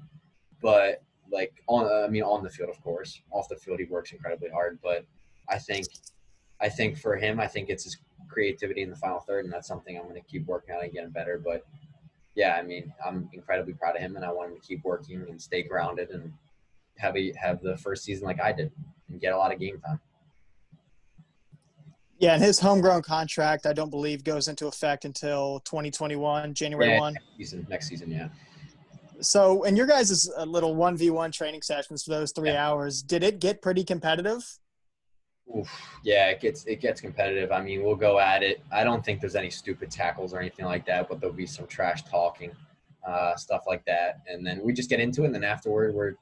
but 0.60 1.02
like 1.30 1.52
on 1.66 1.86
I 1.86 2.08
mean 2.08 2.22
on 2.22 2.42
the 2.42 2.50
field, 2.50 2.70
of 2.70 2.80
course. 2.82 3.20
Off 3.30 3.48
the 3.48 3.56
field, 3.56 3.78
he 3.78 3.86
works 3.86 4.12
incredibly 4.12 4.50
hard. 4.50 4.78
But 4.82 5.04
I 5.48 5.58
think 5.58 5.86
I 6.60 6.68
think 6.68 6.98
for 6.98 7.16
him, 7.16 7.40
I 7.40 7.46
think 7.46 7.70
it's 7.70 7.84
his 7.84 7.96
creativity 8.28 8.82
in 8.82 8.90
the 8.90 8.96
final 8.96 9.20
third, 9.20 9.44
and 9.44 9.52
that's 9.52 9.68
something 9.68 9.96
I'm 9.96 10.04
going 10.04 10.14
to 10.14 10.28
keep 10.28 10.46
working 10.46 10.74
on 10.74 10.82
and 10.84 10.92
getting 10.92 11.10
better. 11.10 11.40
But 11.42 11.64
yeah, 12.34 12.56
I 12.56 12.62
mean, 12.62 12.92
I'm 13.04 13.28
incredibly 13.32 13.74
proud 13.74 13.96
of 13.96 14.02
him, 14.02 14.16
and 14.16 14.24
I 14.24 14.32
want 14.32 14.52
him 14.52 14.60
to 14.60 14.66
keep 14.66 14.84
working 14.84 15.24
and 15.28 15.40
stay 15.40 15.62
grounded 15.62 16.10
and 16.10 16.32
have 16.98 17.16
a 17.16 17.33
have 17.40 17.61
the 17.62 17.76
first 17.76 18.05
season 18.05 18.26
like 18.26 18.40
I 18.40 18.52
did 18.52 18.70
and 19.09 19.20
get 19.20 19.33
a 19.33 19.37
lot 19.37 19.52
of 19.52 19.59
game 19.59 19.81
time. 19.81 20.00
Yeah, 22.18 22.35
and 22.35 22.42
his 22.42 22.61
homegrown 22.61 23.02
contract, 23.02 23.66
I 23.66 23.72
don't 23.72 23.90
believe, 23.90 24.22
goes 24.22 24.46
into 24.46 24.68
effect 24.68 25.05
until 25.05 25.59
2021, 25.61 26.55
January 26.55 26.90
Yeah, 26.90 27.00
1. 27.00 27.14
Next 27.14 27.26
season, 27.37 27.66
next 27.68 27.88
season, 27.88 28.11
yeah. 28.12 28.28
So, 29.20 29.64
in 29.64 29.74
your 29.74 29.87
guys' 29.87 30.31
little 30.46 30.76
1v1 30.76 31.33
training 31.33 31.62
sessions 31.62 32.05
for 32.05 32.11
those 32.11 32.31
three 32.31 32.50
Yeah. 32.50 32.68
hours, 32.68 33.02
did 33.02 33.24
it 33.24 33.40
get 33.40 33.61
pretty 33.61 33.83
competitive? 33.83 34.44
Oof. 35.57 35.68
Yeah, 36.05 36.28
it 36.28 36.40
gets 36.40 36.64
it 36.66 36.81
gets 36.81 37.00
competitive. 37.00 37.50
I 37.50 37.61
mean, 37.61 37.83
we'll 37.83 37.96
go 37.96 38.20
at 38.20 38.44
it. 38.44 38.62
I 38.70 38.85
don't 38.85 39.05
think 39.05 39.20
there's 39.20 39.35
any 39.37 39.50
stupid 39.50 39.90
tackles 39.90 40.33
or 40.33 40.38
anything 40.38 40.64
like 40.64 40.87
that, 40.87 41.09
but 41.09 41.20
there'll 41.20 41.35
be 41.35 41.46
some 41.46 41.66
trash 41.66 42.05
talking, 42.05 42.52
uh, 43.07 43.35
stuff 43.35 43.64
like 43.66 43.85
that. 43.87 44.20
And 44.28 44.46
then 44.46 44.62
we 44.62 44.72
just 44.72 44.88
get 44.88 45.00
into 45.00 45.22
it. 45.24 45.26
And 45.26 45.35
then 45.35 45.44
afterward, 45.44 45.92
we're 45.94 46.14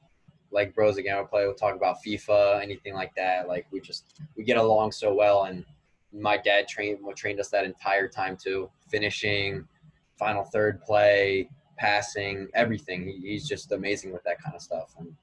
like 0.52 0.74
bros 0.74 0.96
again. 0.96 1.16
We'll 1.16 1.26
play. 1.26 1.46
We'll 1.46 1.54
talk 1.54 1.76
about 1.76 1.98
FIFA, 2.04 2.62
anything 2.62 2.94
like 2.94 3.14
that. 3.16 3.48
Like 3.48 3.66
we 3.70 3.80
just 3.80 4.20
we 4.36 4.44
get 4.44 4.56
along 4.56 4.92
so 4.92 5.14
well. 5.14 5.44
And 5.44 5.64
my 6.12 6.36
dad 6.36 6.68
trained 6.68 6.98
what 7.02 7.16
trained 7.16 7.40
us 7.40 7.48
that 7.48 7.64
entire 7.64 8.08
time 8.08 8.36
too. 8.36 8.70
Finishing, 8.88 9.66
final 10.18 10.44
third 10.44 10.82
play, 10.82 11.48
passing, 11.78 12.48
everything. 12.54 13.06
He, 13.06 13.30
he's 13.30 13.48
just 13.48 13.72
amazing 13.72 14.12
with 14.12 14.22
that 14.24 14.42
kind 14.42 14.54
of 14.54 14.62
stuff. 14.62 14.94
And 14.98 15.14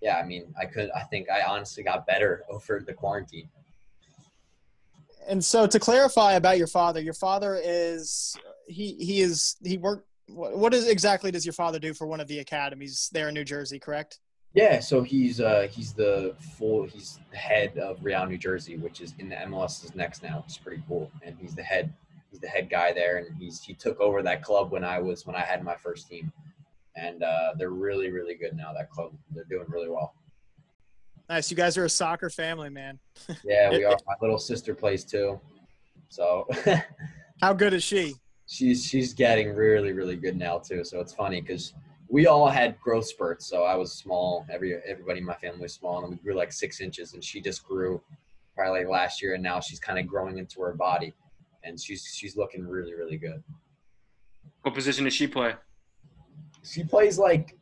yeah, 0.00 0.18
I 0.18 0.24
mean, 0.24 0.54
I 0.60 0.66
could. 0.66 0.90
I 0.90 1.00
think 1.04 1.30
I 1.30 1.42
honestly 1.42 1.82
got 1.82 2.06
better 2.06 2.44
over 2.50 2.82
the 2.86 2.92
quarantine. 2.92 3.48
And 5.26 5.42
so, 5.42 5.66
to 5.66 5.78
clarify 5.78 6.34
about 6.34 6.58
your 6.58 6.66
father, 6.66 7.00
your 7.00 7.14
father 7.14 7.58
is 7.62 8.36
he 8.66 8.94
he 8.94 9.22
is 9.22 9.56
he 9.64 9.78
worked. 9.78 10.06
What, 10.26 10.56
what 10.56 10.74
is 10.74 10.88
exactly 10.88 11.30
does 11.30 11.44
your 11.44 11.52
father 11.52 11.78
do 11.78 11.92
for 11.92 12.06
one 12.06 12.18
of 12.18 12.28
the 12.28 12.38
academies 12.38 13.10
there 13.12 13.28
in 13.28 13.34
New 13.34 13.44
Jersey? 13.44 13.78
Correct. 13.78 14.20
Yeah, 14.54 14.78
so 14.78 15.02
he's 15.02 15.40
uh 15.40 15.66
he's 15.70 15.92
the 15.92 16.34
full 16.56 16.84
he's 16.84 17.18
the 17.32 17.36
head 17.36 17.76
of 17.76 17.98
Real 18.02 18.24
New 18.26 18.38
Jersey, 18.38 18.76
which 18.76 19.00
is 19.00 19.14
in 19.18 19.28
the 19.28 19.34
MLS's 19.34 19.94
next 19.96 20.22
now, 20.22 20.38
which 20.38 20.52
is 20.52 20.58
pretty 20.58 20.82
cool. 20.86 21.10
And 21.22 21.36
he's 21.40 21.56
the 21.56 21.62
head 21.62 21.92
he's 22.30 22.40
the 22.40 22.48
head 22.48 22.70
guy 22.70 22.92
there, 22.92 23.18
and 23.18 23.36
he's 23.36 23.62
he 23.62 23.74
took 23.74 24.00
over 24.00 24.22
that 24.22 24.42
club 24.42 24.70
when 24.70 24.84
I 24.84 25.00
was 25.00 25.26
when 25.26 25.34
I 25.34 25.40
had 25.40 25.64
my 25.64 25.74
first 25.74 26.08
team, 26.08 26.32
and 26.94 27.24
uh, 27.24 27.54
they're 27.58 27.70
really 27.70 28.12
really 28.12 28.36
good 28.36 28.56
now. 28.56 28.72
That 28.72 28.90
club 28.90 29.12
they're 29.32 29.44
doing 29.44 29.66
really 29.68 29.90
well. 29.90 30.14
Nice. 31.28 31.50
You 31.50 31.56
guys 31.56 31.76
are 31.76 31.86
a 31.86 31.90
soccer 31.90 32.30
family, 32.30 32.70
man. 32.70 32.98
Yeah, 33.44 33.70
we 33.70 33.84
are. 33.84 33.96
My 34.06 34.14
little 34.20 34.38
sister 34.38 34.72
plays 34.74 35.04
too, 35.04 35.40
so 36.10 36.46
How 37.40 37.52
good 37.52 37.74
is 37.74 37.82
she? 37.82 38.14
she's 38.46 38.84
she's 38.84 39.14
getting 39.14 39.54
really 39.54 39.92
really 39.92 40.16
good 40.16 40.36
now 40.36 40.58
too. 40.58 40.84
So 40.84 41.00
it's 41.00 41.14
funny 41.14 41.40
because 41.40 41.72
we 42.08 42.26
all 42.26 42.48
had 42.48 42.78
growth 42.80 43.06
spurts. 43.06 43.46
So 43.46 43.64
I 43.64 43.74
was 43.76 43.92
small. 43.92 44.46
Every 44.50 44.76
everybody 44.86 45.20
in 45.20 45.24
my 45.24 45.34
family 45.34 45.62
was 45.62 45.74
small, 45.74 46.02
and 46.02 46.10
we 46.10 46.16
grew 46.16 46.34
like 46.34 46.52
six 46.52 46.80
inches, 46.80 47.14
and 47.14 47.22
she 47.22 47.40
just 47.40 47.64
grew 47.64 48.00
probably 48.56 48.80
like 48.80 48.88
last 48.88 49.22
year, 49.22 49.34
and 49.34 49.42
now 49.42 49.60
she's 49.60 49.80
kind 49.80 49.98
of 49.98 50.06
growing 50.06 50.38
into 50.38 50.60
her 50.62 50.74
body, 50.74 51.12
and 51.62 51.80
she's 51.80 52.04
she's 52.14 52.36
looking 52.36 52.66
really 52.66 52.94
really 52.94 53.16
good. 53.16 53.42
What 54.62 54.74
position 54.74 55.04
does 55.04 55.14
she 55.14 55.26
play? 55.26 55.54
She 56.62 56.84
plays 56.84 57.18
like 57.18 57.56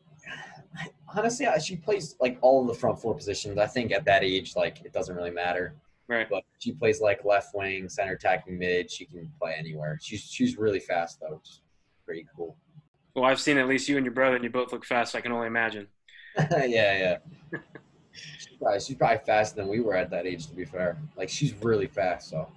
honestly, 1.15 1.47
she 1.63 1.75
plays 1.75 2.15
like 2.19 2.37
all 2.41 2.61
of 2.61 2.67
the 2.67 2.73
front 2.73 2.99
four 2.99 3.15
positions. 3.15 3.57
I 3.57 3.67
think 3.67 3.91
at 3.91 4.05
that 4.05 4.23
age, 4.23 4.55
like 4.55 4.81
it 4.83 4.93
doesn't 4.93 5.15
really 5.15 5.31
matter. 5.31 5.75
Right. 6.07 6.27
But 6.29 6.43
she 6.59 6.73
plays 6.73 6.99
like 7.01 7.23
left 7.23 7.55
wing, 7.55 7.87
center 7.87 8.13
attacking 8.13 8.57
mid. 8.57 8.91
She 8.91 9.05
can 9.05 9.31
play 9.39 9.55
anywhere. 9.57 9.97
She's 10.01 10.21
she's 10.21 10.57
really 10.57 10.79
fast 10.79 11.19
though, 11.21 11.35
which 11.35 11.49
is 11.49 11.61
pretty 12.05 12.25
cool. 12.35 12.57
Well, 13.15 13.25
I've 13.25 13.39
seen 13.39 13.57
at 13.57 13.67
least 13.67 13.87
you 13.87 13.97
and 13.97 14.05
your 14.05 14.13
brother, 14.13 14.35
and 14.35 14.43
you 14.43 14.49
both 14.49 14.71
look 14.71 14.85
fast. 14.85 15.11
So 15.11 15.19
I 15.19 15.21
can 15.21 15.31
only 15.31 15.47
imagine. 15.47 15.87
yeah, 16.37 16.67
yeah. 16.67 17.17
she's, 18.11 18.57
probably, 18.57 18.79
she's 18.79 18.95
probably 18.95 19.19
faster 19.25 19.57
than 19.57 19.67
we 19.67 19.81
were 19.81 19.95
at 19.95 20.09
that 20.09 20.25
age. 20.25 20.47
To 20.47 20.55
be 20.55 20.65
fair, 20.65 20.97
like 21.15 21.29
she's 21.29 21.53
really 21.61 21.87
fast. 21.87 22.29
So 22.29 22.47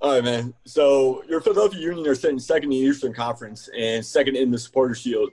All 0.00 0.14
right, 0.14 0.24
man. 0.24 0.54
So 0.66 1.24
your 1.28 1.40
Philadelphia 1.40 1.80
Union 1.80 2.06
are 2.06 2.14
sitting 2.14 2.38
second 2.38 2.72
in 2.72 2.78
the 2.78 2.86
Eastern 2.86 3.12
Conference 3.12 3.68
and 3.76 4.04
second 4.04 4.36
in 4.36 4.50
the 4.50 4.58
Supporter 4.58 4.94
Shield, 4.94 5.30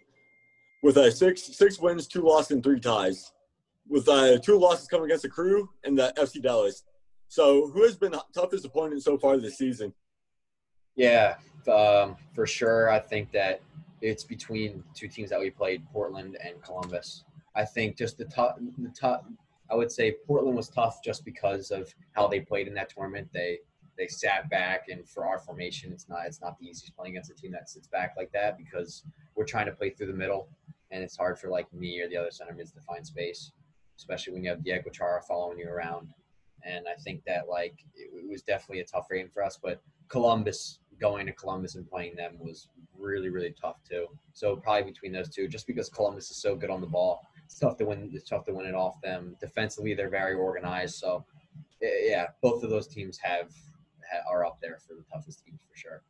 with 0.82 0.98
uh, 0.98 1.12
six 1.12 1.44
six 1.44 1.80
wins, 1.80 2.08
two 2.08 2.22
losses, 2.22 2.52
and 2.52 2.64
three 2.64 2.80
ties. 2.80 3.32
With 3.88 4.08
uh, 4.08 4.40
two 4.40 4.58
losses 4.58 4.88
coming 4.88 5.06
against 5.06 5.24
the 5.24 5.30
Crew 5.30 5.70
and 5.84 5.98
the 5.98 6.14
FC 6.18 6.42
Dallas. 6.42 6.84
So 7.28 7.68
who 7.68 7.84
has 7.84 7.98
been 7.98 8.14
the 8.14 8.24
toughest 8.34 8.66
opponent 8.66 9.04
so 9.04 9.18
far 9.18 9.38
this 9.38 9.58
season? 9.58 9.94
Yeah, 11.02 11.36
um, 11.74 12.16
for 12.34 12.46
sure. 12.46 12.90
I 12.92 13.00
think 13.00 13.32
that 13.32 13.62
it's 14.02 14.24
between 14.24 14.84
two 14.94 15.08
teams 15.08 15.32
that 15.32 15.40
we 15.40 15.50
played, 15.50 15.84
Portland 15.92 16.38
and 16.44 16.62
Columbus. 16.62 17.24
I 17.56 17.66
think 17.66 17.98
just 17.98 18.18
the 18.20 18.26
tough, 18.26 18.58
the 18.78 18.90
tough. 18.90 19.24
I 19.72 19.76
would 19.76 19.92
say 19.92 20.16
Portland 20.28 20.56
was 20.56 20.70
tough 20.70 21.02
just 21.04 21.26
because 21.26 21.72
of 21.72 21.94
how 22.12 22.28
they 22.28 22.42
played 22.42 22.68
in 22.68 22.74
that 22.76 22.90
tournament. 22.90 23.30
They 23.34 23.60
they 23.98 24.08
sat 24.08 24.50
back, 24.50 24.90
and 24.90 25.08
for 25.10 25.26
our 25.26 25.40
formation, 25.40 25.92
it's 25.92 26.08
not 26.08 26.28
it's 26.28 26.40
not 26.40 26.60
the 26.60 26.68
easiest 26.68 26.96
playing 26.96 27.14
against 27.14 27.32
a 27.32 27.34
team 27.34 27.52
that 27.54 27.70
sits 27.70 27.88
back 27.88 28.14
like 28.16 28.32
that 28.34 28.58
because 28.58 29.04
we're 29.36 29.46
trying 29.46 29.66
to 29.66 29.72
play 29.72 29.90
through 29.90 30.08
the 30.08 30.14
middle, 30.14 30.50
and 30.92 31.04
it's 31.04 31.18
hard 31.18 31.40
for 31.40 31.50
like 31.50 31.72
me 31.74 32.00
or 32.00 32.10
the 32.10 32.18
other 32.18 32.32
center 32.32 32.54
to 32.54 32.82
find 32.88 33.06
space, 33.06 33.54
especially 33.98 34.34
when 34.34 34.44
you 34.44 34.52
have 34.52 34.64
Diego 34.64 34.92
Chara 34.92 35.22
following 35.24 35.58
you 35.58 35.68
around. 35.68 36.10
And 36.64 36.86
I 36.88 36.94
think 37.02 37.24
that 37.26 37.50
like 37.50 37.74
it 37.96 38.30
was 38.30 38.44
definitely 38.44 38.82
a 38.82 38.86
tough 38.86 39.08
game 39.10 39.30
for 39.34 39.44
us, 39.44 39.58
but 39.62 39.82
Columbus 40.10 40.80
going 41.02 41.26
to 41.26 41.34
Columbus 41.34 41.76
and 41.76 41.90
playing 41.90 42.16
them 42.16 42.38
was 42.40 42.70
really 42.98 43.30
really 43.30 43.54
tough 43.60 43.78
too. 43.88 44.06
So 44.34 44.56
probably 44.56 44.84
between 44.92 45.12
those 45.12 45.30
two, 45.30 45.48
just 45.48 45.68
because 45.68 45.90
Columbus 45.90 46.32
is 46.32 46.38
so 46.38 46.56
good 46.56 46.70
on 46.70 46.80
the 46.80 46.88
ball, 46.88 47.28
it's 47.46 47.60
tough 47.60 47.76
to 47.78 47.86
win. 47.86 48.10
It's 48.14 48.30
tough 48.30 48.46
to 48.46 48.54
win 48.54 48.68
it 48.68 48.76
off 48.76 49.02
them. 49.02 49.36
Defensively, 49.42 49.94
they're 49.94 50.10
very 50.10 50.36
organized. 50.36 50.96
So 50.96 51.26
yeah, 51.82 52.28
both 52.42 52.64
of 52.64 52.70
those 52.70 52.88
teams 52.88 53.18
have 53.18 53.52
are 54.30 54.46
up 54.46 54.60
there 54.62 54.78
for 54.86 54.94
the 54.94 55.04
toughest 55.12 55.44
teams 55.46 55.62
for 55.70 55.76
sure. 55.76 56.04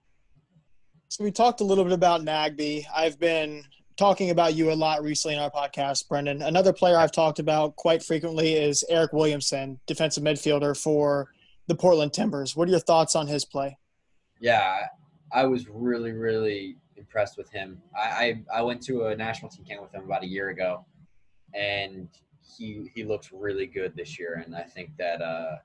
So 1.07 1.23
we 1.23 1.31
talked 1.31 1.61
a 1.61 1.63
little 1.63 1.83
bit 1.83 1.93
about 1.93 2.21
Nagbe. 2.21 2.85
I've 2.95 3.19
been 3.19 3.63
talking 3.97 4.29
about 4.29 4.55
you 4.55 4.71
a 4.71 4.73
lot 4.73 5.03
recently 5.03 5.35
in 5.35 5.41
our 5.41 5.51
podcast, 5.51 6.07
Brendan. 6.07 6.41
Another 6.41 6.73
player 6.73 6.97
I've 6.97 7.11
talked 7.11 7.39
about 7.39 7.75
quite 7.75 8.01
frequently 8.01 8.53
is 8.53 8.83
Eryk 8.91 9.13
Williamson, 9.13 9.79
defensive 9.85 10.23
midfielder 10.23 10.75
for 10.75 11.27
the 11.67 11.75
Portland 11.75 12.13
Timbers. 12.13 12.55
What 12.55 12.67
are 12.67 12.71
your 12.71 12.79
thoughts 12.79 13.15
on 13.15 13.27
his 13.27 13.45
play? 13.45 13.77
Yeah, 14.41 14.87
I 15.31 15.45
was 15.45 15.69
really 15.69 16.11
really 16.11 16.77
impressed 16.97 17.37
with 17.37 17.49
him. 17.51 17.81
I 17.95 18.43
I, 18.51 18.59
I 18.59 18.61
went 18.63 18.81
to 18.83 19.05
a 19.05 19.15
national 19.15 19.49
team 19.51 19.63
camp 19.65 19.81
with 19.83 19.93
him 19.93 20.03
about 20.03 20.23
a 20.23 20.27
year 20.27 20.49
ago, 20.49 20.83
and 21.53 22.09
he 22.57 22.89
he 22.93 23.03
looks 23.03 23.31
really 23.31 23.67
good 23.67 23.95
this 23.95 24.19
year. 24.19 24.43
And 24.43 24.55
I 24.55 24.63
think 24.63 24.89
that 24.97 25.21
uh, 25.21 25.57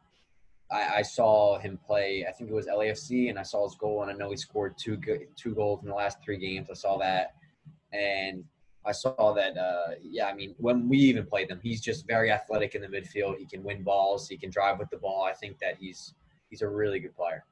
I, 0.71 0.99
I 0.99 1.03
saw 1.03 1.59
him 1.59 1.79
play. 1.85 2.27
I 2.29 2.33
think 2.33 2.51
it 2.51 2.55
was 2.55 2.67
LAFC, 2.67 3.31
and 3.31 3.39
I 3.39 3.43
saw 3.43 3.67
his 3.67 3.77
goal, 3.77 4.03
and 4.03 4.11
I 4.11 4.15
know 4.15 4.31
he 4.31 4.37
scored 4.37 4.77
two 4.79 5.01
two 5.37 5.55
goals 5.55 5.83
in 5.83 5.89
the 5.89 5.95
last 5.95 6.19
three 6.23 6.39
games. 6.39 6.69
I 6.71 6.75
saw 6.75 6.99
that, 6.99 7.35
and 7.95 8.45
I 8.85 8.93
saw 8.93 9.33
that. 9.33 9.57
Uh, 9.57 9.95
yeah, 10.03 10.27
I 10.27 10.35
mean, 10.35 10.55
when 10.59 10.87
we 10.87 10.99
even 10.99 11.25
played 11.25 11.49
them, 11.49 11.61
he's 11.63 11.81
just 11.81 12.07
very 12.07 12.31
athletic 12.31 12.75
in 12.75 12.83
the 12.83 12.89
midfield. 12.89 13.39
He 13.39 13.47
can 13.47 13.63
win 13.65 13.83
balls. 13.83 14.29
He 14.29 14.37
can 14.37 14.51
drive 14.51 14.79
with 14.79 14.91
the 14.91 14.99
ball. 14.99 15.25
I 15.25 15.33
think 15.33 15.59
that 15.61 15.77
he's 15.81 16.13
he's 16.51 16.61
a 16.61 16.69
really 16.69 17.01
good 17.01 17.17
player. 17.17 17.45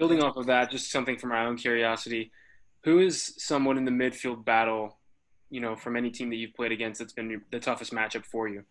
Building 0.00 0.22
off 0.22 0.36
of 0.36 0.46
that, 0.46 0.70
just 0.70 0.90
something 0.90 1.18
for 1.18 1.26
my 1.26 1.44
own 1.44 1.56
curiosity, 1.56 2.32
who 2.84 2.98
is 3.00 3.34
someone 3.36 3.76
in 3.76 3.84
the 3.84 3.90
midfield 3.90 4.46
battle, 4.46 4.98
you 5.50 5.60
know, 5.60 5.76
from 5.76 5.94
any 5.94 6.10
team 6.10 6.30
that 6.30 6.36
you've 6.36 6.54
played 6.54 6.72
against 6.72 7.00
that's 7.00 7.12
been 7.12 7.42
the 7.52 7.60
toughest 7.60 7.92
matchup 7.92 8.24
for 8.24 8.48
you? 8.48 8.64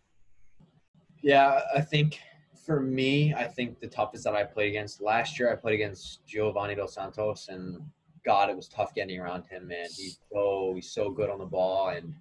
Yeah, 1.22 1.60
I 1.72 1.82
think 1.82 2.18
for 2.66 2.80
me, 2.80 3.32
I 3.32 3.44
think 3.44 3.78
the 3.78 3.86
toughest 3.86 4.24
that 4.24 4.34
I 4.34 4.42
played 4.42 4.70
against 4.70 5.00
last 5.00 5.38
year, 5.38 5.52
I 5.52 5.54
played 5.54 5.74
against 5.74 6.26
Giovani 6.26 6.74
Dos 6.74 6.94
Santos, 6.94 7.46
and 7.48 7.80
God, 8.24 8.50
it 8.50 8.56
was 8.56 8.68
tough 8.68 8.92
getting 8.92 9.20
around 9.20 9.44
him. 9.46 9.68
Man, 9.68 9.84
he's 9.84 10.18
so 10.32 10.36
oh, 10.36 10.74
he's 10.74 10.90
so 10.90 11.10
good 11.10 11.30
on 11.30 11.38
the 11.38 11.46
ball, 11.46 11.90
and 11.90 12.12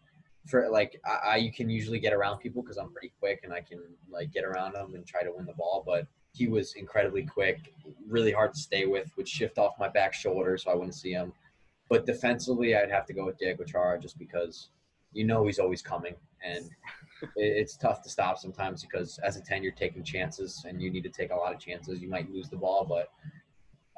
for 0.48 0.70
like 0.70 1.02
I, 1.04 1.32
I 1.32 1.36
you 1.38 1.52
can 1.52 1.68
usually 1.68 2.00
get 2.00 2.14
around 2.14 2.40
people 2.40 2.62
because 2.62 2.78
I'm 2.78 2.92
pretty 2.92 3.12
quick 3.20 3.42
and 3.44 3.52
I 3.52 3.62
can 3.62 3.82
like 4.08 4.32
get 4.32 4.44
around 4.46 4.74
them 4.74 4.94
and 4.94 5.06
try 5.06 5.24
to 5.24 5.32
win 5.32 5.48
the 5.48 5.54
ball, 5.54 5.84
but 5.84 6.06
he 6.34 6.48
was 6.48 6.74
incredibly 6.76 7.24
quick, 7.26 7.74
really 8.08 8.32
hard 8.32 8.54
to 8.54 8.60
stay 8.60 8.86
with, 8.86 9.12
would 9.18 9.28
shift 9.28 9.58
off 9.58 9.74
my 9.80 9.90
back 9.90 10.14
shoulder 10.14 10.58
so 10.58 10.72
I 10.72 10.76
wouldn't 10.76 10.96
see 10.96 11.12
him. 11.12 11.34
But 11.90 12.06
defensively, 12.06 12.76
I'd 12.76 12.92
have 12.92 13.06
to 13.08 13.14
go 13.14 13.26
with 13.26 13.38
Diego 13.38 13.64
Chara 13.64 14.00
just 14.00 14.18
because 14.20 14.70
you 15.12 15.26
know 15.26 15.46
he's 15.46 15.58
always 15.60 15.82
coming, 15.82 16.14
and 16.44 16.70
it's 17.36 17.76
tough 17.78 18.02
to 18.04 18.10
stop 18.10 18.38
sometimes 18.38 18.84
because 18.84 19.20
as 19.24 19.36
a 19.38 19.42
10 19.42 19.62
you're 19.64 19.72
taking 19.74 20.04
chances 20.04 20.64
and 20.68 20.82
you 20.82 20.90
need 20.90 21.04
to 21.04 21.10
take 21.10 21.32
a 21.32 21.36
lot 21.36 21.54
of 21.54 21.60
chances 21.60 22.02
you 22.02 22.08
might 22.10 22.32
lose 22.32 22.48
the 22.48 22.56
ball 22.56 22.86
but 22.86 23.10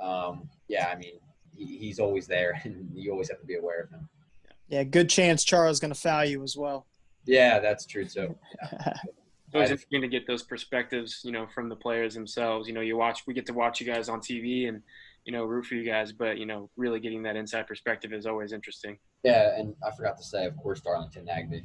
um, 0.04 0.50
yeah 0.68 0.88
i 0.88 0.96
mean 0.96 1.20
he, 1.56 1.78
he's 1.78 2.00
always 2.00 2.26
there 2.26 2.60
and 2.64 2.90
you 2.96 3.12
always 3.12 3.30
have 3.30 3.40
to 3.40 3.46
be 3.46 3.58
aware 3.58 3.82
of 3.84 3.90
him 3.92 4.10
Yeah, 4.70 4.84
good 4.84 5.08
chance 5.08 5.44
Chara's 5.44 5.80
going 5.80 5.94
to 5.94 6.00
foul 6.00 6.26
you 6.26 6.42
as 6.42 6.58
well. 6.58 6.88
yeah 7.28 7.60
that's 7.60 7.86
true 7.86 8.06
too 8.06 8.36
It's 9.52 9.56
always 9.56 9.72
interesting 9.72 10.02
to 10.02 10.08
get 10.08 10.26
those 10.28 10.44
perspectives, 10.44 11.20
you 11.26 11.34
know, 11.34 11.46
from 11.54 11.68
the 11.68 11.76
players 11.76 12.14
themselves. 12.14 12.70
You 12.70 12.74
know, 12.74 12.80
you 12.80 12.96
watch, 12.96 13.24
we 13.28 13.34
get 13.34 13.46
to 13.48 13.54
watch 13.54 13.82
you 13.82 13.86
guys 13.86 14.08
on 14.08 14.22
TV 14.22 14.70
and, 14.70 14.82
you 15.26 15.34
know, 15.34 15.44
root 15.44 15.66
for 15.66 15.76
you 15.76 15.84
guys, 15.84 16.14
but 16.14 16.38
you 16.38 16.46
know, 16.46 16.70
really 16.78 17.02
getting 17.02 17.22
that 17.24 17.36
inside 17.36 17.68
perspective 17.68 18.14
is 18.14 18.26
always 18.26 18.54
interesting. 18.54 18.98
Yeah, 19.26 19.60
and 19.60 19.76
I 19.86 19.92
forgot 19.92 20.18
to 20.20 20.24
say, 20.24 20.46
of 20.46 20.56
course, 20.56 20.80
Darlington 20.80 21.26
Nagbe. 21.26 21.64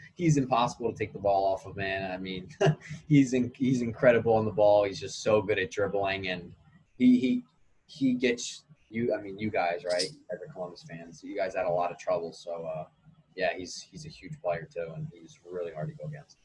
he's 0.14 0.36
impossible 0.36 0.92
to 0.92 0.96
take 0.96 1.12
the 1.12 1.18
ball 1.18 1.52
off 1.52 1.66
of, 1.66 1.76
man. 1.76 2.12
I 2.12 2.16
mean, 2.16 2.48
he's 3.08 3.32
in, 3.32 3.50
he's 3.56 3.82
incredible 3.82 4.34
on 4.34 4.44
the 4.44 4.52
ball. 4.52 4.84
He's 4.84 5.00
just 5.00 5.20
so 5.20 5.42
good 5.42 5.58
at 5.58 5.72
dribbling, 5.72 6.28
and 6.28 6.52
he 6.96 7.18
he 7.18 7.42
he 7.86 8.14
gets 8.14 8.62
you. 8.88 9.12
I 9.12 9.20
mean, 9.20 9.36
you 9.36 9.50
guys, 9.50 9.82
right? 9.84 10.08
As 10.32 10.38
a 10.48 10.52
Columbus 10.52 10.84
fans, 10.88 11.22
you 11.24 11.36
guys 11.36 11.56
had 11.56 11.66
a 11.66 11.70
lot 11.70 11.90
of 11.90 11.98
trouble. 11.98 12.32
So, 12.32 12.64
uh, 12.64 12.84
yeah, 13.34 13.50
he's 13.58 13.84
he's 13.90 14.06
a 14.06 14.10
huge 14.10 14.40
player 14.40 14.68
too, 14.72 14.92
and 14.94 15.08
he's 15.12 15.40
really 15.44 15.72
hard 15.72 15.88
to 15.88 15.94
go 15.94 16.08
against. 16.08 16.38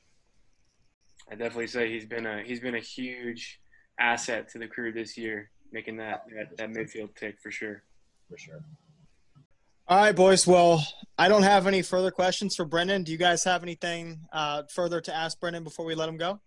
I 1.31 1.35
definitely 1.35 1.67
say 1.67 1.89
he's 1.89 2.05
been 2.05 2.25
a 2.25 2.43
he's 2.43 2.59
been 2.59 2.75
a 2.75 2.79
huge 2.79 3.61
asset 3.99 4.49
to 4.49 4.59
the 4.59 4.67
crew 4.67 4.91
this 4.91 5.17
year, 5.17 5.49
making 5.71 5.95
that 5.97 6.25
that, 6.35 6.57
that 6.57 6.69
midfield 6.69 7.15
tick 7.15 7.37
for 7.41 7.51
sure. 7.51 7.83
For 8.29 8.37
sure. 8.37 8.63
All 9.87 9.97
right, 9.97 10.15
boys. 10.15 10.45
Well, 10.45 10.85
I 11.17 11.29
don't 11.29 11.43
have 11.43 11.67
any 11.67 11.81
further 11.81 12.11
questions 12.11 12.55
for 12.55 12.65
Brendan. 12.65 13.03
Do 13.03 13.11
you 13.11 13.17
guys 13.17 13.43
have 13.45 13.63
anything 13.63 14.19
uh, 14.31 14.63
further 14.69 15.01
to 15.01 15.15
ask 15.15 15.39
Brendan 15.39 15.63
before 15.63 15.85
we 15.85 15.95
let 15.95 16.09
him 16.09 16.17
go? 16.17 16.39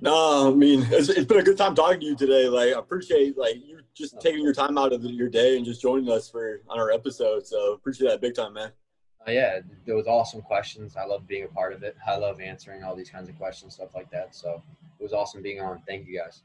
No, 0.00 0.52
I 0.52 0.54
mean 0.54 0.86
it's, 0.90 1.08
it's 1.08 1.26
been 1.26 1.38
a 1.38 1.42
good 1.42 1.58
time 1.58 1.74
talking 1.74 2.00
to 2.00 2.06
you 2.06 2.16
today. 2.16 2.48
Like 2.48 2.74
I 2.74 2.78
appreciate 2.78 3.38
like 3.38 3.56
you 3.64 3.78
just 3.94 4.20
taking 4.20 4.42
your 4.42 4.54
time 4.54 4.76
out 4.76 4.92
of 4.92 5.02
the, 5.02 5.08
your 5.08 5.28
day 5.28 5.56
and 5.56 5.64
just 5.64 5.80
joining 5.80 6.10
us 6.10 6.28
for 6.28 6.62
on 6.68 6.78
our 6.80 6.90
episode. 6.90 7.46
So 7.46 7.74
appreciate 7.74 8.08
that 8.08 8.20
big 8.20 8.34
time, 8.34 8.54
man. 8.54 8.70
Uh, 9.26 9.30
yeah, 9.30 9.60
there 9.84 9.96
was 9.96 10.06
awesome 10.06 10.40
questions. 10.40 10.96
I 10.96 11.04
love 11.04 11.26
being 11.26 11.44
a 11.44 11.48
part 11.48 11.72
of 11.72 11.82
it. 11.82 11.96
I 12.06 12.16
love 12.16 12.40
answering 12.40 12.82
all 12.84 12.94
these 12.94 13.10
kinds 13.10 13.28
of 13.28 13.36
questions, 13.36 13.74
stuff 13.74 13.94
like 13.94 14.10
that. 14.10 14.34
So 14.34 14.62
it 14.98 15.02
was 15.02 15.12
awesome 15.12 15.42
being 15.42 15.60
on. 15.60 15.82
Thank 15.86 16.06
you 16.06 16.18
guys. 16.18 16.42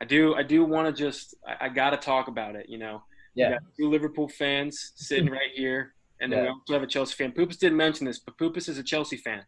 I 0.00 0.04
do. 0.04 0.34
I 0.34 0.42
do 0.42 0.64
want 0.64 0.94
to 0.94 1.02
just. 1.02 1.34
I, 1.46 1.66
I 1.66 1.68
got 1.68 1.90
to 1.90 1.96
talk 1.96 2.28
about 2.28 2.56
it. 2.56 2.66
You 2.68 2.78
know. 2.78 3.02
Yeah. 3.34 3.48
We 3.48 3.54
got 3.54 3.62
two 3.76 3.90
Liverpool 3.90 4.28
fans 4.28 4.92
sitting 4.94 5.28
right 5.28 5.50
here, 5.54 5.94
and 6.20 6.32
then 6.32 6.38
Yeah. 6.38 6.44
we 6.44 6.48
also 6.50 6.72
have 6.74 6.82
a 6.84 6.86
Chelsea 6.86 7.14
fan. 7.14 7.32
Poopus 7.32 7.56
didn't 7.56 7.76
mention 7.76 8.06
this, 8.06 8.20
but 8.20 8.38
Poopus 8.38 8.68
is 8.68 8.78
a 8.78 8.82
Chelsea 8.82 9.16
fan. 9.16 9.42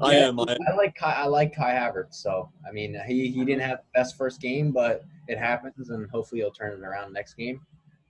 I 0.00 0.12
Yeah, 0.12 0.28
am. 0.28 0.38
I, 0.40 0.56
I 0.68 0.74
like 0.76 0.94
Kai, 0.94 1.12
I 1.12 1.26
like 1.26 1.54
Kai 1.54 1.72
Havertz. 1.72 2.14
So 2.14 2.48
I 2.68 2.72
mean, 2.72 2.96
he 3.06 3.30
he 3.30 3.44
didn't 3.44 3.62
have 3.62 3.78
the 3.78 3.98
best 4.00 4.16
first 4.16 4.40
game, 4.40 4.70
but 4.70 5.04
it 5.28 5.38
happens, 5.38 5.90
and 5.90 6.08
hopefully 6.10 6.40
he'll 6.40 6.52
turn 6.52 6.72
it 6.72 6.84
around 6.84 7.12
next 7.12 7.34
game. 7.34 7.60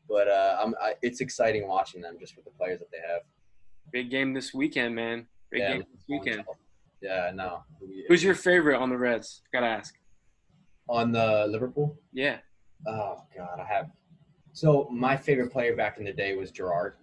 But 0.08 0.28
uh, 0.28 0.58
I'm, 0.62 0.74
I, 0.80 0.94
it's 1.02 1.20
exciting 1.20 1.66
watching 1.66 2.00
them 2.00 2.16
just 2.20 2.36
with 2.36 2.44
the 2.44 2.50
players 2.52 2.78
that 2.80 2.90
they 2.92 2.98
have. 2.98 3.22
Big 3.92 4.10
game 4.10 4.34
this 4.34 4.52
weekend, 4.52 4.94
man. 4.94 5.26
Big 5.50 5.60
yeah, 5.60 5.72
game 5.72 5.84
this 5.92 6.04
weekend. 6.08 6.44
Yeah, 7.00 7.30
no. 7.34 7.62
Who's 8.08 8.22
your 8.22 8.34
favorite 8.34 8.78
on 8.78 8.90
the 8.90 8.96
Reds? 8.98 9.42
Gotta 9.52 9.66
ask. 9.66 9.94
on 10.88 11.12
the 11.12 11.46
Liverpool? 11.48 11.98
Yeah. 12.12 12.38
Oh 12.86 13.22
God, 13.36 13.60
I 13.60 13.64
have. 13.64 13.90
So 14.52 14.88
my 14.90 15.16
favorite 15.16 15.52
player 15.52 15.76
back 15.76 15.98
in 15.98 16.04
the 16.04 16.12
day 16.12 16.34
was 16.36 16.50
Gerrard. 16.50 16.94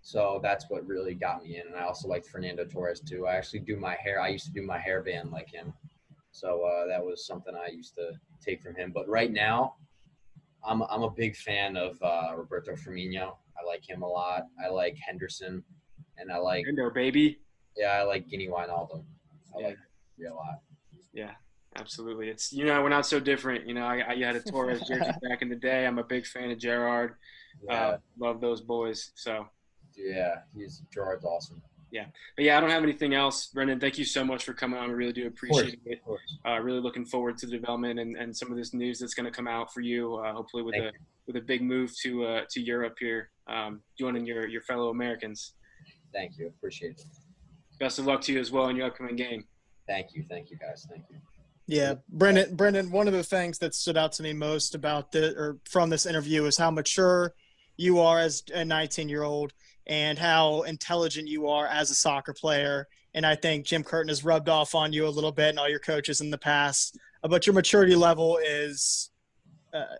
So 0.00 0.40
that's 0.42 0.66
what 0.68 0.86
really 0.86 1.14
got 1.14 1.42
me 1.42 1.56
in, 1.56 1.66
and 1.66 1.76
I 1.76 1.82
also 1.82 2.08
liked 2.08 2.26
Fernando 2.26 2.64
Torres 2.64 3.00
too. 3.00 3.26
I 3.26 3.36
actually 3.36 3.60
do 3.60 3.76
my 3.76 3.96
hair. 4.02 4.20
I 4.20 4.28
used 4.28 4.46
to 4.46 4.52
do 4.52 4.62
my 4.62 4.78
hairband 4.78 5.32
like 5.32 5.50
him, 5.50 5.72
so 6.30 6.62
uh, 6.62 6.86
that 6.86 7.04
was 7.04 7.26
something 7.26 7.54
I 7.54 7.70
used 7.70 7.94
to 7.96 8.12
take 8.44 8.62
from 8.62 8.74
him. 8.74 8.92
But 8.94 9.08
right 9.08 9.30
now, 9.30 9.74
I'm 10.64 10.82
I'm 10.82 11.02
a 11.02 11.10
big 11.10 11.36
fan 11.36 11.76
of 11.76 11.98
uh, 12.00 12.32
Roberto 12.36 12.72
Firmino. 12.72 13.36
I 13.60 13.66
like 13.66 13.86
him 13.88 14.02
a 14.02 14.08
lot. 14.08 14.44
I 14.64 14.68
like 14.68 14.96
Henderson, 14.96 15.62
and 16.20 16.30
I 16.32 16.38
like 16.38 16.66
Window, 16.66 16.90
baby. 16.90 17.38
yeah, 17.76 17.88
I 17.92 18.02
like 18.02 18.28
Gini 18.28 18.48
Wijnaldum. 18.48 19.04
I 19.56 19.60
Yeah. 19.60 19.66
like 19.68 19.78
a 20.30 20.34
lot. 20.34 20.60
Yeah, 21.12 21.32
absolutely. 21.76 22.28
It's 22.28 22.52
you 22.52 22.64
know 22.64 22.82
we're 22.82 22.88
not 22.88 23.06
so 23.06 23.18
different. 23.20 23.66
You 23.66 23.74
know, 23.74 23.84
I, 23.86 23.98
I 24.00 24.12
you 24.14 24.24
had 24.24 24.36
a 24.36 24.40
Torres 24.40 24.80
jersey 24.86 25.10
back 25.28 25.42
in 25.42 25.48
the 25.48 25.56
day. 25.56 25.86
I'm 25.86 25.98
a 25.98 26.04
big 26.04 26.26
fan 26.26 26.50
of 26.50 26.58
Gerrard. 26.58 27.14
Yeah, 27.64 27.72
Uh, 27.88 27.98
love 28.18 28.40
those 28.40 28.60
boys. 28.60 29.10
So, 29.16 29.46
yeah, 29.96 30.36
he's 30.56 30.82
Gerrard's 30.92 31.24
awesome. 31.24 31.60
Yeah, 31.90 32.04
but 32.36 32.44
yeah, 32.44 32.58
I 32.58 32.60
don't 32.60 32.68
have 32.70 32.82
anything 32.82 33.14
else. 33.14 33.46
Brendan, 33.46 33.80
thank 33.80 33.96
you 33.96 34.04
so 34.04 34.22
much 34.22 34.44
for 34.44 34.52
coming 34.52 34.78
on. 34.78 34.88
We 34.90 34.94
really 34.94 35.12
do 35.14 35.26
Of 35.26 35.34
course, 35.40 35.60
appreciate 35.60 35.80
it. 35.86 35.98
of 36.00 36.04
course. 36.04 36.20
Uh, 36.46 36.58
really 36.60 36.80
looking 36.80 37.06
forward 37.06 37.38
to 37.38 37.46
the 37.46 37.52
development 37.52 37.98
and, 37.98 38.14
and 38.14 38.36
some 38.36 38.50
of 38.50 38.58
this 38.58 38.74
news 38.74 38.98
that's 38.98 39.14
going 39.14 39.24
to 39.24 39.32
come 39.32 39.48
out 39.48 39.72
for 39.72 39.80
you. 39.80 40.16
Uh, 40.16 40.34
hopefully 40.34 40.62
with 40.62 40.74
Thank 40.74 40.94
a 40.94 40.98
with 41.26 41.36
a 41.36 41.40
big 41.40 41.62
move 41.62 41.90
to 42.02 42.24
uh, 42.26 42.42
to 42.50 42.60
Europe 42.60 42.96
here, 43.00 43.30
um, 43.46 43.80
joining 43.98 44.26
your 44.26 44.46
your 44.46 44.60
fellow 44.62 44.90
Americans. 44.90 45.54
Thank 46.12 46.38
you. 46.38 46.46
Appreciate 46.48 46.92
it. 46.92 47.04
Best 47.78 47.98
of 47.98 48.06
luck 48.06 48.20
to 48.22 48.32
you 48.32 48.40
as 48.40 48.50
well 48.50 48.68
in 48.68 48.76
your 48.76 48.86
upcoming 48.86 49.16
game. 49.16 49.44
Thank 49.86 50.14
you. 50.14 50.24
Thank 50.28 50.50
you, 50.50 50.56
guys. 50.56 50.86
Thank 50.90 51.04
you. 51.10 51.16
Yeah, 51.66 51.94
Brendan. 52.08 52.56
Brendan, 52.56 52.90
one 52.90 53.06
of 53.08 53.12
the 53.12 53.22
things 53.22 53.58
that 53.58 53.74
stood 53.74 53.96
out 53.96 54.12
to 54.12 54.22
me 54.22 54.32
most 54.32 54.74
about 54.74 55.12
the 55.12 55.36
or 55.36 55.58
from 55.64 55.90
this 55.90 56.06
interview 56.06 56.44
is 56.46 56.56
how 56.56 56.70
mature 56.70 57.34
you 57.76 58.00
are 58.00 58.18
as 58.18 58.42
a 58.54 58.64
19 58.64 59.08
year 59.08 59.22
old 59.22 59.52
and 59.86 60.18
how 60.18 60.62
intelligent 60.62 61.28
you 61.28 61.48
are 61.48 61.66
as 61.66 61.90
a 61.90 61.94
soccer 61.94 62.32
player. 62.32 62.88
And 63.14 63.24
I 63.24 63.34
think 63.34 63.66
Jim 63.66 63.84
Curtin 63.84 64.08
has 64.08 64.24
rubbed 64.24 64.48
off 64.48 64.74
on 64.74 64.92
you 64.92 65.06
a 65.06 65.08
little 65.08 65.32
bit 65.32 65.50
and 65.50 65.58
all 65.58 65.68
your 65.68 65.78
coaches 65.78 66.20
in 66.20 66.30
the 66.30 66.38
past. 66.38 66.98
Uh, 67.22 67.28
But 67.28 67.46
your 67.46 67.54
maturity 67.54 67.94
level 67.94 68.38
is 68.38 69.10
uh, 69.72 69.96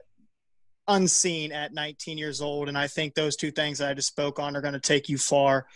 unseen 0.87 1.53
at 1.53 1.73
19 1.73 2.19
years 2.19 2.41
old. 2.41 2.69
And 2.69 2.77
I 2.77 2.87
think 2.87 3.15
those 3.15 3.37
two 3.37 3.51
things 3.51 3.79
that 3.79 3.91
I 3.91 3.95
just 3.95 4.09
spoke 4.09 4.39
on 4.39 4.57
are 4.57 4.61
going 4.61 4.75
to 4.75 4.81
take 4.81 5.09
you 5.09 5.19
far 5.19 5.67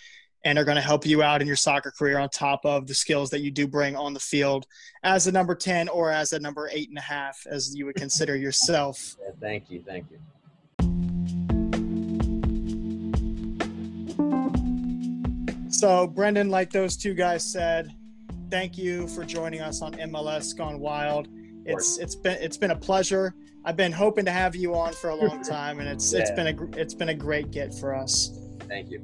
and 0.45 0.59
are 0.59 0.65
going 0.65 0.77
to 0.77 0.83
help 0.83 1.07
you 1.07 1.23
out 1.23 1.41
in 1.41 1.47
your 1.47 1.57
soccer 1.57 1.91
career 1.91 2.19
on 2.19 2.29
top 2.29 2.61
of 2.65 2.87
the 2.87 2.95
skills 2.95 3.31
that 3.31 3.41
you 3.41 3.51
do 3.51 3.67
bring 3.67 3.95
on 3.97 4.13
the 4.13 4.21
field 4.21 4.67
as 5.05 5.27
a 5.27 5.33
number 5.33 5.55
10 5.55 5.89
or 5.89 6.11
as 6.11 6.33
a 6.33 6.39
number 6.39 6.69
eight 6.73 6.89
and 6.89 6.99
a 6.99 7.03
half, 7.03 7.47
as 7.49 7.75
you 7.77 7.87
would 7.87 7.97
consider 7.97 8.37
yourself. 8.37 9.17
Yeah, 9.25 9.31
thank 9.41 9.71
you. 9.71 9.83
Thank 9.87 10.07
you. 10.11 10.19
So, 15.69 16.07
Brendan, 16.07 16.49
like 16.51 16.71
those 16.71 16.97
two 16.97 17.15
guys 17.15 17.51
said, 17.51 17.89
thank 18.51 18.79
you 18.79 19.09
for 19.09 19.25
joining 19.25 19.61
us 19.61 19.83
on 19.83 19.95
MLS 19.95 20.57
Gone 20.57 20.79
Wild. 20.79 21.29
It's 21.65 21.99
it's 21.99 22.15
been 22.15 22.37
it's 22.41 22.57
been 22.57 22.71
a 22.73 22.77
pleasure. 22.77 23.35
I've 23.65 23.77
been 23.77 23.93
hoping 23.93 24.25
to 24.27 24.31
have 24.31 24.55
you 24.55 24.75
on 24.75 24.93
for 24.93 25.11
a 25.11 25.15
long 25.15 25.43
time, 25.49 25.81
and 25.81 25.89
it's 25.89 26.13
it's 26.13 26.31
Yeah. 26.31 26.37
been 26.37 26.59
a 26.59 26.79
it's 26.81 26.95
been 26.95 27.09
a 27.09 27.15
great 27.15 27.51
get 27.51 27.75
for 27.75 27.95
us. 27.95 28.31
Thank 28.69 28.91
you. 28.91 29.03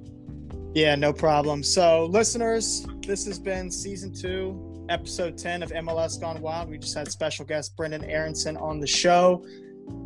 Yeah, 0.75 0.95
no 0.95 1.13
problem. 1.13 1.63
So, 1.63 2.07
listeners, 2.07 2.87
this 3.07 3.25
has 3.27 3.39
been 3.39 3.71
season 3.71 4.13
two, 4.13 4.85
episode 4.91 5.39
10 5.39 5.63
of 5.63 5.71
MLS 5.71 6.21
Gone 6.21 6.41
Wild. 6.43 6.69
We 6.69 6.79
just 6.79 6.95
had 6.95 7.11
special 7.11 7.45
guest 7.45 7.75
Brendan 7.77 8.05
Aaronson 8.05 8.57
on 8.59 8.79
the 8.79 8.87
show. 8.87 9.45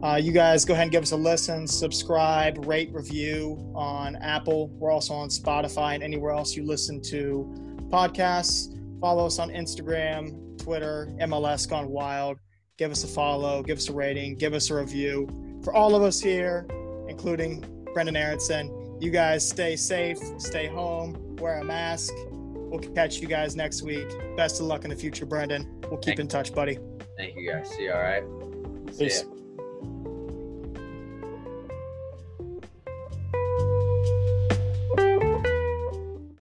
Uh, 0.05 0.17
you 0.17 0.31
guys 0.31 0.65
go 0.65 0.75
ahead 0.75 0.85
and 0.85 0.93
give 0.93 1.03
us 1.03 1.11
a 1.11 1.17
listen, 1.17 1.67
subscribe, 1.67 2.65
rate, 2.67 2.93
review 2.93 3.73
on 3.75 4.17
Apple. 4.17 4.69
We're 4.69 4.93
also 4.93 5.15
on 5.15 5.29
Spotify 5.29 5.95
and 5.95 6.03
anywhere 6.03 6.33
else 6.33 6.57
you 6.57 6.65
listen 6.65 7.03
to 7.03 7.53
podcasts. 7.89 8.79
Follow 9.01 9.27
us 9.27 9.41
on 9.41 9.51
Instagram, 9.51 10.59
Twitter, 10.63 11.09
MLS 11.21 11.69
Gone 11.69 11.89
Wild. 11.89 12.39
Give 12.79 12.93
us 12.93 13.03
a 13.03 13.09
follow, 13.09 13.63
give 13.63 13.79
us 13.79 13.89
a 13.89 13.93
rating, 13.93 14.37
give 14.37 14.55
us 14.55 14.71
a 14.71 14.77
review. 14.77 15.29
For 15.65 15.75
all 15.75 15.97
of 15.97 16.03
us 16.03 16.21
here, 16.21 16.67
including 17.09 17.65
Brendan 17.93 18.17
Aaronson, 18.17 18.82
you 19.03 19.11
guys 19.11 19.47
stay 19.47 19.75
safe, 19.75 20.19
stay 20.39 20.69
home, 20.69 21.37
wear 21.37 21.59
a 21.59 21.65
mask. 21.65 22.13
We'll 22.31 22.79
catch 22.81 23.19
you 23.19 23.27
guys 23.27 23.57
next 23.57 23.83
week. 23.83 24.07
Best 24.37 24.61
of 24.61 24.67
luck 24.67 24.85
in 24.85 24.91
the 24.91 24.97
future, 24.97 25.27
Brendan. 25.27 25.69
We'll 25.91 25.99
keep 25.99 26.17
Thank 26.17 26.21
in 26.21 26.29
touch, 26.29 26.55
buddy. 26.55 26.79
Thank 27.17 27.37
you, 27.37 27.51
guys. 27.51 27.69
See 27.71 27.83
you. 27.83 27.93
All 27.93 28.01
right. 28.01 28.23
See 28.93 29.05
Peace. 29.05 29.25
ya. 29.25 29.42